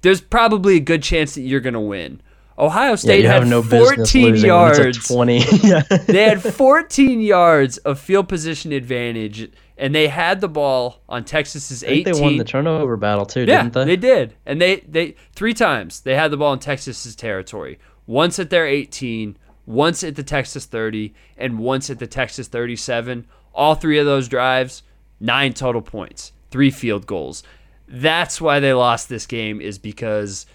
there's 0.03 0.21
probably 0.21 0.77
a 0.77 0.81
good 0.81 1.03
chance 1.03 1.35
that 1.35 1.43
you're 1.43 1.61
going 1.61 1.75
to 1.75 1.81
win. 1.81 2.21
Ohio 2.63 2.95
State 2.95 3.25
yeah, 3.25 3.41
had 3.41 3.49
no 3.49 3.61
14 3.61 4.37
yards. 4.37 5.09
20. 5.09 5.41
they 6.07 6.23
had 6.23 6.41
14 6.41 7.21
yards 7.21 7.79
of 7.79 7.99
field 7.99 8.29
position 8.29 8.71
advantage, 8.71 9.51
and 9.77 9.93
they 9.93 10.07
had 10.07 10.41
the 10.41 10.49
ball 10.49 11.03
on 11.09 11.25
Texas's 11.25 11.83
18. 11.83 12.05
They 12.05 12.21
won 12.21 12.37
the 12.37 12.45
turnover 12.45 12.97
battle 12.97 13.27
too, 13.27 13.41
yeah, 13.41 13.65
didn't 13.65 13.75
they? 13.75 13.85
They 13.85 13.97
did, 13.97 14.35
and 14.47 14.61
they 14.61 14.77
they 14.81 15.17
three 15.35 15.55
times 15.55 16.03
they 16.03 16.15
had 16.15 16.31
the 16.31 16.37
ball 16.37 16.53
in 16.53 16.61
Texas's 16.61 17.17
territory 17.17 17.81
once 18.07 18.39
at 18.39 18.51
their 18.51 18.67
18, 18.67 19.37
once 19.67 20.05
at 20.05 20.15
the 20.15 20.23
Texas 20.23 20.65
30, 20.67 21.15
and 21.37 21.59
once 21.59 21.91
at 21.91 21.99
the 21.99 22.07
Texas 22.07 22.49
37. 22.49 23.27
All 23.55 23.75
three 23.75 23.99
of 23.99 24.07
those 24.07 24.29
drives, 24.29 24.83
nine 25.21 25.53
total 25.53 25.83
points, 25.83 26.33
three 26.51 26.71
field 26.71 27.07
goals. 27.07 27.43
That's 27.89 28.41
why 28.41 28.61
they 28.61 28.73
lost 28.73 29.09
this 29.09 29.27
game, 29.27 29.61
is 29.61 29.79
because 29.79 30.47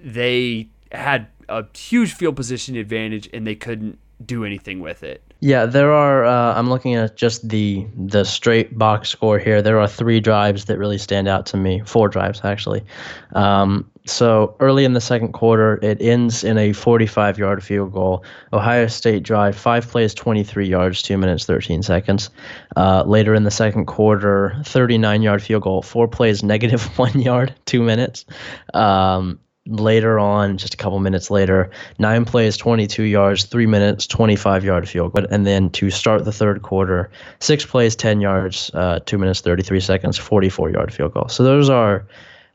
they 0.00 0.68
had 0.92 1.28
a 1.48 1.64
huge 1.76 2.14
field 2.14 2.36
position 2.36 2.76
advantage 2.76 3.28
and 3.32 3.46
they 3.46 3.54
couldn't 3.54 3.98
do 4.24 4.44
anything 4.44 4.80
with 4.80 5.02
it. 5.02 5.22
Yeah, 5.40 5.66
there 5.66 5.92
are. 5.92 6.24
Uh, 6.24 6.54
I'm 6.54 6.68
looking 6.68 6.96
at 6.96 7.16
just 7.16 7.48
the 7.48 7.86
the 7.96 8.24
straight 8.24 8.76
box 8.76 9.08
score 9.08 9.38
here. 9.38 9.62
There 9.62 9.78
are 9.78 9.86
three 9.86 10.18
drives 10.18 10.64
that 10.64 10.78
really 10.78 10.98
stand 10.98 11.28
out 11.28 11.46
to 11.46 11.56
me. 11.56 11.82
Four 11.86 12.08
drives 12.08 12.40
actually. 12.42 12.84
Um, 13.34 13.88
so 14.04 14.56
early 14.58 14.84
in 14.84 14.94
the 14.94 15.00
second 15.00 15.32
quarter, 15.32 15.78
it 15.82 16.00
ends 16.00 16.42
in 16.42 16.58
a 16.58 16.72
45 16.72 17.38
yard 17.38 17.62
field 17.62 17.92
goal. 17.92 18.24
Ohio 18.52 18.88
State 18.88 19.22
drive, 19.22 19.54
five 19.54 19.86
plays, 19.86 20.14
23 20.14 20.66
yards, 20.66 21.02
two 21.02 21.18
minutes, 21.18 21.44
13 21.44 21.82
seconds. 21.82 22.30
Uh, 22.76 23.04
later 23.06 23.34
in 23.34 23.44
the 23.44 23.50
second 23.50 23.86
quarter, 23.86 24.56
39 24.64 25.22
yard 25.22 25.42
field 25.42 25.62
goal, 25.62 25.82
four 25.82 26.08
plays, 26.08 26.42
negative 26.42 26.82
one 26.98 27.20
yard, 27.20 27.54
two 27.66 27.82
minutes. 27.82 28.24
Um, 28.74 29.38
later 29.68 30.18
on, 30.18 30.58
just 30.58 30.74
a 30.74 30.76
couple 30.76 30.98
minutes 30.98 31.30
later, 31.30 31.70
nine 31.98 32.24
plays, 32.24 32.56
22 32.56 33.04
yards, 33.04 33.44
three 33.44 33.66
minutes, 33.66 34.06
25 34.06 34.64
yard 34.64 34.88
field 34.88 35.12
goal. 35.12 35.26
And 35.30 35.46
then 35.46 35.70
to 35.70 35.90
start 35.90 36.24
the 36.24 36.32
third 36.32 36.62
quarter, 36.62 37.10
six 37.40 37.64
plays, 37.64 37.94
10 37.94 38.20
yards, 38.20 38.70
uh, 38.74 39.00
two 39.04 39.18
minutes, 39.18 39.40
33 39.40 39.80
seconds, 39.80 40.18
44 40.18 40.70
yard 40.70 40.92
field 40.92 41.14
goal. 41.14 41.28
So 41.28 41.44
those 41.44 41.70
are 41.70 42.06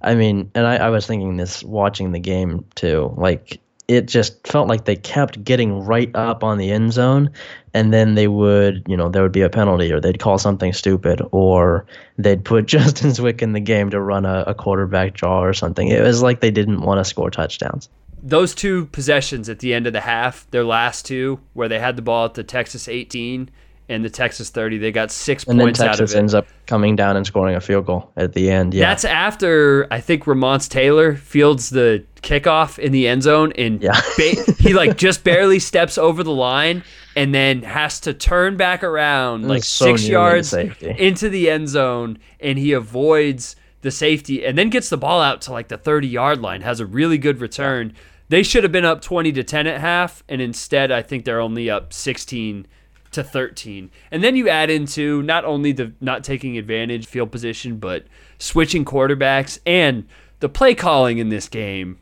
I 0.04 0.16
mean, 0.16 0.52
and 0.54 0.68
I, 0.68 0.76
I 0.76 0.90
was 0.90 1.08
thinking 1.08 1.38
this 1.38 1.64
watching 1.64 2.12
the 2.12 2.20
game 2.20 2.66
too. 2.76 3.14
Like 3.16 3.62
it 3.88 4.08
just 4.08 4.46
felt 4.48 4.68
like 4.68 4.86
they 4.86 4.96
kept 4.96 5.44
getting 5.44 5.84
right 5.84 6.10
up 6.16 6.44
on 6.44 6.58
the 6.58 6.72
end 6.72 6.94
zone 6.94 7.30
and 7.74 7.94
then 7.94 8.16
they 8.16 8.28
would 8.28 8.84
you 8.88 8.96
know 8.96 9.10
there 9.10 9.22
would 9.22 9.32
be 9.32 9.42
a 9.42 9.50
penalty 9.50 9.92
or 9.92 10.00
they'd 10.00 10.20
call 10.20 10.38
something 10.38 10.74
stupid 10.74 11.22
or 11.32 11.86
they'd 12.18 12.46
put 12.46 12.66
justin 12.74 13.10
zwick 13.10 13.42
in 13.42 13.54
the 13.54 13.60
game 13.60 13.90
to 13.90 14.00
run 14.00 14.26
a, 14.26 14.44
a 14.48 14.54
quarterback 14.54 15.14
draw 15.14 15.42
or 15.42 15.54
something. 15.54 15.88
It 15.88 16.02
was 16.02 16.22
like 16.22 16.42
they 16.42 16.52
didn't 16.52 16.82
want 16.82 17.00
to 17.00 17.06
score 17.06 17.30
touchdowns. 17.30 17.90
Those 18.22 18.56
two 18.56 18.86
possessions 18.88 19.50
at 19.50 19.60
the 19.60 19.74
end 19.74 19.86
of 19.86 19.94
the 19.94 20.02
half 20.02 20.50
their 20.52 20.64
last 20.64 21.06
two 21.06 21.40
where 21.54 21.68
they 21.68 21.80
had 21.80 21.96
the 21.96 22.02
ball 22.02 22.26
at 22.26 22.36
the 22.36 22.44
texas 22.44 22.88
18 22.88 23.50
and 23.90 24.04
the 24.04 24.10
Texas 24.10 24.50
30. 24.50 24.78
They 24.78 24.92
got 24.92 25.12
six 25.12 25.44
and 25.44 25.60
points 25.60 25.80
out 25.80 25.88
of 25.88 25.94
it. 25.94 25.98
Texas 25.98 26.16
ends 26.16 26.34
up 26.34 26.48
coming 26.66 26.96
down 26.96 27.18
and 27.18 27.26
scoring 27.26 27.56
a 27.56 27.62
field 27.62 27.86
goal 27.86 28.12
at 28.16 28.34
the 28.34 28.50
end. 28.50 28.74
Yeah, 28.74 28.90
that's 28.90 29.06
after 29.06 29.88
I 29.92 30.00
think 30.00 30.24
Ramonce 30.24 30.68
Taylor 30.68 31.16
fields 31.16 31.70
the 31.70 32.04
kickoff 32.24 32.80
in 32.80 32.92
the 32.92 33.08
end 33.08 33.22
zone 33.22 33.52
and 33.58 33.84
yeah. 33.84 34.00
ba- 34.18 34.54
he 34.60 34.74
like 34.74 34.98
just 34.98 35.24
barely 35.24 35.60
steps 35.60 35.98
over 35.98 36.24
the 36.24 36.32
line 36.32 36.84
and 37.16 37.36
then 37.36 37.62
has 37.62 38.00
to 38.00 38.14
turn 38.14 38.56
back 38.56 38.82
around 38.82 39.48
like 39.48 39.64
so 39.64 39.86
six 39.86 40.08
yards 40.08 40.54
into 40.54 41.30
the 41.30 41.50
end 41.50 41.68
zone 41.68 42.18
and 42.40 42.58
he 42.58 42.72
avoids 42.72 43.58
the 43.82 43.92
safety 43.92 44.46
and 44.46 44.58
then 44.58 44.70
gets 44.70 44.90
the 44.90 44.98
ball 44.98 45.20
out 45.22 45.42
to 45.42 45.52
like 45.52 45.68
the 45.68 45.78
30 45.78 46.08
yard 46.08 46.42
line 46.42 46.62
has 46.62 46.80
a 46.80 46.86
really 46.86 47.18
good 47.18 47.42
return 47.42 47.94
they 48.30 48.42
should 48.42 48.64
have 48.64 48.72
been 48.72 48.86
up 48.86 49.02
20 49.02 49.34
to 49.34 49.44
10 49.44 49.68
at 49.68 49.82
half 49.82 50.24
and 50.30 50.42
instead 50.42 50.92
i 50.92 51.02
think 51.02 51.26
they're 51.26 51.42
only 51.42 51.70
up 51.70 51.92
16 51.92 52.66
to 53.14 53.24
13. 53.24 53.90
And 54.12 54.24
then 54.24 54.36
you 54.36 54.50
add 54.50 54.70
into 54.70 55.22
not 55.24 55.46
only 55.46 55.72
the 55.72 55.94
not 56.02 56.24
taking 56.24 56.58
advantage 56.58 57.08
field 57.08 57.32
position, 57.32 57.78
but 57.78 58.06
switching 58.38 58.86
quarterbacks 58.86 59.60
and 59.66 60.06
the 60.40 60.50
play 60.50 60.76
calling 60.76 61.18
in 61.18 61.30
this 61.30 61.48
game, 61.48 62.00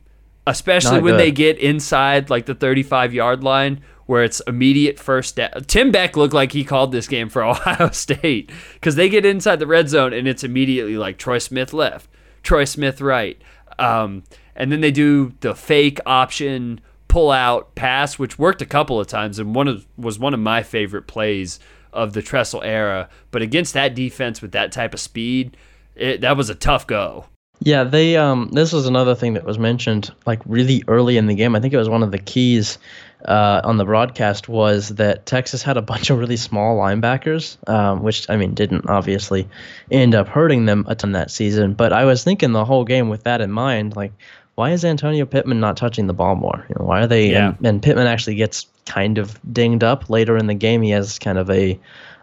especially 0.47 0.95
not 0.97 1.03
when 1.03 1.14
good. 1.14 1.20
they 1.20 1.32
get 1.32 1.57
inside 1.59 2.30
like 2.30 2.45
the 2.45 2.55
35 2.55 3.14
yard 3.14 3.43
line 3.43 3.82
where 4.07 4.24
it's 4.24 4.41
immediate 4.41 4.99
first 4.99 5.36
down. 5.38 5.51
Tim 5.68 5.91
Beck 5.91 6.18
looked 6.18 6.34
like 6.34 6.51
he 6.51 6.64
called 6.64 6.91
this 6.91 7.07
game 7.07 7.30
for 7.30 7.43
Ohio 7.45 7.91
State 7.91 8.51
because 8.74 8.95
they 8.95 9.07
get 9.07 9.26
inside 9.26 9.57
the 9.59 9.68
red 9.68 9.89
zone 9.89 10.12
and 10.12 10.28
it's 10.28 10.43
immediately 10.43 10.97
like 10.97 11.18
Troy 11.18 11.38
Smith 11.38 11.74
left, 11.74 12.09
Troy 12.43 12.66
Smith 12.66 12.99
right. 12.99 13.41
Um, 13.80 14.24
and 14.55 14.72
then 14.72 14.82
they 14.82 14.91
do 14.91 15.34
the 15.39 15.55
fake 15.55 15.99
option 16.05 16.82
pull 17.12 17.30
out 17.30 17.76
pass, 17.76 18.18
which 18.18 18.39
worked 18.39 18.62
a 18.62 18.66
couple 18.66 18.97
of 18.97 19.05
times 19.05 19.38
and 19.38 19.53
one 19.53 19.68
of 19.68 19.86
was 19.97 20.18
one 20.18 20.34
of 20.34 20.39
my 20.39 20.64
favorite 20.64 21.07
plays 21.07 21.59
of 21.91 22.14
the 22.14 22.22
Tressel 22.22 22.64
era. 22.64 23.09
But 23.32 23.41
against 23.41 23.74
that 23.74 23.93
defense 23.93 24.41
with 24.41 24.53
that 24.53 24.72
type 24.72 24.93
of 24.93 24.99
speed, 25.01 25.57
it, 25.93 26.22
that 26.22 26.38
was 26.38 26.49
a 26.49 26.55
tough 26.55 26.88
go. 26.88 27.26
Yeah, 27.59 27.84
they 27.84 28.16
um 28.16 28.49
this 28.53 28.72
was 28.72 28.88
another 28.88 29.14
thing 29.14 29.34
that 29.34 29.43
was 29.43 29.59
mentioned 29.59 30.09
like 30.26 30.39
really 30.45 30.84
early 30.88 31.18
in 31.18 31.28
the 31.28 31.36
game. 31.36 31.53
I 31.53 31.59
think 31.59 31.74
it 31.74 31.78
was 31.78 31.89
one 31.89 32.01
of 32.01 32.12
the 32.12 32.18
keys 32.18 32.80
uh, 33.26 33.62
on 33.64 33.78
the 33.78 33.86
broadcast 33.86 34.49
was 34.49 34.89
that 34.89 35.26
Texas 35.26 35.62
had 35.62 35.78
a 35.78 35.82
bunch 35.82 36.09
of 36.09 36.18
really 36.18 36.38
small 36.38 36.78
linebackers, 36.78 37.57
um, 37.70 38.01
which 38.01 38.28
I 38.30 38.38
mean 38.38 38.53
didn't 38.53 38.89
obviously 38.89 39.47
end 39.91 40.16
up 40.16 40.28
hurting 40.28 40.66
them 40.66 40.86
a 40.88 40.95
ton 40.95 41.12
that 41.12 41.30
season. 41.30 41.74
But 41.74 41.93
I 41.93 42.05
was 42.05 42.24
thinking 42.24 42.53
the 42.53 42.66
whole 42.66 42.86
game 42.86 43.09
with 43.09 43.26
that 43.26 43.41
in 43.41 43.51
mind, 43.51 43.95
like 43.95 44.14
why 44.62 44.70
is 44.70 44.86
Antonio 44.86 45.26
Pittman 45.26 45.59
not 45.59 45.76
touching 45.76 46.05
the 46.05 46.14
ball 46.14 46.36
more? 46.36 46.64
You 46.70 46.76
know, 46.78 46.86
why 46.86 47.01
are 47.01 47.07
they? 47.07 47.32
Yeah. 47.32 47.55
And, 47.57 47.66
and 47.66 47.82
Pittman 47.82 48.05
actually 48.05 48.36
gets 48.36 48.68
kind 48.86 49.18
of 49.18 49.39
dinged 49.51 49.84
up 49.84 50.07
later 50.07 50.38
in 50.38 50.45
the 50.45 50.53
game. 50.53 50.84
He 50.84 50.91
has 50.91 51.18
kind 51.18 51.39
of 51.39 51.49
a 51.49 51.80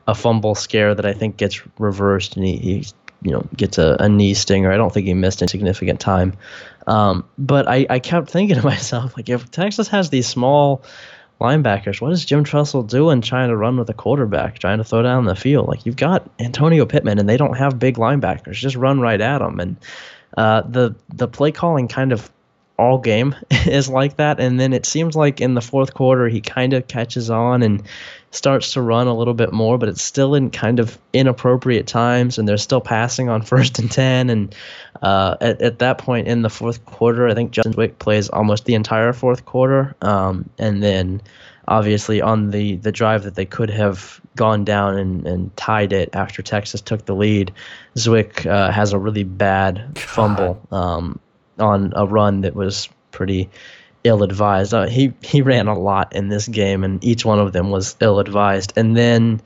a 0.06 0.14
fumble 0.14 0.54
scare 0.54 0.94
that 0.94 1.04
I 1.04 1.14
think 1.14 1.36
gets 1.36 1.60
reversed, 1.80 2.36
and 2.36 2.46
he, 2.46 2.56
he 2.58 2.86
you 3.22 3.32
know 3.32 3.44
gets 3.56 3.76
a, 3.76 3.96
a 3.98 4.08
knee 4.08 4.34
stinger. 4.34 4.70
I 4.70 4.76
don't 4.76 4.94
think 4.94 5.08
he 5.08 5.14
missed 5.14 5.42
a 5.42 5.48
significant 5.48 5.98
time. 5.98 6.32
Um, 6.86 7.24
but 7.38 7.66
I, 7.66 7.86
I 7.90 7.98
kept 7.98 8.30
thinking 8.30 8.54
to 8.54 8.62
myself, 8.74 9.16
like, 9.16 9.28
if 9.28 9.50
Texas 9.50 9.88
has 9.88 10.10
these 10.10 10.28
small 10.28 10.84
linebackers, 11.40 12.00
what 12.00 12.12
is 12.12 12.24
Jim 12.24 12.44
Tressel 12.44 12.84
doing 12.84 13.20
trying 13.20 13.48
to 13.48 13.56
run 13.56 13.78
with 13.78 13.90
a 13.90 13.94
quarterback, 13.94 14.60
trying 14.60 14.78
to 14.78 14.84
throw 14.84 15.02
down 15.02 15.24
the 15.24 15.34
field? 15.34 15.66
Like, 15.66 15.84
you've 15.84 15.96
got 15.96 16.30
Antonio 16.38 16.86
Pittman, 16.86 17.18
and 17.18 17.28
they 17.28 17.36
don't 17.36 17.56
have 17.56 17.80
big 17.80 17.96
linebackers. 17.96 18.54
Just 18.54 18.76
run 18.76 19.00
right 19.00 19.20
at 19.20 19.38
them. 19.38 19.58
And 19.58 19.76
uh, 20.36 20.62
the 20.62 20.94
the 21.08 21.28
play 21.28 21.52
calling 21.52 21.88
kind 21.88 22.12
of 22.12 22.30
all 22.78 22.98
game 22.98 23.34
is 23.50 23.88
like 23.88 24.16
that, 24.16 24.40
and 24.40 24.58
then 24.58 24.72
it 24.72 24.86
seems 24.86 25.16
like 25.16 25.40
in 25.40 25.54
the 25.54 25.60
fourth 25.60 25.94
quarter 25.94 26.28
he 26.28 26.40
kind 26.40 26.72
of 26.72 26.86
catches 26.86 27.30
on 27.30 27.62
and 27.62 27.82
starts 28.30 28.72
to 28.72 28.82
run 28.82 29.06
a 29.06 29.14
little 29.14 29.34
bit 29.34 29.52
more, 29.52 29.78
but 29.78 29.88
it's 29.88 30.02
still 30.02 30.34
in 30.34 30.50
kind 30.50 30.78
of 30.78 30.98
inappropriate 31.12 31.86
times, 31.86 32.38
and 32.38 32.46
they're 32.46 32.56
still 32.56 32.80
passing 32.80 33.28
on 33.28 33.42
first 33.52 33.78
and 33.78 33.90
ten. 33.90 34.30
And 34.30 34.54
uh, 35.02 35.36
at 35.40 35.60
at 35.60 35.78
that 35.80 35.98
point 35.98 36.28
in 36.28 36.42
the 36.42 36.50
fourth 36.50 36.84
quarter, 36.86 37.28
I 37.28 37.34
think 37.34 37.50
Justin 37.50 37.74
Zwick 37.74 37.98
plays 37.98 38.28
almost 38.28 38.64
the 38.64 38.74
entire 38.74 39.12
fourth 39.12 39.44
quarter, 39.44 39.94
um, 40.02 40.48
and 40.58 40.82
then 40.82 41.20
obviously 41.68 42.20
on 42.20 42.50
the 42.50 42.76
the 42.76 42.90
drive 42.90 43.22
that 43.22 43.34
they 43.36 43.44
could 43.44 43.70
have 43.70 44.20
gone 44.34 44.64
down 44.64 44.96
and, 44.96 45.26
and 45.26 45.56
tied 45.56 45.92
it 45.92 46.10
after 46.14 46.42
Texas 46.42 46.80
took 46.80 47.04
the 47.04 47.14
lead, 47.14 47.52
Zwick 47.94 48.46
uh, 48.46 48.72
has 48.72 48.92
a 48.92 48.98
really 48.98 49.24
bad 49.24 49.90
God. 49.94 49.98
fumble 50.00 50.66
um, 50.72 51.20
on 51.58 51.92
a 51.94 52.06
run 52.06 52.40
that 52.40 52.54
was 52.54 52.88
pretty 53.10 53.48
ill 54.04 54.22
advised. 54.22 54.74
Uh, 54.74 54.86
he 54.86 55.12
he 55.22 55.42
ran 55.42 55.68
a 55.68 55.78
lot 55.78 56.14
in 56.14 56.28
this 56.28 56.48
game, 56.48 56.82
and 56.82 57.02
each 57.04 57.24
one 57.24 57.38
of 57.38 57.52
them 57.52 57.70
was 57.70 57.96
ill 58.00 58.18
advised. 58.18 58.72
And 58.76 58.96
then 58.96 59.40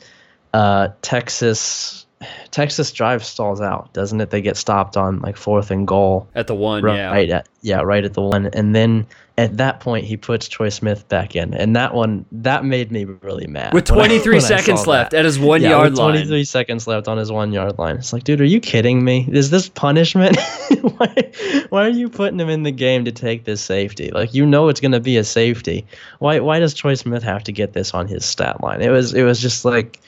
uh, 0.54 0.88
Texas 1.02 2.06
Texas 2.50 2.92
drive 2.92 3.24
stalls 3.24 3.60
out, 3.60 3.92
doesn't 3.92 4.20
it? 4.20 4.30
They 4.30 4.40
get 4.40 4.56
stopped 4.56 4.96
on 4.96 5.20
like 5.20 5.36
fourth 5.36 5.70
and 5.70 5.86
goal 5.86 6.28
at 6.34 6.46
the 6.46 6.54
one, 6.54 6.82
right, 6.82 6.96
yeah, 6.96 7.10
right 7.10 7.30
at 7.30 7.48
yeah, 7.62 7.80
right 7.80 8.04
at 8.04 8.14
the 8.14 8.22
one, 8.22 8.46
and 8.46 8.74
then 8.74 9.06
at 9.38 9.56
that 9.56 9.80
point 9.80 10.04
he 10.04 10.16
puts 10.16 10.48
Troy 10.48 10.68
Smith 10.68 11.08
back 11.08 11.34
in, 11.34 11.54
and 11.54 11.74
that 11.76 11.94
one 11.94 12.24
that 12.32 12.64
made 12.64 12.92
me 12.92 13.04
really 13.04 13.46
mad. 13.46 13.72
With 13.72 13.84
23 13.84 14.36
I, 14.36 14.38
seconds 14.40 14.86
left 14.86 15.12
that. 15.12 15.20
at 15.20 15.24
his 15.24 15.38
one 15.38 15.62
yeah, 15.62 15.70
yard 15.70 15.94
23 15.94 16.04
line. 16.04 16.12
23 16.14 16.44
seconds 16.44 16.86
left 16.86 17.08
on 17.08 17.18
his 17.18 17.32
one 17.32 17.52
yard 17.52 17.78
line. 17.78 17.96
It's 17.96 18.12
like, 18.12 18.24
dude, 18.24 18.40
are 18.40 18.44
you 18.44 18.60
kidding 18.60 19.04
me? 19.04 19.26
Is 19.30 19.50
this 19.50 19.68
punishment? 19.68 20.36
why, 20.82 21.30
why 21.70 21.86
are 21.86 21.90
you 21.90 22.08
putting 22.08 22.38
him 22.38 22.48
in 22.48 22.62
the 22.62 22.72
game 22.72 23.04
to 23.04 23.12
take 23.12 23.44
this 23.44 23.60
safety? 23.60 24.10
Like 24.10 24.34
you 24.34 24.44
know 24.44 24.68
it's 24.68 24.80
going 24.80 24.92
to 24.92 25.00
be 25.00 25.16
a 25.16 25.24
safety. 25.24 25.86
Why 26.18 26.40
why 26.40 26.58
does 26.58 26.74
Troy 26.74 26.94
Smith 26.94 27.22
have 27.22 27.44
to 27.44 27.52
get 27.52 27.72
this 27.72 27.94
on 27.94 28.08
his 28.08 28.24
stat 28.24 28.60
line? 28.62 28.82
It 28.82 28.90
was 28.90 29.14
it 29.14 29.22
was 29.22 29.40
just 29.40 29.64
like 29.64 30.00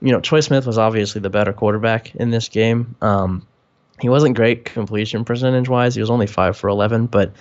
you 0.00 0.12
know, 0.12 0.20
Troy 0.20 0.40
Smith 0.40 0.66
was 0.66 0.78
obviously 0.78 1.20
the 1.20 1.30
better 1.30 1.52
quarterback 1.52 2.14
in 2.14 2.30
this 2.30 2.48
game. 2.48 2.94
Um, 3.00 3.46
he 4.00 4.08
wasn't 4.08 4.36
great 4.36 4.64
completion 4.64 5.24
percentage 5.24 5.68
wise. 5.68 5.94
He 5.94 6.00
was 6.00 6.10
only 6.10 6.26
five 6.26 6.56
for 6.56 6.68
eleven, 6.68 7.06
but 7.06 7.32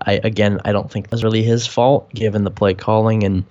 I 0.00 0.20
again 0.24 0.60
I 0.64 0.72
don't 0.72 0.90
think 0.90 1.10
was 1.10 1.24
really 1.24 1.42
his 1.42 1.66
fault 1.66 2.12
given 2.12 2.44
the 2.44 2.50
play 2.50 2.74
calling 2.74 3.22
and 3.22 3.44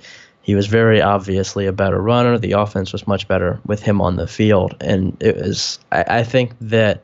he 0.46 0.54
was 0.54 0.68
very 0.68 1.02
obviously 1.02 1.66
a 1.66 1.72
better 1.72 2.00
runner. 2.00 2.38
The 2.38 2.52
offense 2.52 2.94
was 2.94 3.08
much 3.08 3.28
better 3.28 3.60
with 3.66 3.82
him 3.82 4.00
on 4.00 4.16
the 4.16 4.28
field, 4.28 4.76
and 4.80 5.18
it 5.20 5.38
was 5.38 5.80
I, 5.92 6.06
I 6.08 6.24
think 6.24 6.54
that 6.62 7.04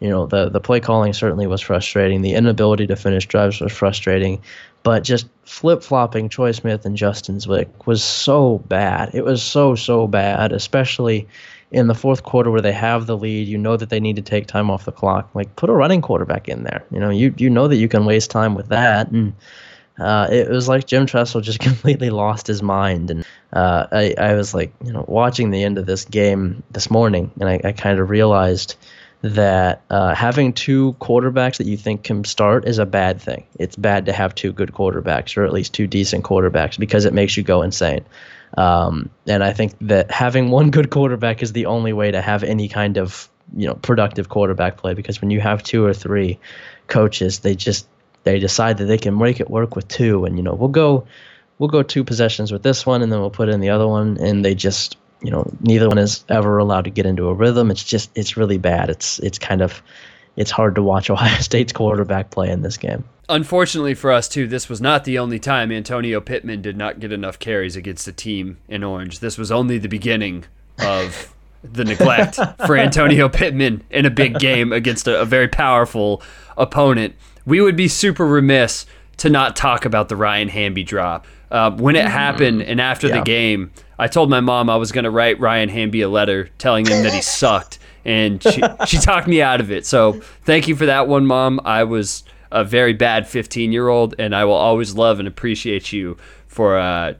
you 0.00 0.08
know 0.08 0.26
the 0.26 0.48
the 0.48 0.60
play 0.60 0.80
calling 0.80 1.12
certainly 1.12 1.46
was 1.46 1.60
frustrating. 1.60 2.22
The 2.22 2.34
inability 2.34 2.86
to 2.86 2.96
finish 2.96 3.26
drives 3.26 3.60
was 3.60 3.72
frustrating, 3.72 4.40
but 4.82 5.04
just 5.04 5.26
flip 5.44 5.82
flopping 5.82 6.28
Troy 6.28 6.52
Smith 6.52 6.84
and 6.84 6.96
Justin 6.96 7.36
Zwick 7.36 7.68
was 7.86 8.02
so 8.02 8.58
bad. 8.68 9.14
It 9.14 9.24
was 9.24 9.42
so 9.42 9.74
so 9.74 10.06
bad, 10.06 10.52
especially 10.52 11.26
in 11.70 11.86
the 11.86 11.94
fourth 11.94 12.22
quarter 12.22 12.50
where 12.50 12.62
they 12.62 12.72
have 12.72 13.06
the 13.06 13.16
lead. 13.16 13.48
You 13.48 13.58
know 13.58 13.76
that 13.76 13.90
they 13.90 14.00
need 14.00 14.16
to 14.16 14.22
take 14.22 14.46
time 14.46 14.70
off 14.70 14.84
the 14.84 14.92
clock. 14.92 15.28
Like 15.34 15.54
put 15.56 15.70
a 15.70 15.74
running 15.74 16.00
quarterback 16.00 16.48
in 16.48 16.64
there. 16.64 16.84
You 16.90 17.00
know 17.00 17.10
you 17.10 17.34
you 17.36 17.50
know 17.50 17.68
that 17.68 17.76
you 17.76 17.88
can 17.88 18.04
waste 18.04 18.30
time 18.30 18.54
with 18.54 18.68
that 18.68 19.10
and. 19.10 19.34
Uh, 19.98 20.28
it 20.30 20.48
was 20.48 20.68
like 20.68 20.86
Jim 20.86 21.06
Tressel 21.06 21.40
just 21.40 21.58
completely 21.68 22.10
lost 22.10 22.46
his 22.46 22.62
mind, 22.62 23.10
and 23.10 23.26
uh, 23.52 23.86
I, 23.90 24.14
I 24.16 24.34
was 24.34 24.54
like, 24.54 24.72
you 24.84 24.92
know, 24.92 25.04
watching 25.08 25.50
the 25.50 25.64
end 25.64 25.76
of 25.76 25.86
this 25.86 26.04
game 26.04 26.62
this 26.70 26.88
morning, 26.88 27.32
and 27.40 27.48
I, 27.48 27.60
I 27.64 27.72
kind 27.72 27.98
of 27.98 28.08
realized, 28.08 28.76
that 29.22 29.82
uh, 29.90 30.14
having 30.14 30.52
two 30.52 30.94
quarterbacks 31.00 31.56
that 31.58 31.66
you 31.66 31.76
think 31.76 32.04
can 32.04 32.24
start 32.24 32.66
is 32.66 32.78
a 32.78 32.86
bad 32.86 33.20
thing. 33.20 33.46
It's 33.58 33.74
bad 33.74 34.06
to 34.06 34.12
have 34.12 34.34
two 34.34 34.52
good 34.52 34.72
quarterbacks, 34.72 35.36
or 35.36 35.44
at 35.44 35.52
least 35.52 35.74
two 35.74 35.86
decent 35.86 36.24
quarterbacks, 36.24 36.78
because 36.78 37.04
it 37.04 37.12
makes 37.12 37.36
you 37.36 37.42
go 37.42 37.62
insane. 37.62 38.04
Um, 38.56 39.10
and 39.26 39.42
I 39.42 39.52
think 39.52 39.74
that 39.82 40.10
having 40.10 40.50
one 40.50 40.70
good 40.70 40.90
quarterback 40.90 41.42
is 41.42 41.52
the 41.52 41.66
only 41.66 41.92
way 41.92 42.10
to 42.12 42.20
have 42.20 42.44
any 42.44 42.68
kind 42.68 42.96
of 42.96 43.28
you 43.56 43.66
know 43.66 43.74
productive 43.74 44.28
quarterback 44.28 44.76
play 44.76 44.92
because 44.94 45.20
when 45.20 45.30
you 45.30 45.40
have 45.40 45.62
two 45.62 45.84
or 45.84 45.94
three 45.94 46.38
coaches, 46.86 47.40
they 47.40 47.56
just 47.56 47.88
they 48.22 48.38
decide 48.38 48.78
that 48.78 48.84
they 48.84 48.98
can 48.98 49.18
make 49.18 49.40
it 49.40 49.50
work 49.50 49.74
with 49.74 49.88
two, 49.88 50.24
and 50.26 50.36
you 50.36 50.42
know 50.44 50.54
we'll 50.54 50.68
go 50.68 51.06
we'll 51.58 51.68
go 51.68 51.82
two 51.82 52.04
possessions 52.04 52.52
with 52.52 52.62
this 52.62 52.86
one, 52.86 53.02
and 53.02 53.10
then 53.10 53.20
we'll 53.20 53.30
put 53.30 53.48
in 53.48 53.60
the 53.60 53.70
other 53.70 53.88
one, 53.88 54.16
and 54.20 54.44
they 54.44 54.54
just 54.54 54.96
you 55.22 55.30
know 55.30 55.50
neither 55.60 55.88
one 55.88 55.98
is 55.98 56.24
ever 56.28 56.58
allowed 56.58 56.84
to 56.84 56.90
get 56.90 57.06
into 57.06 57.28
a 57.28 57.34
rhythm. 57.34 57.70
It's 57.70 57.82
just 57.84 58.10
it's 58.14 58.36
really 58.36 58.58
bad. 58.58 58.90
It's 58.90 59.18
it's 59.20 59.38
kind 59.38 59.60
of 59.62 59.82
it's 60.36 60.50
hard 60.50 60.74
to 60.76 60.82
watch 60.82 61.10
Ohio 61.10 61.40
State's 61.40 61.72
quarterback 61.72 62.30
play 62.30 62.50
in 62.50 62.62
this 62.62 62.76
game. 62.76 63.04
Unfortunately 63.28 63.94
for 63.94 64.10
us 64.10 64.28
too, 64.28 64.46
this 64.46 64.68
was 64.68 64.80
not 64.80 65.04
the 65.04 65.18
only 65.18 65.38
time 65.38 65.70
Antonio 65.70 66.20
Pittman 66.20 66.62
did 66.62 66.76
not 66.76 66.98
get 67.00 67.12
enough 67.12 67.38
carries 67.38 67.76
against 67.76 68.06
the 68.06 68.12
team 68.12 68.58
in 68.68 68.82
orange. 68.82 69.18
This 69.20 69.36
was 69.36 69.52
only 69.52 69.76
the 69.78 69.88
beginning 69.88 70.44
of 70.78 71.34
the 71.62 71.84
neglect 71.84 72.36
for 72.66 72.76
Antonio 72.78 73.28
Pittman 73.28 73.82
in 73.90 74.06
a 74.06 74.10
big 74.10 74.38
game 74.38 74.72
against 74.72 75.06
a, 75.08 75.20
a 75.20 75.24
very 75.26 75.48
powerful 75.48 76.22
opponent. 76.56 77.14
We 77.44 77.60
would 77.60 77.76
be 77.76 77.88
super 77.88 78.24
remiss 78.26 78.86
to 79.18 79.28
not 79.28 79.56
talk 79.56 79.84
about 79.84 80.08
the 80.08 80.16
Ryan 80.16 80.48
Hamby 80.48 80.84
drop. 80.84 81.26
Uh, 81.50 81.70
when 81.72 81.96
it 81.96 82.06
happened 82.06 82.62
and 82.62 82.80
after 82.80 83.08
Yeah. 83.08 83.18
the 83.18 83.24
game, 83.24 83.72
I 83.98 84.06
told 84.08 84.30
my 84.30 84.40
mom 84.40 84.70
I 84.70 84.76
was 84.76 84.92
going 84.92 85.04
to 85.04 85.10
write 85.10 85.40
Ryan 85.40 85.68
Hamby 85.68 86.02
a 86.02 86.08
letter 86.08 86.48
telling 86.58 86.86
him 86.86 87.02
that 87.02 87.12
he 87.12 87.22
sucked, 87.22 87.78
and 88.04 88.42
she, 88.42 88.62
she 88.86 88.98
talked 88.98 89.26
me 89.26 89.42
out 89.42 89.60
of 89.60 89.70
it. 89.70 89.84
So 89.86 90.20
thank 90.44 90.68
you 90.68 90.76
for 90.76 90.86
that 90.86 91.08
one, 91.08 91.26
mom. 91.26 91.60
I 91.64 91.84
was 91.84 92.24
a 92.50 92.64
very 92.64 92.92
bad 92.92 93.26
15 93.26 93.72
year 93.72 93.88
old, 93.88 94.14
and 94.18 94.34
I 94.34 94.44
will 94.44 94.54
always 94.54 94.94
love 94.94 95.18
and 95.18 95.26
appreciate 95.28 95.92
you 95.92 96.16
for 96.46 96.78
uh, 96.78 97.14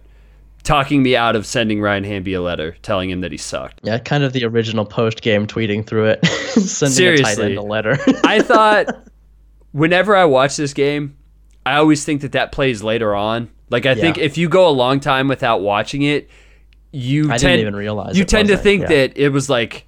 talking 0.62 1.03
me 1.03 1.16
out 1.16 1.35
of 1.35 1.47
sending 1.47 1.81
Ryan 1.81 2.05
Hamby 2.05 2.35
a 2.35 2.43
letter 2.43 2.76
telling 2.83 3.11
him 3.11 3.22
that 3.22 3.33
he 3.33 3.39
sucked. 3.39 3.81
Yeah, 3.83 3.99
kind 3.99 4.22
of 4.22 4.33
the 4.33 4.45
original 4.45 4.85
post 4.85 5.22
game 5.22 5.47
tweeting 5.47 5.87
through 5.87 6.07
it, 6.07 6.26
sending 6.26 6.64
a 6.64 7.16
tight 7.22 7.35
Seriously. 7.35 7.45
end 7.45 7.59
a 7.59 7.62
letter. 7.62 7.99
I 8.24 8.41
thought 8.43 8.87
whenever 9.72 10.14
I 10.14 10.24
watch 10.26 10.57
this 10.57 10.72
game, 10.74 11.16
I 11.66 11.76
always 11.76 12.05
think 12.05 12.22
that 12.22 12.33
that 12.33 12.53
plays 12.53 12.83
later 12.83 13.14
on. 13.14 13.51
Like 13.70 13.85
I 13.85 13.95
think 13.95 14.16
if 14.16 14.39
you 14.39 14.49
go 14.49 14.68
a 14.68 14.70
long 14.70 15.01
time 15.01 15.29
without 15.29 15.61
watching 15.61 16.03
it, 16.03 16.31
you 16.93 17.26
I 17.26 17.36
tend 17.39 17.41
didn't 17.41 17.61
even 17.61 17.76
realize 17.76 18.16
you 18.18 18.24
tend 18.24 18.49
to 18.49 18.57
think 18.57 18.82
yeah. 18.82 18.89
that 18.89 19.16
it 19.18 19.28
was 19.30 19.49
like 19.51 19.86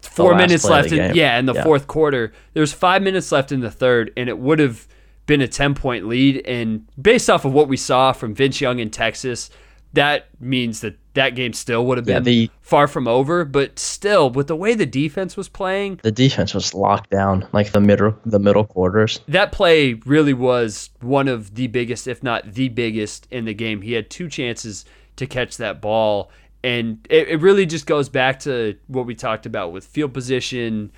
four 0.00 0.34
minutes 0.34 0.64
left 0.64 0.92
in 0.92 1.14
yeah 1.14 1.38
in 1.38 1.46
the 1.46 1.54
Yeah. 1.54 1.62
fourth 1.64 1.86
quarter. 1.86 2.32
There's 2.54 2.72
five 2.72 3.02
minutes 3.02 3.30
left 3.32 3.52
in 3.52 3.60
the 3.60 3.70
third, 3.70 4.12
and 4.16 4.28
it 4.28 4.38
would 4.38 4.58
have 4.58 4.86
been 5.26 5.40
a 5.40 5.48
ten 5.48 5.74
point 5.74 6.08
lead. 6.08 6.44
And 6.46 6.86
based 7.00 7.30
off 7.30 7.44
of 7.44 7.52
what 7.52 7.68
we 7.68 7.76
saw 7.76 8.12
from 8.12 8.34
Vince 8.34 8.60
Young 8.60 8.80
in 8.80 8.90
Texas, 8.90 9.50
that 9.92 10.26
means 10.40 10.80
that 10.80 10.96
that 11.14 11.34
game 11.34 11.52
still 11.52 11.84
would 11.86 11.98
have 11.98 12.08
Yeah, 12.08 12.16
been 12.16 12.24
the- 12.24 12.50
far 12.62 12.88
from 12.88 13.06
over. 13.06 13.44
But 13.44 13.78
still, 13.78 14.30
with 14.30 14.46
the 14.48 14.56
way 14.56 14.74
the 14.74 14.86
defense 14.86 15.36
was 15.36 15.48
playing, 15.48 16.00
the 16.02 16.10
defense 16.10 16.54
was 16.54 16.72
locked 16.74 17.10
down, 17.10 17.46
like 17.52 17.70
the 17.72 17.80
middle 17.80 18.16
the 18.26 18.38
middle 18.40 18.64
quarters. 18.64 19.20
that 19.28 19.52
play 19.52 19.94
really 20.06 20.34
was 20.34 20.90
one 21.00 21.28
of 21.28 21.54
the 21.54 21.68
biggest, 21.68 22.08
if 22.08 22.22
not 22.22 22.54
the 22.54 22.68
biggest, 22.68 23.28
in 23.30 23.44
the 23.44 23.54
game. 23.54 23.82
He 23.82 23.92
had 23.92 24.10
two 24.10 24.28
chances 24.28 24.84
to 25.16 25.26
catch 25.26 25.56
that 25.58 25.80
ball. 25.80 26.30
And 26.64 27.06
it, 27.10 27.28
it 27.28 27.40
really 27.40 27.66
just 27.66 27.86
goes 27.86 28.08
back 28.08 28.40
to 28.40 28.76
what 28.86 29.06
we 29.06 29.14
talked 29.14 29.46
about 29.46 29.72
with 29.72 29.84
field 29.84 30.14
position, 30.14 30.92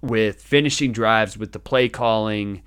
with 0.00 0.42
finishing 0.42 0.92
drives, 0.92 1.36
with 1.36 1.52
the 1.52 1.58
play 1.58 1.88
calling. 1.88 2.62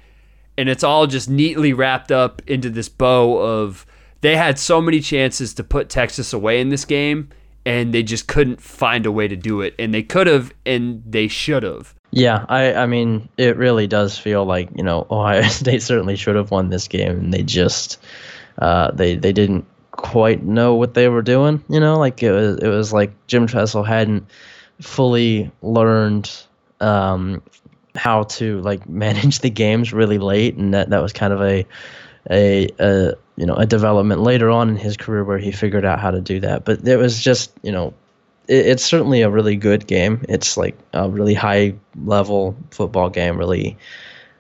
And 0.58 0.70
it's 0.70 0.84
all 0.84 1.08
just 1.08 1.30
neatly 1.30 1.74
wrapped 1.74 2.12
up 2.12 2.42
into 2.48 2.70
this 2.70 2.90
bow 2.90 3.38
of 3.38 3.86
they 4.22 4.38
had 4.38 4.58
so 4.58 4.82
many 4.82 5.02
chances 5.02 5.54
to 5.56 5.64
put 5.64 5.90
Texas 5.90 6.32
away 6.32 6.62
in 6.62 6.70
this 6.70 6.86
game, 6.86 7.30
and 7.66 7.94
they 7.94 8.04
just 8.04 8.28
couldn't 8.28 8.62
find 8.62 9.06
a 9.06 9.12
way 9.12 9.28
to 9.28 9.36
do 9.36 9.60
it. 9.62 9.76
And 9.78 9.94
they 9.94 10.04
could 10.04 10.28
have, 10.28 10.54
and 10.66 11.04
they 11.06 11.28
should 11.28 11.64
have. 11.64 11.94
Yeah, 12.12 12.46
I 12.48 12.74
I 12.76 12.86
mean 12.86 13.28
it 13.38 13.58
really 13.58 13.88
does 13.88 14.18
feel 14.18 14.46
like 14.46 14.70
you 14.76 14.84
know 14.84 15.06
Ohio 15.12 15.42
State 15.42 15.82
certainly 15.82 16.16
should 16.16 16.36
have 16.36 16.52
won 16.52 16.70
this 16.70 16.88
game, 16.88 17.12
and 17.12 17.34
they 17.34 17.44
just 17.44 18.02
uh, 18.60 18.92
they 18.92 19.16
they 19.16 19.34
didn't 19.34 19.66
quite 20.04 20.44
know 20.44 20.76
what 20.76 20.94
they 20.94 21.10
were 21.10 21.24
doing. 21.24 21.64
You 21.70 21.80
know, 21.80 21.98
like 21.98 22.22
it 22.22 22.32
was 22.32 22.58
it 22.60 22.68
was 22.68 22.94
like 22.94 23.12
Jim 23.26 23.48
Tressel 23.48 23.84
hadn't 23.84 24.30
fully 24.80 25.50
learned 25.64 26.30
um, 26.80 27.42
how 27.96 28.24
to 28.24 28.62
like 28.62 28.88
manage 28.90 29.40
the 29.40 29.50
games 29.50 29.92
really 29.92 30.20
late, 30.20 30.56
and 30.56 30.74
that 30.76 30.92
that 30.92 31.02
was 31.02 31.14
kind 31.14 31.34
of 31.34 31.42
a 31.42 31.66
a, 32.30 32.70
a 32.78 33.14
you 33.38 33.46
know 33.46 33.56
a 33.56 33.66
development 33.66 34.22
later 34.22 34.52
on 34.52 34.70
in 34.70 34.76
his 34.76 34.96
career 34.96 35.24
where 35.24 35.40
he 35.40 35.52
figured 35.52 35.86
out 35.86 36.00
how 36.00 36.12
to 36.12 36.22
do 36.22 36.40
that. 36.42 36.66
But 36.66 36.88
it 36.88 36.98
was 36.98 37.20
just 37.20 37.52
you 37.64 37.72
know 37.72 37.94
it, 38.48 38.68
it's 38.68 38.84
certainly 38.84 39.22
a 39.22 39.30
really 39.30 39.56
good 39.56 39.88
game. 39.88 40.24
It's 40.30 40.58
like 40.58 40.78
a 40.94 41.10
really 41.10 41.34
high 41.34 41.74
level 42.04 42.56
football 42.72 43.10
game. 43.10 43.38
Really, 43.38 43.78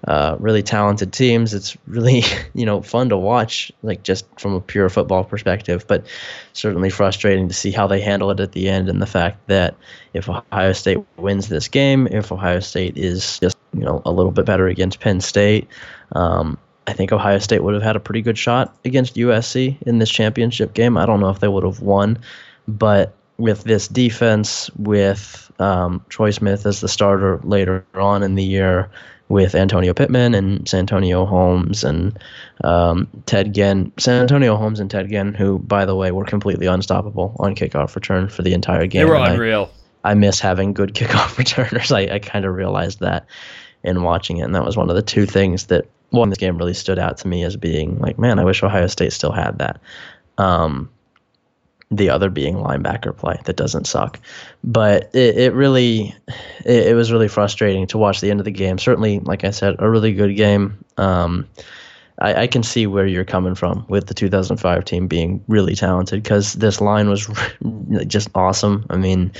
uh, 0.08 0.36
really 0.40 0.62
talented 0.62 1.14
teams. 1.14 1.54
It's 1.54 1.78
really 1.88 2.24
you 2.54 2.66
know 2.66 2.82
fun 2.82 3.10
to 3.10 3.18
watch, 3.18 3.72
like 3.84 4.04
just 4.04 4.26
from 4.40 4.54
a 4.54 4.62
pure 4.62 4.90
football 4.90 5.24
perspective. 5.24 5.86
But 5.88 6.06
certainly 6.54 6.90
frustrating 6.90 7.48
to 7.48 7.54
see 7.54 7.72
how 7.72 7.88
they 7.88 8.02
handle 8.02 8.32
it 8.32 8.40
at 8.40 8.52
the 8.52 8.70
end, 8.70 8.90
and 8.90 9.02
the 9.02 9.08
fact 9.08 9.48
that 9.48 9.76
if 10.14 10.30
Ohio 10.30 10.74
State 10.74 11.00
wins 11.18 11.48
this 11.48 11.68
game, 11.68 12.08
if 12.08 12.32
Ohio 12.32 12.60
State 12.60 12.98
is 12.98 13.40
just 13.40 13.58
you 13.74 13.84
know 13.84 14.02
a 14.06 14.12
little 14.12 14.32
bit 14.32 14.46
better 14.46 14.68
against 14.68 15.00
Penn 15.00 15.22
State. 15.22 15.68
Um, 16.14 16.58
I 16.86 16.94
think 16.94 17.14
Ohio 17.14 17.40
State 17.40 17.64
would 17.64 17.74
have 17.74 17.84
had 17.84 17.96
a 17.96 18.00
pretty 18.00 18.22
good 18.22 18.38
shot 18.38 18.76
against 18.84 19.16
USC 19.16 19.82
in 19.84 20.00
this 20.00 20.10
championship 20.10 20.74
game. 20.74 20.98
I 20.98 21.06
don't 21.06 21.22
know 21.22 21.30
if 21.30 21.40
they 21.40 21.48
would 21.48 21.64
have 21.64 21.80
won, 21.80 22.20
but 22.68 23.14
with 23.38 23.64
this 23.64 23.88
defense, 23.88 24.70
with 24.78 25.52
um, 25.60 26.04
Troy 26.10 26.32
Smith 26.32 26.66
as 26.66 26.82
the 26.82 26.88
starter 26.88 27.40
later 27.44 27.86
on 27.96 28.22
in 28.22 28.36
the 28.36 28.44
year, 28.44 28.90
with 29.30 29.56
Antonio 29.56 29.94
Pittman 29.94 30.34
and 30.36 30.68
Santonio 30.68 31.26
Holmes 31.26 31.84
and 31.84 32.18
um, 32.64 33.08
Ted 33.26 33.54
Ginn, 33.54 33.92
Santonio 33.98 34.56
Holmes 34.58 34.80
and 34.80 34.92
Ted 34.92 35.10
Ginn, 35.10 35.34
who, 35.34 35.60
by 35.60 35.86
the 35.86 35.96
way, 35.96 36.12
were 36.12 36.26
completely 36.26 36.68
unstoppable 36.68 37.36
on 37.40 37.56
kickoff 37.56 37.96
return 37.96 38.28
for 38.30 38.42
the 38.44 38.54
entire 38.54 38.86
game. 38.86 39.06
They 39.06 39.10
were 39.10 39.16
And 39.16 39.24
I- 39.24 39.34
unreal. 39.34 39.72
I 40.06 40.14
miss 40.16 40.40
having 40.42 40.74
good 40.74 40.94
kickoff 40.94 41.38
returners. 41.38 41.92
I, 41.92 42.02
I 42.02 42.20
kind 42.20 42.44
of 42.46 42.54
realized 42.56 43.00
that 43.00 43.26
in 43.84 44.04
watching 44.04 44.38
it, 44.38 44.42
and 44.44 44.54
that 44.56 44.66
was 44.66 44.76
one 44.76 44.90
of 44.90 44.96
the 44.98 45.02
two 45.02 45.26
things 45.26 45.68
that 45.68 45.86
one 46.10 46.30
this 46.30 46.38
game 46.38 46.58
really 46.58 46.74
stood 46.74 47.00
out 47.00 47.18
to 47.20 47.28
me 47.28 47.44
as 47.44 47.56
being 47.56 47.98
like, 48.00 48.20
man, 48.20 48.38
I 48.38 48.44
wish 48.44 48.62
Ohio 48.62 48.88
State 48.88 49.14
still 49.14 49.32
had 49.32 49.60
that. 49.60 49.80
Um, 50.38 50.90
the 51.98 52.10
other 52.10 52.30
being 52.30 52.56
linebacker 52.56 53.16
play 53.16 53.40
that 53.46 53.56
doesn't 53.56 53.88
suck, 53.88 54.20
but 54.64 55.10
it, 55.14 55.38
it 55.38 55.54
really, 55.54 56.16
it, 56.66 56.88
it 56.88 56.96
was 56.96 57.12
really 57.12 57.28
frustrating 57.28 57.88
to 57.88 57.98
watch 57.98 58.22
the 58.22 58.32
end 58.32 58.40
of 58.40 58.46
the 58.46 58.52
game. 58.52 58.78
Certainly, 58.78 59.20
like 59.20 59.44
I 59.44 59.52
said, 59.52 59.76
a 59.80 59.90
really 59.90 60.14
good 60.14 60.36
game. 60.36 60.84
Um, 60.98 61.48
I, 62.20 62.44
I 62.44 62.48
can 62.48 62.64
see 62.64 62.88
where 62.88 63.06
you're 63.06 63.26
coming 63.26 63.56
from 63.56 63.86
with 63.90 64.08
the 64.08 64.14
2005 64.14 64.86
team 64.86 65.08
being 65.08 65.44
really 65.48 65.76
talented 65.76 66.22
because 66.22 66.54
this 66.54 66.80
line 66.82 67.10
was 67.10 67.30
just 68.08 68.30
awesome. 68.36 68.86
I 68.90 68.98
mean, 68.98 69.32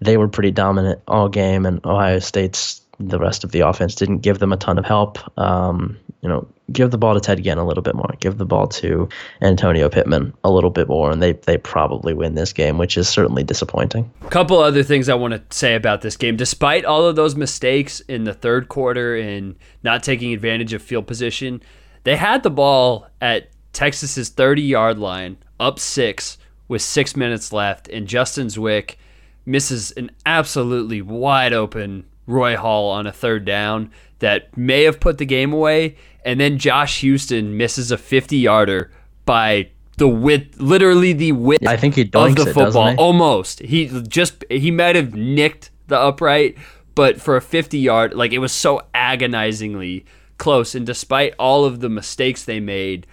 they 0.00 0.16
were 0.16 0.28
pretty 0.28 0.50
dominant 0.50 1.00
all 1.08 1.28
game, 1.28 1.66
and 1.66 1.84
Ohio 1.84 2.18
State's 2.18 2.82
the 2.98 3.18
rest 3.18 3.44
of 3.44 3.52
the 3.52 3.60
offense 3.60 3.94
didn't 3.94 4.18
give 4.18 4.38
them 4.38 4.52
a 4.52 4.56
ton 4.56 4.78
of 4.78 4.84
help. 4.84 5.18
Um, 5.38 5.98
you 6.26 6.32
know, 6.32 6.48
give 6.72 6.90
the 6.90 6.98
ball 6.98 7.14
to 7.14 7.20
Ted 7.20 7.44
Ginn 7.44 7.56
a 7.56 7.64
little 7.64 7.84
bit 7.84 7.94
more. 7.94 8.12
Give 8.18 8.36
the 8.36 8.44
ball 8.44 8.66
to 8.66 9.08
Antonio 9.42 9.88
Pittman 9.88 10.34
a 10.42 10.50
little 10.50 10.70
bit 10.70 10.88
more, 10.88 11.12
and 11.12 11.22
they 11.22 11.34
they 11.34 11.56
probably 11.56 12.14
win 12.14 12.34
this 12.34 12.52
game, 12.52 12.78
which 12.78 12.98
is 12.98 13.08
certainly 13.08 13.44
disappointing. 13.44 14.10
couple 14.28 14.58
other 14.58 14.82
things 14.82 15.08
I 15.08 15.14
want 15.14 15.34
to 15.34 15.56
say 15.56 15.76
about 15.76 16.00
this 16.00 16.16
game. 16.16 16.36
Despite 16.36 16.84
all 16.84 17.04
of 17.04 17.14
those 17.14 17.36
mistakes 17.36 18.00
in 18.00 18.24
the 18.24 18.34
third 18.34 18.68
quarter 18.68 19.14
and 19.14 19.54
not 19.84 20.02
taking 20.02 20.34
advantage 20.34 20.72
of 20.72 20.82
field 20.82 21.06
position, 21.06 21.62
they 22.02 22.16
had 22.16 22.42
the 22.42 22.50
ball 22.50 23.06
at 23.20 23.48
Texas's 23.72 24.28
30 24.30 24.62
yard 24.62 24.98
line, 24.98 25.36
up 25.60 25.78
six 25.78 26.38
with 26.66 26.82
six 26.82 27.14
minutes 27.14 27.52
left, 27.52 27.86
and 27.86 28.08
Justin 28.08 28.48
Zwick 28.48 28.96
misses 29.44 29.92
an 29.92 30.10
absolutely 30.26 31.00
wide 31.00 31.52
open 31.52 32.04
Roy 32.26 32.56
Hall 32.56 32.90
on 32.90 33.06
a 33.06 33.12
third 33.12 33.44
down 33.44 33.92
that 34.18 34.56
may 34.56 34.84
have 34.84 35.00
put 35.00 35.18
the 35.18 35.26
game 35.26 35.52
away. 35.52 35.96
And 36.26 36.40
then 36.40 36.58
Josh 36.58 37.02
Huston 37.02 37.56
misses 37.56 37.92
a 37.92 37.96
50 37.96 38.36
yarder 38.36 38.90
by 39.24 39.70
the 39.96 40.08
width, 40.08 40.60
literally 40.60 41.12
the 41.12 41.30
width 41.32 41.66
I 41.66 41.76
think 41.76 41.94
he 41.94 42.02
of 42.02 42.34
the 42.34 42.52
football. 42.52 42.90
he? 42.90 42.96
Almost. 42.96 43.60
He 43.60 43.86
just 44.08 44.44
he 44.50 44.72
might 44.72 44.96
have 44.96 45.14
nicked 45.14 45.70
the 45.86 45.98
upright, 45.98 46.58
but 46.96 47.20
for 47.20 47.36
a 47.36 47.40
50 47.40 47.78
yard, 47.78 48.12
like 48.12 48.32
it 48.32 48.38
was 48.38 48.52
so 48.52 48.82
agonizingly 48.92 50.04
close. 50.36 50.74
And 50.74 50.84
despite 50.84 51.32
all 51.38 51.64
of 51.64 51.78
the 51.78 51.88
mistakes 51.88 52.44
they 52.44 52.58
made, 52.58 53.06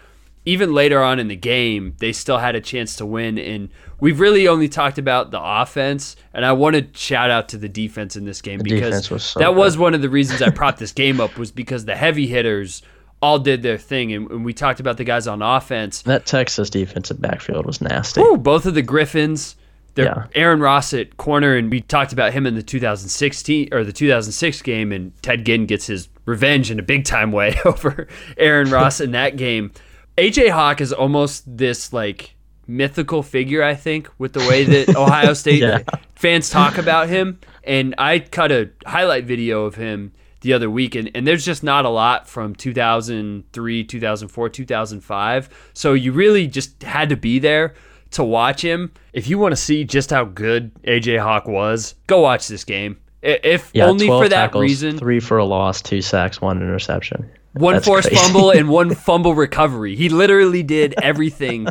even 0.45 0.73
later 0.73 1.01
on 1.01 1.19
in 1.19 1.27
the 1.27 1.35
game, 1.35 1.95
they 1.99 2.11
still 2.11 2.39
had 2.39 2.55
a 2.55 2.61
chance 2.61 2.95
to 2.97 3.05
win. 3.05 3.37
And 3.37 3.69
we've 3.99 4.19
really 4.19 4.47
only 4.47 4.67
talked 4.67 4.97
about 4.97 5.31
the 5.31 5.39
offense, 5.41 6.15
and 6.33 6.45
I 6.45 6.51
want 6.53 6.75
to 6.75 6.87
shout 6.99 7.29
out 7.29 7.47
to 7.49 7.57
the 7.57 7.69
defense 7.69 8.15
in 8.15 8.25
this 8.25 8.41
game 8.41 8.59
because 8.61 9.09
was 9.09 9.23
so 9.23 9.39
that 9.39 9.49
good. 9.49 9.57
was 9.57 9.77
one 9.77 9.93
of 9.93 10.01
the 10.01 10.09
reasons 10.09 10.41
I 10.41 10.49
propped 10.49 10.79
this 10.79 10.91
game 10.91 11.21
up 11.21 11.37
was 11.37 11.51
because 11.51 11.85
the 11.85 11.95
heavy 11.95 12.27
hitters 12.27 12.81
all 13.23 13.39
did 13.39 13.63
their 13.63 13.77
thing. 13.77 14.11
And, 14.13 14.29
and 14.29 14.43
we 14.45 14.53
talked 14.53 14.79
about 14.81 14.97
the 14.97 15.03
guys 15.05 15.25
on 15.27 15.41
offense. 15.41 16.01
That 16.01 16.25
Texas 16.25 16.69
defensive 16.69 17.21
backfield 17.21 17.65
was 17.65 17.79
nasty. 17.81 18.19
Ooh, 18.21 18.35
both 18.37 18.65
of 18.65 18.73
the 18.73 18.81
Griffins. 18.81 19.55
They're 19.95 20.05
Yeah. 20.05 20.25
Aaron 20.35 20.59
Ross 20.59 20.93
at 20.93 21.17
corner, 21.17 21.55
and 21.55 21.71
we 21.71 21.79
talked 21.81 22.11
about 22.13 22.33
him 22.33 22.45
in 22.45 22.55
the 22.55 22.63
2016 22.63 23.69
or 23.71 23.83
the 23.83 23.93
2006 23.93 24.61
game, 24.63 24.91
and 24.91 25.13
Ted 25.21 25.45
Ginn 25.45 25.65
gets 25.65 25.87
his 25.87 26.09
revenge 26.25 26.69
in 26.71 26.79
a 26.79 26.83
big 26.83 27.05
time 27.05 27.31
way 27.31 27.55
over 27.65 28.07
Aaron 28.37 28.69
Ross 28.69 28.99
in 28.99 29.11
that 29.11 29.37
game. 29.37 29.71
AJ 30.17 30.49
Hawk 30.49 30.81
is 30.81 30.91
almost 30.91 31.43
this 31.57 31.93
like 31.93 32.35
mythical 32.67 33.23
figure, 33.23 33.63
I 33.63 33.75
think, 33.75 34.09
with 34.17 34.33
the 34.33 34.39
way 34.41 34.63
that 34.63 34.95
Ohio 34.97 35.33
State 35.33 35.61
Yeah. 35.61 35.79
fans 36.15 36.49
talk 36.49 36.77
about 36.77 37.09
him. 37.09 37.39
And 37.63 37.95
I 37.97 38.19
cut 38.19 38.51
a 38.51 38.69
highlight 38.85 39.25
video 39.25 39.63
of 39.65 39.75
him 39.75 40.11
the 40.43 40.53
other 40.53 40.69
week, 40.69 40.93
and, 40.93 41.09
and 41.15 41.25
there's 41.25 41.43
just 41.43 41.63
not 41.63 41.85
a 41.85 41.89
lot 41.89 42.27
from 42.27 42.53
2003, 42.55 43.83
2004, 43.83 44.49
2005. 44.49 45.71
So 45.73 45.93
you 45.93 46.11
really 46.11 46.47
just 46.47 46.83
had 46.83 47.09
to 47.09 47.17
be 47.17 47.39
there 47.39 47.73
to 48.11 48.23
watch 48.23 48.61
him. 48.61 48.91
If 49.11 49.27
you 49.27 49.39
want 49.39 49.53
to 49.53 49.57
see 49.57 49.83
just 49.83 50.11
how 50.11 50.25
good 50.25 50.71
AJ 50.83 51.19
Hawk 51.19 51.47
was, 51.47 51.95
go 52.07 52.21
watch 52.21 52.47
this 52.47 52.63
game. 52.63 52.97
If 53.21 53.71
Yeah, 53.73 53.87
only 53.87 54.05
12 54.05 54.23
for 54.23 54.29
that 54.29 54.35
tackles, 54.35 54.61
reason, 54.61 54.97
Three 54.97 55.19
for 55.19 55.37
a 55.37 55.45
loss, 55.45 55.81
two 55.81 56.01
sacks, 56.01 56.41
one 56.41 56.57
interception. 56.61 57.29
One 57.53 57.75
That's 57.75 57.85
forced 57.85 58.07
crazy. 58.09 58.23
fumble 58.23 58.51
and 58.51 58.67
one 58.69 58.93
fumble 58.95 59.35
recovery. 59.35 59.95
He 59.95 60.09
literally 60.09 60.63
did 60.63 60.95
everything. 61.01 61.67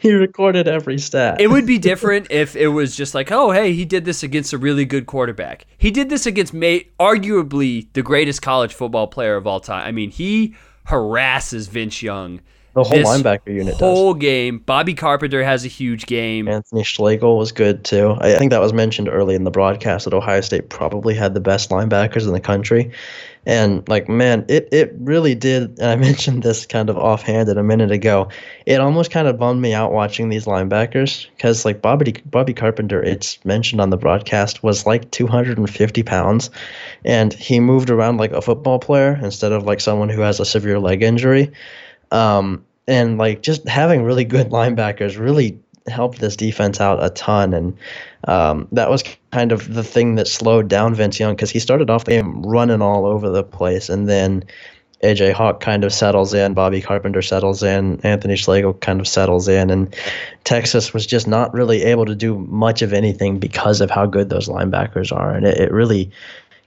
he 0.00 0.12
recorded 0.12 0.66
every 0.68 0.98
stat. 0.98 1.40
It 1.40 1.48
would 1.48 1.66
be 1.66 1.78
different 1.78 2.28
if 2.30 2.56
it 2.56 2.68
was 2.68 2.96
just 2.96 3.14
like, 3.14 3.30
oh, 3.32 3.50
hey, 3.52 3.72
he 3.72 3.84
did 3.84 4.04
this 4.04 4.22
against 4.22 4.52
a 4.52 4.58
really 4.58 4.84
good 4.84 5.06
quarterback. 5.06 5.66
He 5.78 5.90
did 5.90 6.10
this 6.10 6.26
against 6.26 6.52
may- 6.52 6.88
arguably 6.98 7.86
the 7.92 8.02
greatest 8.02 8.42
college 8.42 8.74
football 8.74 9.06
player 9.06 9.36
of 9.36 9.46
all 9.46 9.60
time. 9.60 9.86
I 9.86 9.92
mean, 9.92 10.10
he 10.10 10.54
harasses 10.86 11.68
Vince 11.68 12.02
Young. 12.02 12.40
The 12.74 12.82
whole 12.82 12.98
linebacker 12.98 13.54
unit 13.54 13.78
does. 13.78 13.80
whole 13.80 14.14
game. 14.14 14.58
Bobby 14.58 14.94
Carpenter 14.94 15.44
has 15.44 15.64
a 15.64 15.68
huge 15.68 16.06
game. 16.06 16.48
Anthony 16.48 16.82
Schlegel 16.82 17.38
was 17.38 17.52
good 17.52 17.84
too. 17.84 18.16
I 18.20 18.34
I 18.34 18.38
think 18.38 18.50
that 18.50 18.60
was 18.60 18.72
mentioned 18.72 19.08
early 19.08 19.36
in 19.36 19.44
the 19.44 19.50
broadcast 19.50 20.04
that 20.04 20.14
Ohio 20.14 20.40
State 20.40 20.68
probably 20.68 21.14
had 21.14 21.34
the 21.34 21.40
best 21.40 21.70
linebackers 21.70 22.26
in 22.26 22.32
the 22.32 22.40
country. 22.40 22.90
And 23.46 23.86
like 23.88 24.08
man, 24.08 24.44
it, 24.48 24.68
it 24.72 24.92
really 24.98 25.34
did 25.34 25.78
and 25.78 25.90
I 25.90 25.96
mentioned 26.10 26.42
this 26.42 26.66
kind 26.66 26.90
of 26.90 26.96
offhanded 26.96 27.56
a 27.58 27.62
minute 27.62 27.92
ago. 27.92 28.28
It 28.66 28.80
almost 28.80 29.12
kind 29.12 29.28
of 29.28 29.38
bummed 29.38 29.62
me 29.62 29.72
out 29.72 29.92
watching 29.92 30.28
these 30.28 30.46
linebackers 30.46 31.28
because 31.36 31.64
like 31.64 31.80
Bobby 31.80 32.16
Bobby 32.26 32.54
Carpenter, 32.54 33.00
it's 33.00 33.42
mentioned 33.44 33.80
on 33.80 33.90
the 33.90 33.96
broadcast, 33.96 34.64
was 34.64 34.84
like 34.84 35.10
250 35.12 36.02
pounds, 36.02 36.50
and 37.04 37.32
he 37.32 37.60
moved 37.60 37.90
around 37.90 38.16
like 38.16 38.32
a 38.32 38.42
football 38.42 38.80
player 38.80 39.18
instead 39.22 39.52
of 39.52 39.62
like 39.62 39.80
someone 39.80 40.08
who 40.08 40.22
has 40.22 40.40
a 40.40 40.44
severe 40.44 40.80
leg 40.80 41.02
injury. 41.02 41.52
Um, 42.10 42.64
and 42.86 43.18
like 43.18 43.42
just 43.42 43.66
having 43.66 44.02
really 44.02 44.24
good 44.24 44.50
linebackers 44.50 45.18
really 45.18 45.58
helped 45.86 46.20
this 46.20 46.36
defense 46.36 46.80
out 46.80 47.02
a 47.02 47.10
ton. 47.10 47.52
And 47.52 47.76
um, 48.26 48.68
that 48.72 48.90
was 48.90 49.04
kind 49.32 49.52
of 49.52 49.72
the 49.72 49.84
thing 49.84 50.14
that 50.16 50.28
slowed 50.28 50.68
down 50.68 50.94
Vince 50.94 51.20
Young 51.20 51.34
because 51.34 51.50
he 51.50 51.58
started 51.58 51.90
off 51.90 52.04
the 52.04 52.12
game 52.12 52.42
running 52.42 52.82
all 52.82 53.06
over 53.06 53.28
the 53.28 53.44
place. 53.44 53.88
And 53.88 54.08
then 54.08 54.44
AJ 55.02 55.32
Hawk 55.34 55.60
kind 55.60 55.84
of 55.84 55.92
settles 55.92 56.32
in, 56.32 56.54
Bobby 56.54 56.80
Carpenter 56.80 57.20
settles 57.20 57.62
in, 57.62 58.00
Anthony 58.02 58.36
Schlegel 58.36 58.72
kind 58.74 59.00
of 59.00 59.06
settles 59.06 59.48
in. 59.48 59.70
And 59.70 59.94
Texas 60.44 60.94
was 60.94 61.06
just 61.06 61.26
not 61.26 61.52
really 61.52 61.82
able 61.82 62.06
to 62.06 62.14
do 62.14 62.38
much 62.38 62.80
of 62.80 62.92
anything 62.92 63.38
because 63.38 63.82
of 63.82 63.90
how 63.90 64.06
good 64.06 64.30
those 64.30 64.48
linebackers 64.48 65.14
are. 65.14 65.34
And 65.34 65.46
it, 65.46 65.58
it 65.58 65.72
really 65.72 66.10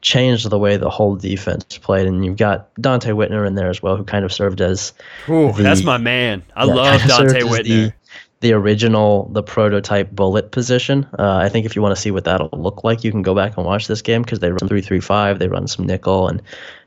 changed 0.08 0.50
the 0.50 0.58
way 0.58 0.78
the 0.78 0.90
whole 0.90 1.16
defense 1.16 1.78
played. 1.78 2.08
And 2.08 2.24
you've 2.24 2.38
got 2.38 2.74
Donte 2.76 3.14
Whitner 3.14 3.46
in 3.46 3.56
there 3.56 3.70
as 3.70 3.84
well, 3.84 3.98
who 3.98 4.06
kind 4.06 4.24
of 4.24 4.32
served 4.32 4.62
as 4.62 4.94
Ooh, 5.28 5.52
the- 5.52 5.64
that's 5.64 5.84
my 5.84 5.98
man. 5.98 6.44
I 6.56 6.66
yeah, 6.66 6.74
love 6.74 7.02
Donte 7.12 7.42
Whitner. 7.42 7.64
The, 7.64 7.94
the 8.40 8.54
original, 8.54 9.30
the 9.34 9.42
prototype 9.42 10.12
bullet 10.12 10.52
position. 10.52 11.08
Uh, 11.18 11.38
I 11.38 11.50
think 11.50 11.66
if 11.66 11.76
you 11.76 11.82
want 11.82 11.96
to 11.96 12.02
see 12.02 12.12
what 12.12 12.24
that'll 12.26 12.50
look 12.54 12.84
like, 12.84 13.04
you 13.04 13.12
can 13.12 13.24
go 13.24 13.34
back 13.34 13.58
and 13.58 13.66
watch 13.66 13.88
this 13.88 14.04
game 14.04 14.22
because 14.22 14.40
they 14.40 14.52
run 14.52 14.68
three 14.68 14.82
three 14.82 15.00
five. 15.00 15.40
They 15.40 15.48
run 15.48 15.68
some 15.68 15.88
nickel, 15.88 16.28
and 16.28 16.42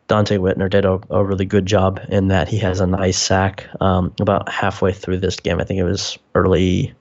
Donte 0.08 0.38
Whitner 0.38 0.70
did 0.70 0.84
a, 0.84 1.00
a 1.10 1.24
really 1.24 1.44
good 1.44 1.66
job 1.66 2.00
in 2.08 2.28
that. 2.28 2.48
He 2.48 2.56
has 2.58 2.78
a 2.80 2.86
nice 2.86 3.18
sack 3.18 3.66
um, 3.80 4.14
about 4.20 4.48
halfway 4.48 4.92
through 4.92 5.18
this 5.18 5.40
game. 5.40 5.60
I 5.60 5.64
think 5.64 5.80
it 5.80 5.84
was 5.84 6.16
early 6.36 6.94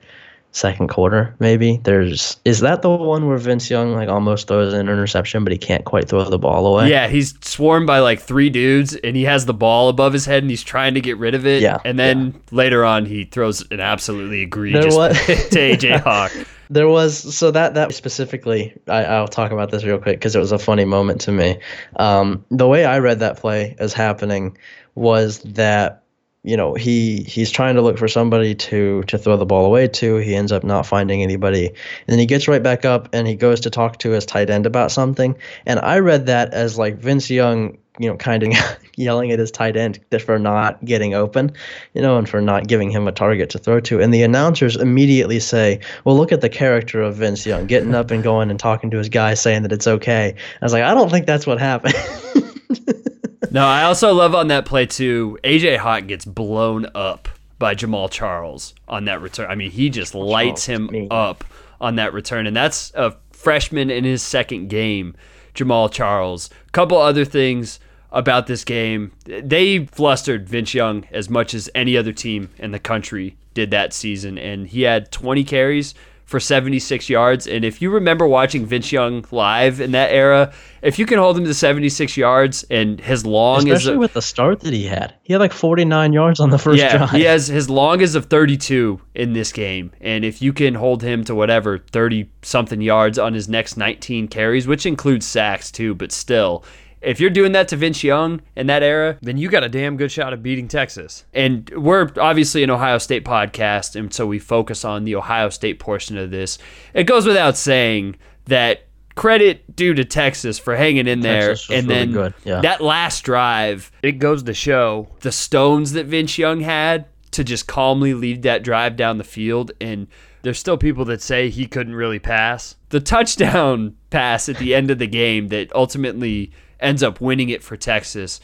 second 0.51 0.87
quarter, 0.87 1.35
maybe. 1.39 1.79
There's 1.83 2.37
is 2.45 2.59
that 2.61 2.81
the 2.81 2.89
one 2.89 3.27
where 3.27 3.37
Vince 3.37 3.69
Young 3.69 3.93
like 3.93 4.09
almost 4.09 4.47
throws 4.47 4.73
an 4.73 4.89
interception, 4.89 5.43
but 5.43 5.51
he 5.51 5.57
can't 5.57 5.85
quite 5.85 6.09
throw 6.09 6.23
the 6.23 6.39
ball 6.39 6.65
away. 6.67 6.89
Yeah, 6.89 7.07
he's 7.07 7.33
swarmed 7.41 7.87
by 7.87 7.99
like 7.99 8.19
three 8.19 8.49
dudes, 8.49 8.95
and 8.95 9.15
he 9.15 9.23
has 9.23 9.45
the 9.45 9.53
ball 9.53 9.89
above 9.89 10.13
his 10.13 10.25
head, 10.25 10.43
and 10.43 10.49
he's 10.49 10.63
trying 10.63 10.95
to 10.95 11.01
get 11.01 11.17
rid 11.17 11.35
of 11.35 11.45
it. 11.45 11.61
Yeah, 11.61 11.79
and 11.85 11.99
then 11.99 12.39
later 12.51 12.83
on, 12.83 13.05
he 13.05 13.25
throws 13.25 13.65
an 13.71 13.79
absolutely 13.79 14.41
egregious 14.41 14.95
was- 14.95 15.17
to 15.25 15.57
AJ 15.57 15.99
Hawk. 16.03 16.31
There 16.71 16.87
was 16.87 17.35
so 17.35 17.51
that 17.51 17.73
that 17.75 17.93
specifically. 17.93 18.73
I, 18.87 19.05
I'll 19.05 19.27
talk 19.27 19.51
about 19.51 19.71
this 19.71 19.83
real 19.83 19.97
quick 19.97 20.19
because 20.19 20.35
it 20.35 20.39
was 20.39 20.51
a 20.51 20.59
funny 20.59 20.85
moment 20.85 21.21
to 21.21 21.31
me. 21.31 21.59
Um, 21.95 22.45
the 22.51 22.67
way 22.67 22.85
I 22.85 22.99
read 22.99 23.19
that 23.19 23.37
play 23.37 23.75
as 23.79 23.93
happening 23.93 24.57
was 24.95 25.39
that 25.39 26.03
you 26.43 26.55
know 26.55 26.73
he 26.73 27.23
he's 27.23 27.51
trying 27.51 27.75
to 27.75 27.81
look 27.81 27.97
for 27.97 28.07
somebody 28.07 28.55
to 28.55 29.03
to 29.03 29.17
throw 29.17 29.35
the 29.37 29.45
ball 29.45 29.65
away 29.65 29.87
to. 29.87 30.17
He 30.17 30.35
ends 30.35 30.51
up 30.51 30.63
not 30.63 30.85
finding 30.85 31.21
anybody, 31.21 31.67
and 31.67 31.75
then 32.07 32.19
he 32.19 32.25
gets 32.25 32.47
right 32.47 32.63
back 32.63 32.85
up 32.85 33.09
and 33.13 33.27
he 33.27 33.35
goes 33.35 33.59
to 33.61 33.69
talk 33.69 33.99
to 33.99 34.11
his 34.11 34.25
tight 34.25 34.49
end 34.49 34.65
about 34.65 34.91
something. 34.91 35.35
And 35.65 35.79
I 35.79 35.99
read 35.99 36.27
that 36.27 36.53
as 36.53 36.77
like 36.77 36.97
Vince 36.97 37.29
Young, 37.29 37.77
you 37.99 38.09
know, 38.09 38.15
kind 38.15 38.43
of 38.43 38.53
yelling 38.95 39.31
at 39.31 39.39
his 39.39 39.51
tight 39.51 39.75
end 39.75 39.99
for 40.21 40.39
not 40.39 40.83
getting 40.85 41.13
open, 41.13 41.51
you 41.93 42.01
know, 42.01 42.17
and 42.17 42.27
for 42.27 42.39
not 42.39 42.67
giving 42.67 42.89
him 42.89 43.07
a 43.07 43.11
target 43.11 43.49
to 43.49 43.57
throw 43.57 43.81
to. 43.81 43.99
And 43.99 44.13
the 44.13 44.23
announcers 44.23 44.77
immediately 44.77 45.41
say, 45.41 45.81
"Well, 46.05 46.15
look 46.15 46.31
at 46.31 46.39
the 46.39 46.49
character 46.49 47.01
of 47.01 47.15
Vince 47.17 47.45
Young, 47.45 47.65
getting 47.65 47.93
up 47.93 48.11
and 48.11 48.23
going 48.23 48.49
and 48.49 48.59
talking 48.59 48.91
to 48.91 48.97
his 48.97 49.09
guy, 49.09 49.33
saying 49.33 49.63
that 49.63 49.73
it's 49.73 49.87
okay." 49.87 50.35
I 50.61 50.65
was 50.65 50.71
like, 50.71 50.83
I 50.83 50.93
don't 50.93 51.11
think 51.11 51.25
that's 51.25 51.45
what 51.45 51.59
happened. 51.59 51.95
No, 53.51 53.65
I 53.65 53.83
also 53.83 54.13
love 54.13 54.35
on 54.35 54.47
that 54.47 54.65
play 54.65 54.85
too. 54.85 55.37
AJ 55.43 55.77
Hawk 55.77 56.07
gets 56.07 56.25
blown 56.25 56.87
up 56.93 57.27
by 57.57 57.75
Jamaal 57.75 58.09
Charles 58.09 58.73
on 58.87 59.05
that 59.05 59.21
return. 59.21 59.49
I 59.49 59.55
mean, 59.55 59.71
he 59.71 59.89
just 59.89 60.15
lights 60.15 60.65
Charles, 60.65 60.81
him 60.81 60.87
me. 60.91 61.07
up 61.11 61.43
on 61.81 61.95
that 61.95 62.13
return, 62.13 62.47
and 62.47 62.55
that's 62.55 62.91
a 62.95 63.15
freshman 63.31 63.89
in 63.89 64.03
his 64.03 64.21
second 64.21 64.69
game, 64.69 65.15
Jamaal 65.55 65.91
Charles. 65.91 66.49
A 66.67 66.71
couple 66.71 66.97
other 66.97 67.25
things 67.25 67.79
about 68.11 68.47
this 68.47 68.63
game: 68.63 69.11
they 69.25 69.85
flustered 69.85 70.47
Vince 70.47 70.73
Young 70.73 71.05
as 71.11 71.29
much 71.29 71.53
as 71.53 71.69
any 71.75 71.95
other 71.97 72.13
team 72.13 72.49
in 72.57 72.71
the 72.71 72.79
country 72.79 73.37
did 73.53 73.71
that 73.71 73.93
season, 73.93 74.37
and 74.37 74.67
he 74.67 74.81
had 74.83 75.11
20 75.11 75.43
carries 75.43 75.93
for 76.29 76.39
76 76.39 77.09
yards. 77.09 77.47
And 77.47 77.65
if 77.65 77.81
you 77.81 77.89
remember 77.89 78.27
watching 78.27 78.63
Vince 78.63 78.91
Young 78.91 79.25
live 79.31 79.81
in 79.81 79.93
that 79.93 80.11
era, 80.11 80.53
if 80.83 80.99
you 80.99 81.07
can 81.07 81.17
hold 81.17 81.35
him 81.35 81.43
to 81.45 81.55
76 81.55 82.15
yards 82.17 82.63
and 82.69 83.01
his 83.01 83.25
long 83.25 83.67
as 83.67 83.79
Especially 83.79 83.97
with 83.97 84.13
the 84.13 84.21
start 84.21 84.59
that 84.59 84.71
he 84.71 84.85
had. 84.85 85.15
He 85.23 85.33
had 85.33 85.39
like 85.39 85.51
49 85.53 86.13
yards 86.13 86.39
on 86.39 86.51
the 86.51 86.59
first 86.59 86.77
yeah, 86.77 86.97
drive. 86.97 87.09
he 87.09 87.23
has 87.23 87.47
his 87.47 87.67
longest 87.67 88.15
of 88.15 88.27
32 88.27 89.01
in 89.15 89.33
this 89.33 89.51
game. 89.51 89.91
And 90.01 90.23
if 90.23 90.39
you 90.39 90.53
can 90.53 90.75
hold 90.75 91.01
him 91.01 91.23
to 91.23 91.33
whatever 91.33 91.79
30 91.79 92.29
something 92.43 92.79
yards 92.79 93.17
on 93.17 93.33
his 93.33 93.49
next 93.49 93.75
19 93.75 94.27
carries, 94.27 94.67
which 94.67 94.85
includes 94.85 95.25
sacks 95.25 95.71
too, 95.71 95.95
but 95.95 96.11
still, 96.11 96.63
if 97.01 97.19
you're 97.19 97.29
doing 97.29 97.53
that 97.53 97.67
to 97.69 97.75
Vince 97.75 98.03
Young 98.03 98.41
in 98.55 98.67
that 98.67 98.83
era, 98.83 99.17
then 99.21 99.37
you 99.37 99.49
got 99.49 99.63
a 99.63 99.69
damn 99.69 99.97
good 99.97 100.11
shot 100.11 100.33
of 100.33 100.43
beating 100.43 100.67
Texas. 100.67 101.25
And 101.33 101.69
we're 101.69 102.09
obviously 102.17 102.63
an 102.63 102.69
Ohio 102.69 102.97
State 102.97 103.25
podcast, 103.25 103.95
and 103.95 104.13
so 104.13 104.27
we 104.27 104.39
focus 104.39 104.83
on 104.83 105.03
the 105.03 105.15
Ohio 105.15 105.49
State 105.49 105.79
portion 105.79 106.17
of 106.17 106.31
this. 106.31 106.57
It 106.93 107.05
goes 107.05 107.25
without 107.25 107.57
saying 107.57 108.17
that 108.45 108.87
credit 109.15 109.75
due 109.75 109.93
to 109.93 110.05
Texas 110.05 110.57
for 110.57 110.75
hanging 110.75 111.07
in 111.07 111.19
there 111.19 111.49
Texas 111.49 111.69
was 111.69 111.77
and 111.77 111.87
really 111.87 111.99
then 111.99 112.11
good, 112.13 112.33
yeah. 112.45 112.61
that 112.61 112.81
last 112.81 113.23
drive, 113.23 113.91
it 114.01 114.13
goes 114.13 114.43
to 114.43 114.53
show 114.53 115.07
the 115.21 115.31
stones 115.31 115.91
that 115.93 116.05
Vince 116.05 116.37
Young 116.37 116.61
had 116.61 117.05
to 117.31 117.43
just 117.43 117.67
calmly 117.67 118.13
lead 118.13 118.43
that 118.43 118.63
drive 118.63 118.95
down 118.95 119.17
the 119.17 119.23
field. 119.23 119.71
And 119.79 120.07
there's 120.41 120.59
still 120.59 120.77
people 120.77 121.05
that 121.05 121.21
say 121.21 121.49
he 121.49 121.65
couldn't 121.65 121.95
really 121.95 122.19
pass. 122.19 122.75
The 122.89 122.99
touchdown 122.99 123.95
pass 124.09 124.49
at 124.49 124.57
the 124.57 124.73
end 124.73 124.89
of 124.89 124.99
the 124.99 125.07
game 125.07 125.49
that 125.49 125.73
ultimately 125.75 126.51
ends 126.79 127.03
up 127.03 127.21
winning 127.21 127.49
it 127.49 127.63
for 127.63 127.77
Texas. 127.77 128.39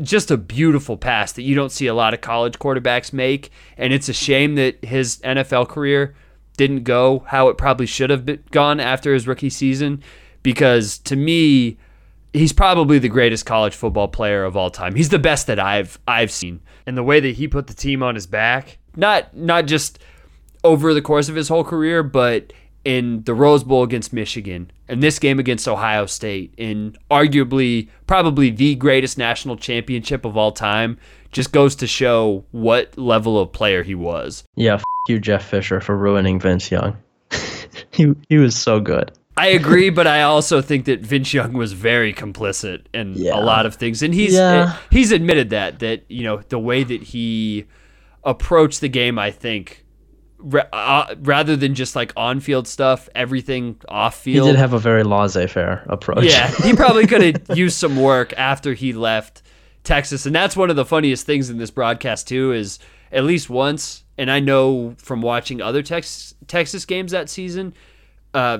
Just 0.00 0.30
a 0.30 0.36
beautiful 0.36 0.96
pass 0.96 1.32
that 1.32 1.42
you 1.42 1.54
don't 1.54 1.72
see 1.72 1.86
a 1.86 1.94
lot 1.94 2.14
of 2.14 2.20
college 2.20 2.58
quarterbacks 2.58 3.12
make. 3.12 3.50
And 3.76 3.92
it's 3.92 4.08
a 4.08 4.14
shame 4.14 4.54
that 4.54 4.84
his 4.84 5.18
NFL 5.18 5.68
career 5.68 6.14
didn't 6.56 6.84
go 6.84 7.24
how 7.28 7.48
it 7.48 7.58
probably 7.58 7.86
should 7.86 8.10
have 8.10 8.50
gone 8.50 8.80
after 8.80 9.12
his 9.12 9.26
rookie 9.26 9.50
season. 9.50 10.02
Because 10.42 10.98
to 11.00 11.16
me, 11.16 11.78
he's 12.32 12.52
probably 12.52 12.98
the 12.98 13.08
greatest 13.08 13.46
college 13.46 13.74
football 13.74 14.08
player 14.08 14.44
of 14.44 14.56
all 14.56 14.70
time. 14.70 14.94
He's 14.94 15.10
the 15.10 15.18
best 15.18 15.46
that 15.46 15.58
I've 15.58 15.98
I've 16.06 16.30
seen. 16.30 16.60
And 16.86 16.96
the 16.96 17.02
way 17.02 17.20
that 17.20 17.36
he 17.36 17.46
put 17.46 17.66
the 17.66 17.74
team 17.74 18.02
on 18.02 18.14
his 18.14 18.26
back, 18.26 18.78
not 18.96 19.36
not 19.36 19.66
just 19.66 19.98
over 20.64 20.94
the 20.94 21.02
course 21.02 21.28
of 21.28 21.34
his 21.34 21.48
whole 21.48 21.64
career, 21.64 22.02
but 22.02 22.52
in 22.84 23.22
the 23.24 23.34
Rose 23.34 23.62
Bowl 23.64 23.82
against 23.82 24.12
Michigan 24.12 24.70
and 24.88 25.02
this 25.02 25.18
game 25.18 25.38
against 25.38 25.68
Ohio 25.68 26.06
State 26.06 26.52
in 26.56 26.96
arguably 27.10 27.88
probably 28.06 28.50
the 28.50 28.74
greatest 28.74 29.16
national 29.18 29.56
championship 29.56 30.24
of 30.24 30.36
all 30.36 30.50
time 30.52 30.98
just 31.30 31.52
goes 31.52 31.76
to 31.76 31.86
show 31.86 32.44
what 32.50 32.96
level 32.98 33.38
of 33.38 33.52
player 33.52 33.82
he 33.82 33.94
was. 33.94 34.44
Yeah, 34.56 34.74
f- 34.74 34.84
you, 35.08 35.18
Jeff 35.20 35.44
Fisher, 35.48 35.80
for 35.80 35.96
ruining 35.96 36.40
Vince 36.40 36.70
Young. 36.70 36.96
he 37.92 38.12
he 38.28 38.38
was 38.38 38.54
so 38.56 38.80
good. 38.80 39.12
I 39.36 39.46
agree, 39.46 39.88
but 39.98 40.06
I 40.06 40.22
also 40.22 40.60
think 40.60 40.84
that 40.86 41.00
Vince 41.00 41.32
Young 41.32 41.52
was 41.54 41.72
very 41.72 42.12
complicit 42.12 42.82
in 42.92 43.14
Yeah. 43.14 43.38
a 43.38 43.40
lot 43.40 43.64
of 43.64 43.76
things, 43.76 44.02
and 44.02 44.12
he's 44.12 44.34
Yeah. 44.34 44.76
he's 44.90 45.12
admitted 45.12 45.50
that 45.50 45.78
that 45.78 46.02
you 46.08 46.24
know 46.24 46.42
the 46.48 46.58
way 46.58 46.84
that 46.84 47.02
he 47.02 47.64
approached 48.24 48.80
the 48.80 48.88
game, 48.88 49.18
I 49.18 49.30
think. 49.30 49.81
Uh, 50.72 51.14
rather 51.20 51.56
than 51.56 51.74
just 51.74 51.94
like 51.94 52.12
on-field 52.16 52.66
stuff, 52.66 53.08
everything 53.14 53.80
off-field. 53.88 54.46
He 54.46 54.52
did 54.52 54.58
have 54.58 54.72
a 54.72 54.78
very 54.78 55.04
laissez-faire 55.04 55.84
approach. 55.88 56.24
Yeah, 56.24 56.48
he 56.48 56.72
probably 56.76 57.06
could 57.06 57.22
have 57.22 57.56
used 57.56 57.76
some 57.76 57.96
work 57.96 58.32
after 58.36 58.74
he 58.74 58.92
left 58.92 59.42
Texas, 59.84 60.26
and 60.26 60.34
that's 60.34 60.56
one 60.56 60.70
of 60.70 60.76
the 60.76 60.84
funniest 60.84 61.26
things 61.26 61.50
in 61.50 61.58
this 61.58 61.70
broadcast 61.70 62.28
too. 62.28 62.52
Is 62.52 62.78
at 63.12 63.24
least 63.24 63.50
once, 63.50 64.04
and 64.18 64.30
I 64.30 64.40
know 64.40 64.94
from 64.98 65.22
watching 65.22 65.60
other 65.60 65.82
Texas 65.82 66.34
Texas 66.48 66.84
games 66.84 67.12
that 67.12 67.28
season, 67.28 67.74
uh, 68.34 68.58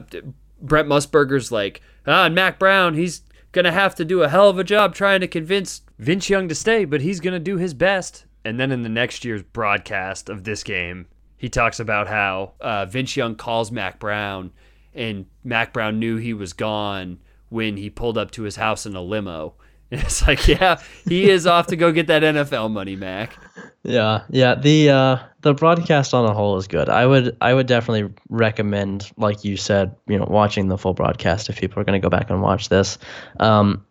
Brent 0.61 0.89
Musburger's 0.89 1.51
like, 1.51 1.81
ah, 2.07 2.27
and 2.27 2.35
Mack 2.35 2.59
Brown, 2.59 2.95
he's 2.95 3.23
gonna 3.53 3.73
have 3.73 3.95
to 3.97 4.05
do 4.05 4.23
a 4.23 4.29
hell 4.29 4.49
of 4.49 4.59
a 4.59 4.65
job 4.65 4.95
trying 4.95 5.21
to 5.21 5.29
convince 5.29 5.83
Vince 5.99 6.31
Young 6.31 6.49
to 6.49 6.55
stay, 6.55 6.85
but 6.85 7.01
he's 7.01 7.21
gonna 7.21 7.41
do 7.41 7.57
his 7.57 7.75
best. 7.75 8.25
And 8.45 8.59
then 8.59 8.73
in 8.73 8.83
the 8.83 8.89
next 8.89 9.25
year's 9.25 9.43
broadcast 9.43 10.29
of 10.29 10.45
this 10.45 10.65
game, 10.65 11.07
he 11.43 11.49
talks 11.49 11.81
about 11.81 12.07
how 12.07 12.53
uh, 12.61 12.87
Vince 12.87 13.17
Young 13.17 13.35
calls 13.35 13.73
Mack 13.73 13.99
Brown, 13.99 14.53
and 14.95 15.27
Mack 15.43 15.73
Brown 15.73 15.99
knew 15.99 16.17
he 16.17 16.35
was 16.35 16.53
gone 16.53 17.19
when 17.49 17.77
he 17.77 17.91
pulled 17.91 18.17
up 18.17 18.31
to 18.31 18.45
his 18.45 18.55
house 18.55 18.87
in 18.87 18.95
a 18.95 19.03
limo. 19.03 19.55
And 19.93 20.01
it's 20.01 20.27
like, 20.27 20.49
yeah, 20.49 20.81
he 21.07 21.29
is 21.29 21.47
off 21.47 21.67
to 21.67 21.77
go 21.77 21.93
get 21.93 22.07
that 22.07 22.23
NFL 22.23 22.71
money, 22.71 22.97
Mack. 22.97 23.37
Yeah, 23.83 24.23
yeah. 24.31 24.55
The 24.55 24.89
uh, 24.89 25.19
the 25.43 25.53
broadcast 25.53 26.15
on 26.15 26.25
a 26.25 26.33
whole 26.33 26.57
is 26.57 26.67
good. 26.67 26.89
I 26.89 27.05
would 27.05 27.37
I 27.43 27.53
would 27.53 27.67
definitely 27.67 28.11
recommend, 28.31 29.13
like 29.19 29.45
you 29.45 29.59
said, 29.59 29.95
you 30.07 30.19
know, 30.19 30.25
watching 30.31 30.69
the 30.69 30.79
full 30.79 30.95
broadcast 30.95 31.51
if 31.51 31.61
people 31.61 31.79
are 31.79 31.85
going 31.85 32.01
to 32.01 32.03
go 32.03 32.09
back 32.09 32.31
and 32.31 32.41
watch 32.41 32.71
this. 32.71 32.97
Um, 33.39 33.85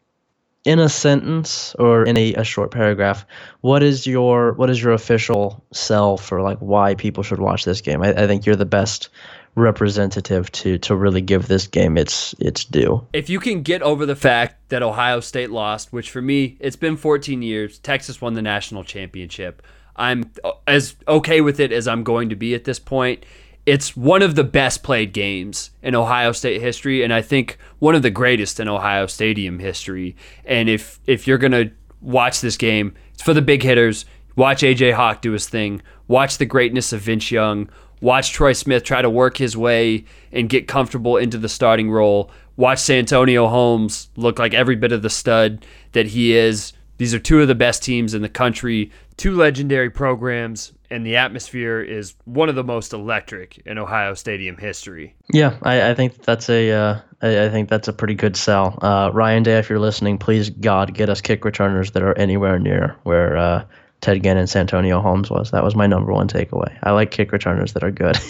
in 0.63 0.79
a 0.79 0.89
sentence 0.89 1.75
or 1.79 2.03
in 2.03 2.17
a, 2.17 2.33
a 2.35 2.43
short 2.43 2.71
paragraph, 2.71 3.25
what 3.61 3.81
is 3.81 4.05
your 4.05 4.53
what 4.53 4.69
is 4.69 4.81
your 4.81 4.93
official 4.93 5.63
sell 5.71 6.17
for 6.17 6.41
like 6.41 6.59
why 6.59 6.95
people 6.95 7.23
should 7.23 7.39
watch 7.39 7.65
this 7.65 7.81
game? 7.81 8.01
I, 8.01 8.09
I 8.09 8.27
think 8.27 8.45
you're 8.45 8.55
the 8.55 8.65
best 8.65 9.09
representative 9.55 10.51
to 10.51 10.77
to 10.77 10.95
really 10.95 11.21
give 11.21 11.47
this 11.47 11.67
game 11.67 11.97
its 11.97 12.33
its 12.39 12.63
due. 12.63 13.05
if 13.11 13.29
you 13.29 13.39
can 13.39 13.63
get 13.63 13.81
over 13.81 14.05
the 14.05 14.15
fact 14.15 14.69
that 14.69 14.81
Ohio 14.81 15.19
State 15.19 15.49
lost, 15.51 15.91
which 15.91 16.09
for 16.09 16.21
me, 16.21 16.57
it's 16.59 16.77
been 16.77 16.95
14 16.95 17.41
years, 17.41 17.79
Texas 17.79 18.21
won 18.21 18.33
the 18.33 18.41
national 18.41 18.83
championship. 18.83 19.61
I'm 19.95 20.31
as 20.67 20.95
okay 21.07 21.41
with 21.41 21.59
it 21.59 21.71
as 21.71 21.87
I'm 21.87 22.03
going 22.03 22.29
to 22.29 22.35
be 22.35 22.55
at 22.55 22.63
this 22.63 22.79
point. 22.79 23.25
It's 23.65 23.95
one 23.95 24.21
of 24.23 24.35
the 24.35 24.43
best 24.43 24.81
played 24.81 25.13
games 25.13 25.69
in 25.83 25.93
Ohio 25.93 26.31
State 26.31 26.61
history, 26.61 27.03
and 27.03 27.13
I 27.13 27.21
think 27.21 27.57
one 27.79 27.93
of 27.93 28.01
the 28.01 28.09
greatest 28.09 28.59
in 28.59 28.67
Ohio 28.67 29.05
Stadium 29.05 29.59
history. 29.59 30.15
And 30.45 30.67
if 30.67 30.99
if 31.05 31.27
you're 31.27 31.37
gonna 31.37 31.71
watch 32.01 32.41
this 32.41 32.57
game, 32.57 32.95
it's 33.13 33.21
for 33.21 33.33
the 33.33 33.41
big 33.41 33.61
hitters. 33.61 34.05
Watch 34.35 34.63
AJ 34.63 34.93
Hawk 34.93 35.21
do 35.21 35.33
his 35.33 35.47
thing. 35.47 35.81
Watch 36.07 36.37
the 36.37 36.45
greatness 36.45 36.91
of 36.93 37.01
Vince 37.01 37.29
Young. 37.31 37.69
Watch 38.01 38.31
Troy 38.31 38.53
Smith 38.53 38.83
try 38.83 39.03
to 39.03 39.09
work 39.09 39.37
his 39.37 39.55
way 39.55 40.05
and 40.31 40.49
get 40.49 40.67
comfortable 40.67 41.17
into 41.17 41.37
the 41.37 41.49
starting 41.49 41.91
role. 41.91 42.31
Watch 42.55 42.79
Santonio 42.79 43.47
Holmes 43.47 44.09
look 44.15 44.39
like 44.39 44.55
every 44.55 44.75
bit 44.75 44.91
of 44.91 45.03
the 45.03 45.09
stud 45.09 45.65
that 45.91 46.07
he 46.07 46.35
is. 46.35 46.73
These 46.97 47.13
are 47.13 47.19
two 47.19 47.41
of 47.41 47.47
the 47.47 47.55
best 47.55 47.83
teams 47.83 48.13
in 48.13 48.21
the 48.21 48.29
country, 48.29 48.91
two 49.17 49.35
legendary 49.35 49.89
programs, 49.89 50.73
and 50.91 51.05
the 51.05 51.15
atmosphere 51.17 51.81
is 51.81 52.13
one 52.25 52.49
of 52.49 52.55
the 52.55 52.63
most 52.63 52.93
electric 52.93 53.57
in 53.65 53.77
Ohio 53.77 54.13
Stadium 54.13 54.57
history. 54.57 55.15
Yeah, 55.33 55.57
I, 55.63 55.89
I 55.91 55.93
think 55.95 56.21
that's 56.23 56.49
a 56.49 56.71
uh, 56.71 56.99
I, 57.21 57.45
I 57.45 57.49
think 57.49 57.69
that's 57.69 57.87
a 57.87 57.93
pretty 57.93 58.15
good 58.15 58.35
sell. 58.35 58.77
Uh, 58.81 59.09
Ryan 59.13 59.43
Day, 59.43 59.57
if 59.57 59.69
you're 59.69 59.79
listening, 59.79 60.17
please 60.17 60.49
God 60.49 60.93
get 60.93 61.09
us 61.09 61.21
kick 61.21 61.45
returners 61.45 61.91
that 61.91 62.03
are 62.03 62.17
anywhere 62.17 62.59
near 62.59 62.95
where 63.03 63.37
uh, 63.37 63.65
Ted 64.01 64.21
Ginn 64.23 64.37
and 64.37 64.49
Santonio 64.49 64.99
Holmes 65.01 65.29
was. 65.29 65.51
That 65.51 65.63
was 65.63 65.75
my 65.75 65.87
number 65.87 66.11
one 66.11 66.27
takeaway. 66.27 66.75
I 66.83 66.91
like 66.91 67.11
kick 67.11 67.31
returners 67.31 67.73
that 67.73 67.83
are 67.83 67.91
good. 67.91 68.17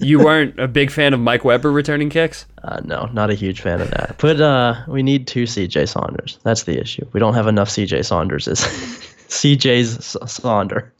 You 0.00 0.20
weren't 0.20 0.58
a 0.60 0.68
big 0.68 0.92
fan 0.92 1.12
of 1.12 1.18
Mike 1.18 1.44
Weber 1.44 1.72
returning 1.72 2.08
kicks? 2.08 2.46
uh, 2.62 2.80
no, 2.84 3.06
not 3.06 3.30
a 3.30 3.34
huge 3.34 3.60
fan 3.60 3.80
of 3.80 3.90
that. 3.90 4.14
But 4.18 4.40
uh, 4.40 4.84
we 4.86 5.02
need 5.02 5.26
two 5.26 5.44
C.J. 5.44 5.86
Saunders. 5.86 6.38
That's 6.44 6.62
the 6.62 6.80
issue. 6.80 7.04
We 7.12 7.18
don't 7.18 7.34
have 7.34 7.48
enough 7.48 7.68
C.J. 7.68 7.98
Saunderses. 8.00 8.58
C.J.'s 9.28 9.96
S- 9.96 10.16
Saunder. 10.22 10.90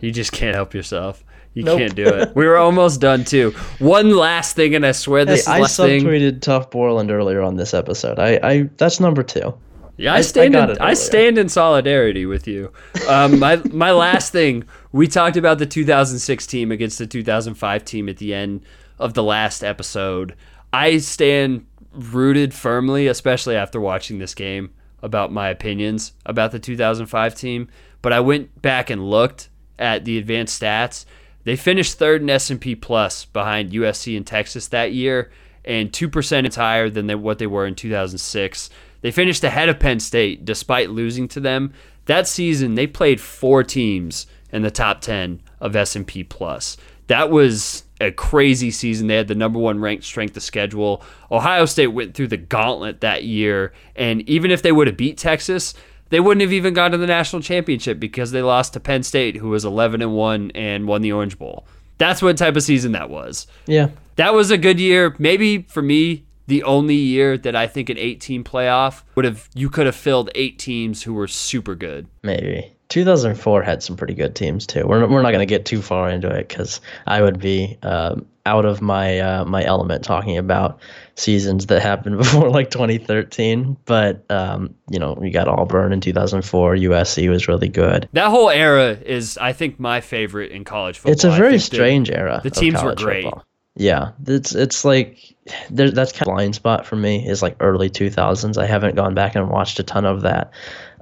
You 0.00 0.10
just 0.10 0.32
can't 0.32 0.54
help 0.54 0.74
yourself. 0.74 1.24
You 1.54 1.62
Nope. 1.62 1.78
can't 1.78 1.94
do 1.94 2.04
it. 2.06 2.34
We 2.34 2.46
were 2.46 2.56
almost 2.56 3.00
done 3.00 3.24
too. 3.24 3.52
One 3.78 4.16
last 4.16 4.56
thing, 4.56 4.74
and 4.74 4.84
I 4.84 4.92
swear 4.92 5.24
this 5.24 5.46
Hey, 5.46 5.52
is 5.52 5.58
I 5.58 5.60
last 5.60 5.76
thing. 5.76 6.02
subtweeted 6.04 6.40
Tough 6.40 6.70
Borland 6.70 7.10
earlier 7.10 7.40
on 7.42 7.56
this 7.56 7.72
episode. 7.74 8.18
I, 8.18 8.40
I 8.42 8.70
that's 8.76 8.98
number 9.00 9.22
two. 9.22 9.54
Yeah, 9.96 10.12
I- 10.12 10.16
I 10.16 10.18
I 10.18 10.20
stand. 10.22 10.52
got 10.52 10.70
in, 10.70 10.78
I 10.80 10.94
stand 10.94 11.38
in 11.38 11.48
solidarity 11.48 12.26
with 12.26 12.48
you. 12.48 12.72
Um, 13.08 13.38
my 13.38 13.56
my 13.70 13.92
last 13.92 14.32
thing. 14.32 14.64
We 14.90 15.06
talked 15.06 15.36
about 15.36 15.58
the 15.58 15.66
2006 15.66 16.46
team 16.46 16.72
against 16.72 16.98
the 16.98 17.06
2005 17.06 17.84
team 17.84 18.08
at 18.08 18.16
the 18.16 18.34
end 18.34 18.62
of 18.98 19.14
the 19.14 19.22
last 19.22 19.62
episode. 19.62 20.34
I 20.72 20.98
stand 20.98 21.66
rooted 21.92 22.52
firmly, 22.52 23.06
especially 23.06 23.54
after 23.54 23.80
watching 23.80 24.18
this 24.18 24.34
game, 24.34 24.70
about 25.02 25.30
my 25.32 25.48
opinions 25.48 26.12
about 26.26 26.50
the 26.50 26.58
2005 26.58 27.34
team. 27.36 27.68
But 28.02 28.12
I 28.12 28.18
went 28.18 28.60
back 28.60 28.90
and 28.90 29.08
looked 29.08 29.48
at 29.78 30.04
the 30.04 30.18
advanced 30.18 30.60
stats. 30.60 31.04
They 31.44 31.56
finished 31.56 31.98
third 31.98 32.22
in 32.22 32.30
S&P 32.30 32.74
Plus 32.74 33.26
behind 33.26 33.72
USC 33.72 34.16
and 34.16 34.26
Texas 34.26 34.68
that 34.68 34.92
year, 34.92 35.30
and 35.64 35.92
two 35.92 36.08
percent 36.08 36.46
is 36.46 36.56
higher 36.56 36.88
than 36.88 37.06
they, 37.06 37.14
what 37.14 37.38
they 37.38 37.46
were 37.46 37.66
in 37.66 37.74
2006. 37.74 38.70
They 39.02 39.10
finished 39.10 39.44
ahead 39.44 39.68
of 39.68 39.78
Penn 39.78 40.00
State 40.00 40.44
despite 40.44 40.90
losing 40.90 41.28
to 41.28 41.40
them. 41.40 41.74
That 42.06 42.26
season, 42.26 42.74
they 42.74 42.86
played 42.86 43.20
four 43.20 43.62
teams 43.62 44.26
in 44.50 44.62
the 44.62 44.70
top 44.70 45.00
10 45.00 45.42
of 45.60 45.76
S&P 45.76 46.24
Plus. 46.24 46.76
That 47.08 47.30
was 47.30 47.84
a 48.00 48.10
crazy 48.10 48.70
season. 48.70 49.06
They 49.06 49.16
had 49.16 49.28
the 49.28 49.34
number 49.34 49.58
one 49.58 49.80
ranked 49.80 50.04
strength 50.04 50.36
of 50.36 50.42
schedule. 50.42 51.02
Ohio 51.30 51.66
State 51.66 51.88
went 51.88 52.14
through 52.14 52.28
the 52.28 52.36
gauntlet 52.36 53.00
that 53.00 53.24
year, 53.24 53.72
and 53.94 54.26
even 54.28 54.50
if 54.50 54.62
they 54.62 54.72
would 54.72 54.86
have 54.86 54.96
beat 54.96 55.18
Texas, 55.18 55.74
they 56.14 56.20
wouldn't 56.20 56.42
have 56.42 56.52
even 56.52 56.74
gone 56.74 56.92
to 56.92 56.96
the 56.96 57.08
national 57.08 57.42
championship 57.42 57.98
because 57.98 58.30
they 58.30 58.40
lost 58.40 58.74
to 58.74 58.78
Penn 58.78 59.02
State, 59.02 59.34
who 59.34 59.48
was 59.48 59.64
11 59.64 60.00
and 60.00 60.14
one 60.14 60.52
and 60.54 60.86
won 60.86 61.02
the 61.02 61.10
Orange 61.10 61.36
Bowl. 61.36 61.66
That's 61.98 62.22
what 62.22 62.38
type 62.38 62.54
of 62.54 62.62
season 62.62 62.92
that 62.92 63.10
was. 63.10 63.48
Yeah, 63.66 63.88
That 64.14 64.32
was 64.32 64.52
a 64.52 64.56
good 64.56 64.78
year. 64.78 65.16
Maybe 65.18 65.62
for 65.62 65.82
me, 65.82 66.24
the 66.46 66.62
only 66.62 66.94
year 66.94 67.36
that 67.38 67.56
I 67.56 67.66
think 67.66 67.90
an 67.90 67.98
eight 67.98 68.20
team 68.20 68.44
playoff 68.44 69.02
would 69.16 69.24
have 69.24 69.48
you 69.56 69.68
could 69.68 69.86
have 69.86 69.96
filled 69.96 70.30
eight 70.36 70.56
teams 70.56 71.02
who 71.02 71.14
were 71.14 71.26
super 71.26 71.74
good. 71.74 72.06
maybe. 72.22 72.70
2004 72.90 73.62
had 73.62 73.82
some 73.82 73.96
pretty 73.96 74.14
good 74.14 74.36
teams 74.36 74.68
too. 74.68 74.86
We're, 74.86 75.04
we're 75.08 75.22
not 75.22 75.32
going 75.32 75.40
to 75.40 75.52
get 75.52 75.64
too 75.64 75.82
far 75.82 76.08
into 76.10 76.28
it 76.28 76.48
because 76.48 76.80
I 77.08 77.22
would 77.22 77.40
be 77.40 77.76
um, 77.82 78.26
out 78.46 78.64
of 78.64 78.80
my 78.80 79.18
uh, 79.18 79.44
my 79.44 79.64
element 79.64 80.04
talking 80.04 80.36
about 80.36 80.78
seasons 81.16 81.66
that 81.66 81.82
happened 81.82 82.18
before 82.18 82.50
like 82.50 82.70
2013. 82.70 83.76
But 83.84 84.24
um, 84.30 84.74
you 84.90 84.98
know, 84.98 85.14
we 85.14 85.30
got 85.30 85.48
Auburn 85.48 85.92
in 85.92 86.00
2004. 86.00 86.76
USC 86.76 87.28
was 87.28 87.48
really 87.48 87.68
good. 87.68 88.08
That 88.12 88.30
whole 88.30 88.50
era 88.50 88.90
is, 88.90 89.38
I 89.38 89.52
think, 89.52 89.78
my 89.78 90.00
favorite 90.00 90.52
in 90.52 90.64
college 90.64 90.98
football. 90.98 91.12
It's 91.12 91.24
a 91.24 91.30
very 91.30 91.58
strange 91.58 92.10
era. 92.10 92.40
the 92.42 92.50
teams 92.50 92.82
were 92.82 92.94
great. 92.94 93.24
football. 93.24 93.44
Yeah, 93.76 94.12
it's 94.26 94.54
it's 94.54 94.84
like 94.84 95.34
there, 95.68 95.90
that's 95.90 96.12
kind 96.12 96.28
of 96.28 96.34
blind 96.34 96.54
spot 96.54 96.86
for 96.86 96.94
me 96.94 97.26
is 97.26 97.42
like 97.42 97.56
early 97.58 97.90
2000s. 97.90 98.56
I 98.56 98.66
haven't 98.66 98.94
gone 98.94 99.14
back 99.14 99.34
and 99.34 99.50
watched 99.50 99.80
a 99.80 99.82
ton 99.82 100.04
of 100.04 100.22
that, 100.22 100.52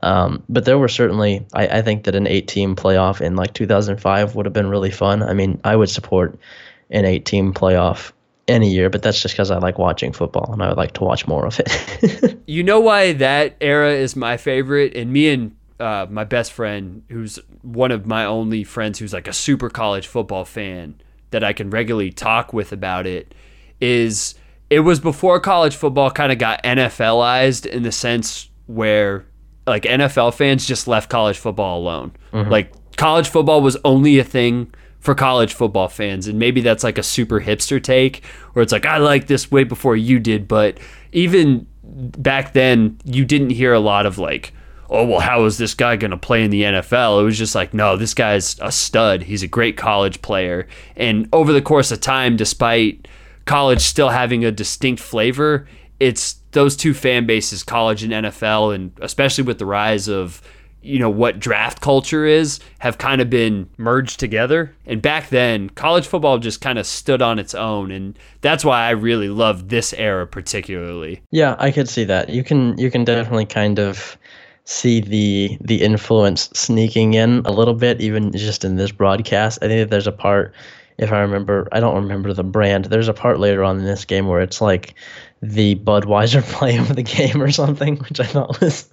um, 0.02 0.42
but 0.48 0.64
there 0.64 0.78
were 0.78 0.88
certainly 0.88 1.46
I, 1.52 1.66
I 1.66 1.82
think 1.82 2.04
that 2.04 2.14
an 2.14 2.26
eight 2.26 2.48
team 2.48 2.74
playoff 2.74 3.20
in 3.20 3.36
like 3.36 3.52
2005 3.52 4.34
would 4.34 4.46
have 4.46 4.54
been 4.54 4.70
really 4.70 4.90
fun. 4.90 5.22
I 5.22 5.34
mean, 5.34 5.60
I 5.64 5.76
would 5.76 5.90
support 5.90 6.38
an 6.90 7.04
eight 7.04 7.26
team 7.26 7.52
playoff 7.52 8.12
any 8.49 8.70
year, 8.70 8.90
but 8.90 9.03
that's 9.03 9.20
just 9.22 9.34
because 9.34 9.51
I 9.51 9.59
like 9.59 9.78
watching 9.78 10.12
football 10.12 10.53
and 10.53 10.62
I 10.62 10.68
would 10.68 10.76
like 10.76 10.93
to 10.95 11.05
watch 11.05 11.26
more 11.26 11.47
of 11.47 11.61
it. 11.61 12.38
You 12.47 12.62
know 12.62 12.80
why 12.80 13.12
that 13.14 13.57
era 13.61 13.93
is 13.93 14.14
my 14.14 14.36
favorite? 14.36 14.95
And 14.95 15.11
me 15.12 15.30
and 15.30 15.57
uh, 15.80 16.07
my 16.11 16.24
best 16.24 16.53
friend, 16.53 17.03
who's 17.09 17.38
one 17.62 17.90
of 17.90 18.05
my 18.05 18.24
only 18.26 18.62
friends 18.64 18.99
who's 18.99 19.12
like 19.12 19.26
a 19.28 19.32
super 19.32 19.70
college 19.70 20.07
football 20.07 20.45
fan 20.45 20.97
that 21.30 21.43
I 21.43 21.53
can 21.55 21.70
regularly 21.70 22.11
talk 22.11 22.53
with 22.53 22.72
about 22.72 23.07
it, 23.07 23.34
is 23.80 24.34
it 24.68 24.80
was 24.80 25.01
before 25.01 25.40
college 25.40 25.76
football 25.76 26.11
kind 26.11 26.30
of 26.30 26.38
got 26.38 26.62
NFLized 26.62 27.64
in 27.64 27.84
the 27.84 27.93
sense 27.93 28.51
where 28.66 29.24
like 29.66 29.84
NFL 29.84 30.34
fans 30.34 30.66
just 30.66 30.86
left 30.88 31.09
college 31.09 31.38
football 31.38 31.78
alone. 31.78 32.12
Like 32.51 32.72
college 32.97 33.28
football 33.28 33.62
was 33.62 33.76
only 33.84 34.18
a 34.18 34.24
thing 34.24 34.74
for 35.03 35.16
college 35.16 35.53
football 35.53 35.88
fans. 35.88 36.28
And 36.28 36.38
maybe 36.38 36.61
that's 36.61 36.84
like 36.84 36.96
a 36.96 37.03
super 37.03 37.40
hipster 37.40 37.82
take 37.82 38.24
where 38.53 38.62
it's 38.62 38.72
like, 38.72 38.86
I 38.86 38.98
like 38.98 39.26
this 39.26 39.50
way 39.50 39.64
before 39.64 39.96
you 39.96 40.20
did. 40.20 40.46
But 40.46 40.78
even 41.11 41.66
back 41.82 42.53
then, 42.53 42.98
you 43.05 43.24
didn't 43.24 43.50
hear 43.50 43.74
a 43.74 43.80
lot 43.80 44.07
of 44.07 44.18
like, 44.18 44.55
oh, 44.88 45.05
well, 45.05 45.20
how 45.20 45.44
is 45.44 45.59
this 45.59 45.74
guy 45.74 45.96
going 45.96 46.12
to 46.12 46.16
play 46.16 46.44
in 46.44 46.53
the 46.53 46.62
NFL? 46.62 47.20
It 47.20 47.24
was 47.24 47.36
just 47.36 47.57
like, 47.57 47.74
no, 47.74 47.96
this 47.96 48.14
guy's 48.14 48.57
a 48.61 48.70
stud. 48.70 49.24
He's 49.24 49.42
a 49.42 49.48
great 49.48 49.76
college 49.76 50.22
player. 50.22 50.68
And 50.94 51.28
over 51.32 51.53
the 51.53 51.62
course 51.62 51.90
of 51.90 52.00
time, 52.00 52.36
despite 52.36 53.09
college 53.44 53.80
still 53.80 54.11
having 54.11 54.44
a 54.44 54.53
distinct 54.53 55.03
flavor, 55.03 55.66
it's 55.98 56.36
those 56.53 56.76
two 56.76 56.94
fan 56.94 57.26
bases, 57.26 57.64
college 57.64 58.05
and 58.05 58.12
NFL, 58.12 58.72
and 58.72 58.92
especially 59.00 59.42
with 59.42 59.59
the 59.59 59.66
rise 59.66 60.09
of 60.09 60.40
you 60.83 60.99
know 60.99 61.11
what 61.11 61.39
draft 61.39 61.80
culture 61.80 62.24
is 62.24 62.61
have 62.80 62.99
kind 62.99 63.20
of 63.20 63.30
been 63.30 63.68
merged 63.76 64.18
together. 64.18 64.74
And 64.87 65.01
back 65.01 65.28
then 65.30 65.70
college 65.70 66.07
football 66.07 66.39
just 66.39 66.61
kind 66.61 66.78
of 66.78 66.87
stood 66.87 67.22
on 67.22 67.39
its 67.39 67.55
own. 67.55 67.91
And 67.91 68.18
that's 68.41 68.64
why 68.64 68.87
I 68.87 68.91
really 68.91 69.28
love 69.28 69.68
this 69.68 69.93
era 69.95 70.26
particularly. 70.26 71.22
Yeah 71.30 71.57
I 71.59 71.70
could 71.70 71.89
see 71.89 72.05
that. 72.05 72.28
You 72.28 72.43
can 72.45 72.76
you 72.78 72.91
can 72.91 73.05
definitely 73.05 73.47
kind 73.47 73.78
of 73.78 74.16
see 74.64 75.01
the 75.01 75.57
the 75.61 75.83
influence 75.83 76.49
sneaking 76.53 77.14
in 77.14 77.43
a 77.45 77.53
little 77.53 77.74
bit 77.74 78.01
even 78.01 78.33
just 78.33 78.64
in 78.64 78.76
this 78.76 78.93
broadcast. 78.93 79.59
I 79.62 79.68
think 79.68 79.91
there's 79.91 80.07
a 80.07 80.12
part 80.12 80.55
if 80.99 81.12
I 81.12 81.20
remember 81.20 81.68
I 81.72 81.80
don't 81.80 82.03
remember 82.03 82.33
the 82.33 82.45
brand. 82.45 82.87
There's 82.87 83.09
a 83.09 83.14
part 83.14 83.39
later 83.39 83.64
on 83.64 83.78
in 83.78 83.85
this 83.85 84.05
game 84.05 84.26
where 84.26 84.41
it's 84.41 84.61
like 84.61 84.95
the 85.43 85.74
Budweiser 85.74 86.43
play 86.53 86.76
of 86.76 86.95
the 86.95 87.03
game 87.03 87.43
or 87.43 87.51
something, 87.51 87.97
which 87.97 88.20
I 88.20 88.24
thought 88.24 88.61
was 88.61 88.88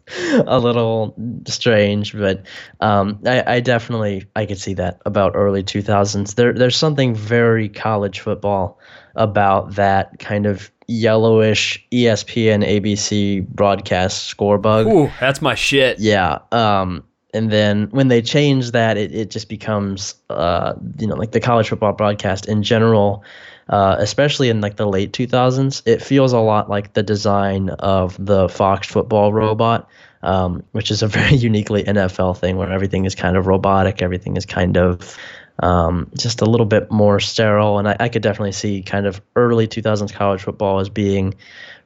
a 0.45 0.59
little 0.59 1.15
strange. 1.47 2.13
But 2.13 2.43
um, 2.81 3.19
I, 3.25 3.55
I, 3.55 3.59
definitely 3.59 4.25
I 4.35 4.45
could 4.45 4.59
see 4.59 4.73
that 4.73 4.99
about 5.05 5.33
early 5.35 5.63
2000s. 5.63 6.35
There, 6.35 6.53
there's 6.53 6.75
something 6.75 7.13
very 7.13 7.69
college 7.69 8.19
football 8.19 8.79
about 9.15 9.75
that 9.75 10.17
kind 10.19 10.45
of 10.47 10.71
yellowish 10.87 11.85
ESPN 11.91 12.65
ABC 12.67 13.47
broadcast 13.47 14.25
score 14.25 14.57
bug. 14.57 14.87
Ooh, 14.87 15.11
that's 15.19 15.41
my 15.41 15.53
shit. 15.53 15.99
Yeah. 15.99 16.39
Um, 16.51 17.03
and 17.31 17.51
then 17.51 17.89
when 17.91 18.07
they 18.07 18.23
change 18.23 18.71
that, 18.71 18.97
it, 18.97 19.13
it 19.13 19.29
just 19.29 19.49
becomes, 19.49 20.15
uh, 20.31 20.73
you 20.97 21.05
know, 21.05 21.15
like 21.15 21.31
the 21.31 21.39
college 21.39 21.69
football 21.69 21.93
broadcast 21.93 22.47
in 22.47 22.63
general 22.63 23.23
uh, 23.69 23.95
especially 23.99 24.49
in 24.49 24.61
like 24.61 24.75
the 24.75 24.87
late 24.87 25.13
2000s. 25.13 25.83
It 25.85 26.01
feels 26.01 26.33
a 26.33 26.39
lot 26.39 26.69
like 26.69 26.93
the 26.93 27.03
design 27.03 27.69
of 27.69 28.17
the 28.23 28.49
Fox 28.49 28.87
football 28.87 29.31
robot, 29.31 29.87
um, 30.23 30.63
which 30.71 30.91
is 30.91 31.03
a 31.03 31.07
very 31.19 31.35
uniquely 31.35 31.83
NFL 31.83 32.37
thing 32.37 32.57
where 32.57 32.71
everything 32.71 33.05
is 33.05 33.15
kind 33.15 33.37
of 33.37 33.47
robotic, 33.47 34.01
everything 34.01 34.35
is 34.37 34.45
kind 34.45 34.75
of 34.75 35.17
um, 35.61 36.09
just 36.17 36.41
a 36.41 36.45
little 36.45 36.65
bit 36.65 36.89
more 36.89 37.19
sterile. 37.19 37.77
And 37.77 37.87
I, 37.87 37.97
I 37.99 38.09
could 38.09 38.23
definitely 38.23 38.53
see 38.53 38.81
kind 38.81 39.05
of 39.05 39.21
early 39.35 39.67
2000s 39.67 40.13
college 40.13 40.41
football 40.41 40.79
as 40.79 40.89
being 40.89 41.35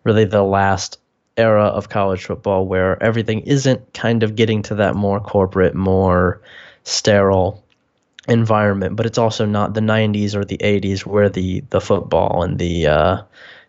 really 0.04 0.26
the 0.26 0.44
last 0.44 1.00
era 1.36 1.66
of 1.66 1.90
college 1.90 2.24
football 2.26 2.68
where 2.68 3.02
everything 3.02 3.40
isn't 3.42 3.94
kind 3.94 4.24
of 4.24 4.36
getting 4.36 4.62
to 4.62 4.76
that 4.76 4.96
more 4.96 5.20
corporate, 5.20 5.74
more 5.76 6.42
sterile 6.84 7.63
environment, 8.28 8.96
but 8.96 9.06
it's 9.06 9.18
also 9.18 9.46
not 9.46 9.74
the 9.74 9.82
90s 9.82 10.36
or 10.36 10.46
the 10.46 10.58
80s 10.58 11.06
where 11.06 11.30
the 11.30 11.62
the 11.70 11.82
football 11.82 12.44
and 12.44 12.58
the 12.58 12.88
uh, 12.88 13.18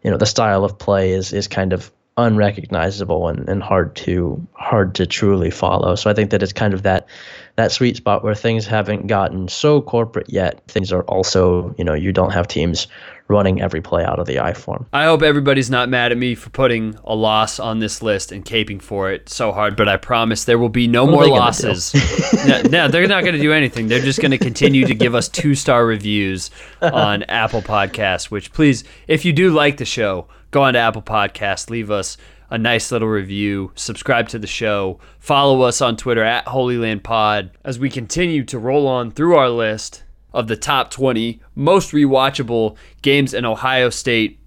you 0.02 0.10
know 0.10 0.16
the 0.16 0.26
style 0.26 0.64
of 0.64 0.78
play 0.78 1.12
is 1.12 1.32
is 1.32 1.48
kind 1.48 1.72
of 1.72 1.90
unrecognizable 2.16 3.28
and, 3.28 3.48
and 3.48 3.62
hard 3.62 3.96
to 3.96 4.46
hard 4.54 4.94
to 4.94 5.06
truly 5.06 5.50
follow. 5.50 5.94
So 5.94 6.10
I 6.10 6.14
think 6.14 6.30
that 6.30 6.42
it's 6.42 6.52
kind 6.52 6.74
of 6.74 6.82
that 6.82 7.08
that 7.56 7.72
sweet 7.72 7.96
spot 7.96 8.22
where 8.22 8.34
things 8.34 8.66
haven't 8.66 9.06
gotten 9.06 9.48
so 9.48 9.80
corporate 9.80 10.30
yet. 10.30 10.60
Things 10.68 10.92
are 10.92 11.02
also, 11.04 11.74
you 11.78 11.84
know, 11.84 11.94
you 11.94 12.12
don't 12.12 12.32
have 12.32 12.48
teams 12.48 12.86
running 13.28 13.60
every 13.60 13.80
play 13.80 14.04
out 14.04 14.18
of 14.18 14.26
the 14.26 14.38
I 14.38 14.52
form. 14.52 14.86
I 14.92 15.04
hope 15.04 15.22
everybody's 15.22 15.70
not 15.70 15.88
mad 15.88 16.12
at 16.12 16.18
me 16.18 16.34
for 16.34 16.50
putting 16.50 16.98
a 17.04 17.14
loss 17.14 17.58
on 17.58 17.78
this 17.78 18.02
list 18.02 18.32
and 18.32 18.44
caping 18.44 18.82
for 18.82 19.10
it 19.10 19.28
so 19.28 19.50
hard, 19.50 19.76
but 19.76 19.88
I 19.88 19.96
promise 19.96 20.44
there 20.44 20.58
will 20.58 20.68
be 20.68 20.86
no 20.86 21.04
what 21.04 21.12
more 21.12 21.28
losses. 21.28 21.94
no, 22.46 22.62
no, 22.62 22.88
they're 22.88 23.06
not 23.06 23.22
going 23.22 23.34
to 23.34 23.40
do 23.40 23.52
anything. 23.52 23.88
They're 23.88 24.00
just 24.00 24.20
going 24.20 24.32
to 24.32 24.38
continue 24.38 24.86
to 24.86 24.94
give 24.94 25.14
us 25.14 25.28
two 25.28 25.54
star 25.54 25.86
reviews 25.86 26.50
on 26.82 27.22
Apple 27.24 27.62
Podcasts, 27.62 28.30
which 28.30 28.52
please, 28.52 28.84
if 29.08 29.24
you 29.24 29.32
do 29.32 29.50
like 29.50 29.78
the 29.78 29.86
show, 29.86 30.28
go 30.54 30.62
on 30.62 30.74
to 30.74 30.78
Apple 30.78 31.02
Podcasts, 31.02 31.68
leave 31.68 31.90
us 31.90 32.16
a 32.48 32.56
nice 32.56 32.92
little 32.92 33.08
review, 33.08 33.72
subscribe 33.74 34.28
to 34.28 34.38
the 34.38 34.46
show, 34.46 35.00
follow 35.18 35.62
us 35.62 35.80
on 35.80 35.96
Twitter 35.96 36.22
at 36.22 36.46
Holyland 36.46 37.02
Pod 37.02 37.50
as 37.64 37.80
we 37.80 37.90
continue 37.90 38.44
to 38.44 38.60
roll 38.60 38.86
on 38.86 39.10
through 39.10 39.34
our 39.34 39.50
list 39.50 40.04
of 40.32 40.46
the 40.46 40.56
top 40.56 40.92
20 40.92 41.40
most 41.56 41.90
rewatchable 41.90 42.76
games 43.02 43.34
in 43.34 43.44
Ohio 43.44 43.90
State 43.90 44.38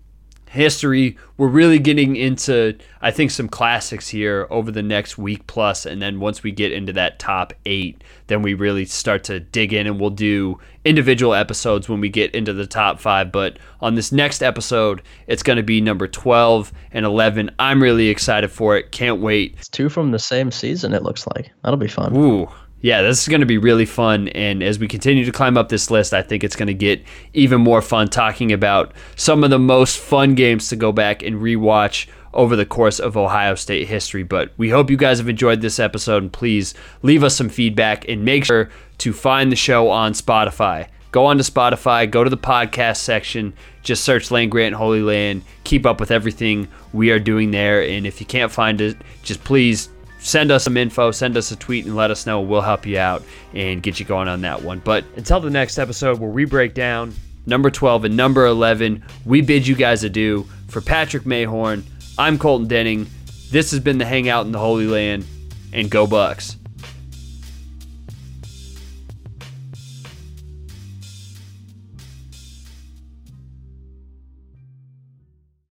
history. 0.50 1.18
We're 1.38 1.48
really 1.48 1.80
getting 1.80 2.16
into, 2.16 2.78
I 3.02 3.12
think, 3.12 3.32
some 3.32 3.48
classics 3.48 4.08
here 4.08 4.48
over 4.50 4.72
the 4.72 4.84
next 4.84 5.18
week 5.18 5.48
plus, 5.48 5.86
and 5.86 6.02
then 6.02 6.20
once 6.20 6.43
we 6.43 6.52
get 6.52 6.72
into 6.72 6.93
that 6.93 7.20
top 7.20 7.54
eight, 7.66 8.04
then 8.28 8.41
we 8.41 8.54
really 8.54 8.86
start 8.86 9.24
to 9.26 9.39
dig 9.39 9.74
in, 9.74 9.88
and 9.88 10.00
we'll 10.00 10.10
do 10.10 10.60
individual 10.86 11.34
episodes 11.34 11.89
when 11.89 12.00
we 12.00 12.10
get 12.10 12.34
into 12.34 12.54
the 12.54 12.68
top 12.68 13.00
five. 13.00 13.32
But 13.32 13.60
on 13.82 13.95
this 13.95 14.12
next 14.12 14.41
episode, 14.41 15.02
it's 15.28 15.43
going 15.43 15.58
to 15.58 15.64
be 15.64 15.82
number 15.82 16.08
12 16.08 16.72
and 16.91 17.06
11. 17.06 17.52
I'm 17.60 17.82
really 17.82 18.10
excited 18.10 18.52
for 18.52 18.78
it. 18.78 18.91
Can't 18.91 19.22
wait. 19.22 19.56
It's 19.58 19.70
two 19.70 19.89
from 19.89 20.12
the 20.12 20.20
same 20.20 20.52
season. 20.52 20.93
It 20.93 21.04
looks 21.04 21.28
like 21.36 21.52
that'll 21.64 21.78
be 21.78 21.88
fun. 21.88 22.16
Ooh 22.16 22.50
yeah, 22.82 23.01
this 23.01 23.21
is 23.21 23.28
going 23.28 23.41
to 23.41 23.47
be 23.47 23.57
really 23.57 23.86
fun. 23.86 24.28
And 24.30 24.61
as 24.61 24.78
we 24.78 24.88
continue 24.88 25.25
to 25.25 25.32
climb 25.32 25.57
up 25.57 25.69
this 25.69 25.89
list, 25.89 26.13
I 26.13 26.21
think 26.21 26.43
it's 26.43 26.55
going 26.55 26.67
to 26.67 26.73
get 26.73 27.03
even 27.34 27.61
more 27.61 27.82
fun 27.82 28.07
talking 28.07 28.51
about 28.51 28.93
some 29.15 29.43
of 29.43 29.49
the 29.49 29.59
most 29.59 29.97
fun 29.97 30.36
games 30.36 30.69
to 30.69 30.75
go 30.75 30.91
back 30.91 31.23
and 31.23 31.38
rewatch 31.38 32.07
over 32.34 32.55
the 32.55 32.65
course 32.65 32.99
of 32.99 33.17
Ohio 33.17 33.55
State 33.55 33.88
history. 33.88 34.21
But 34.21 34.51
we 34.57 34.69
hope 34.69 34.91
you 34.91 34.97
guys 34.97 35.17
have 35.17 35.30
enjoyed 35.30 35.61
this 35.61 35.80
episode. 35.80 36.21
And 36.21 36.32
please 36.32 36.75
leave 37.01 37.23
us 37.23 37.36
some 37.36 37.49
feedback 37.49 38.07
and 38.07 38.23
make 38.23 38.45
sure 38.45 38.69
to 38.99 39.11
find 39.11 39.51
the 39.51 39.55
show 39.55 39.89
on 39.89 40.13
Spotify. 40.13 40.88
Go 41.11 41.25
on 41.25 41.38
to 41.38 41.43
Spotify, 41.43 42.09
go 42.09 42.23
to 42.23 42.30
the 42.30 42.38
podcast 42.38 42.97
section, 42.97 43.53
just 43.82 44.03
search 44.03 44.30
Land 44.30 44.51
Grant 44.51 44.75
Holy 44.75 45.01
Land, 45.01 45.41
keep 45.63 45.86
up 45.86 45.99
with 45.99 46.11
everything 46.11 46.67
we 46.93 47.09
are 47.09 47.19
doing 47.19 47.49
there. 47.49 47.82
And 47.82 48.05
if 48.05 48.19
you 48.19 48.28
can't 48.28 48.51
find 48.51 48.80
it, 48.82 48.97
just 49.23 49.43
please 49.43 49.89
send 50.28 50.51
us 50.51 50.65
some 50.65 50.75
info, 50.75 51.09
send 51.11 51.38
us 51.38 51.51
a 51.51 51.55
tweet, 51.55 51.86
and 51.86 51.95
let 51.95 52.11
us 52.11 52.25
know. 52.25 52.41
We'll 52.41 52.61
help 52.61 52.86
you 52.86 52.99
out 52.99 53.23
and 53.53 53.82
get 53.82 53.97
you 53.97 54.05
going 54.05 54.28
on 54.28 54.41
that 54.41 54.61
one. 54.61 54.80
But 54.80 55.05
until 55.15 55.39
the 55.39 55.49
next 55.49 55.78
episode 55.78 56.19
where 56.19 56.30
we 56.30 56.43
break 56.43 56.73
down 56.73 57.13
number 57.45 57.71
12 57.71 58.03
and 58.05 58.17
number 58.17 58.45
11, 58.45 59.03
we 59.25 59.39
bid 59.39 59.65
you 59.65 59.73
guys 59.73 60.03
adieu. 60.03 60.45
For 60.67 60.82
Patrick 60.82 61.23
Mayhorn, 61.23 61.84
I'm 62.17 62.38
Colton 62.38 62.67
Denning. 62.67 63.07
This 63.51 63.71
has 63.71 63.80
been 63.80 63.97
the 63.97 64.05
Hangout 64.05 64.45
in 64.45 64.51
the 64.51 64.59
Holy 64.59 64.86
Land, 64.86 65.25
and 65.71 65.89
go 65.89 66.05
Bucks. 66.05 66.57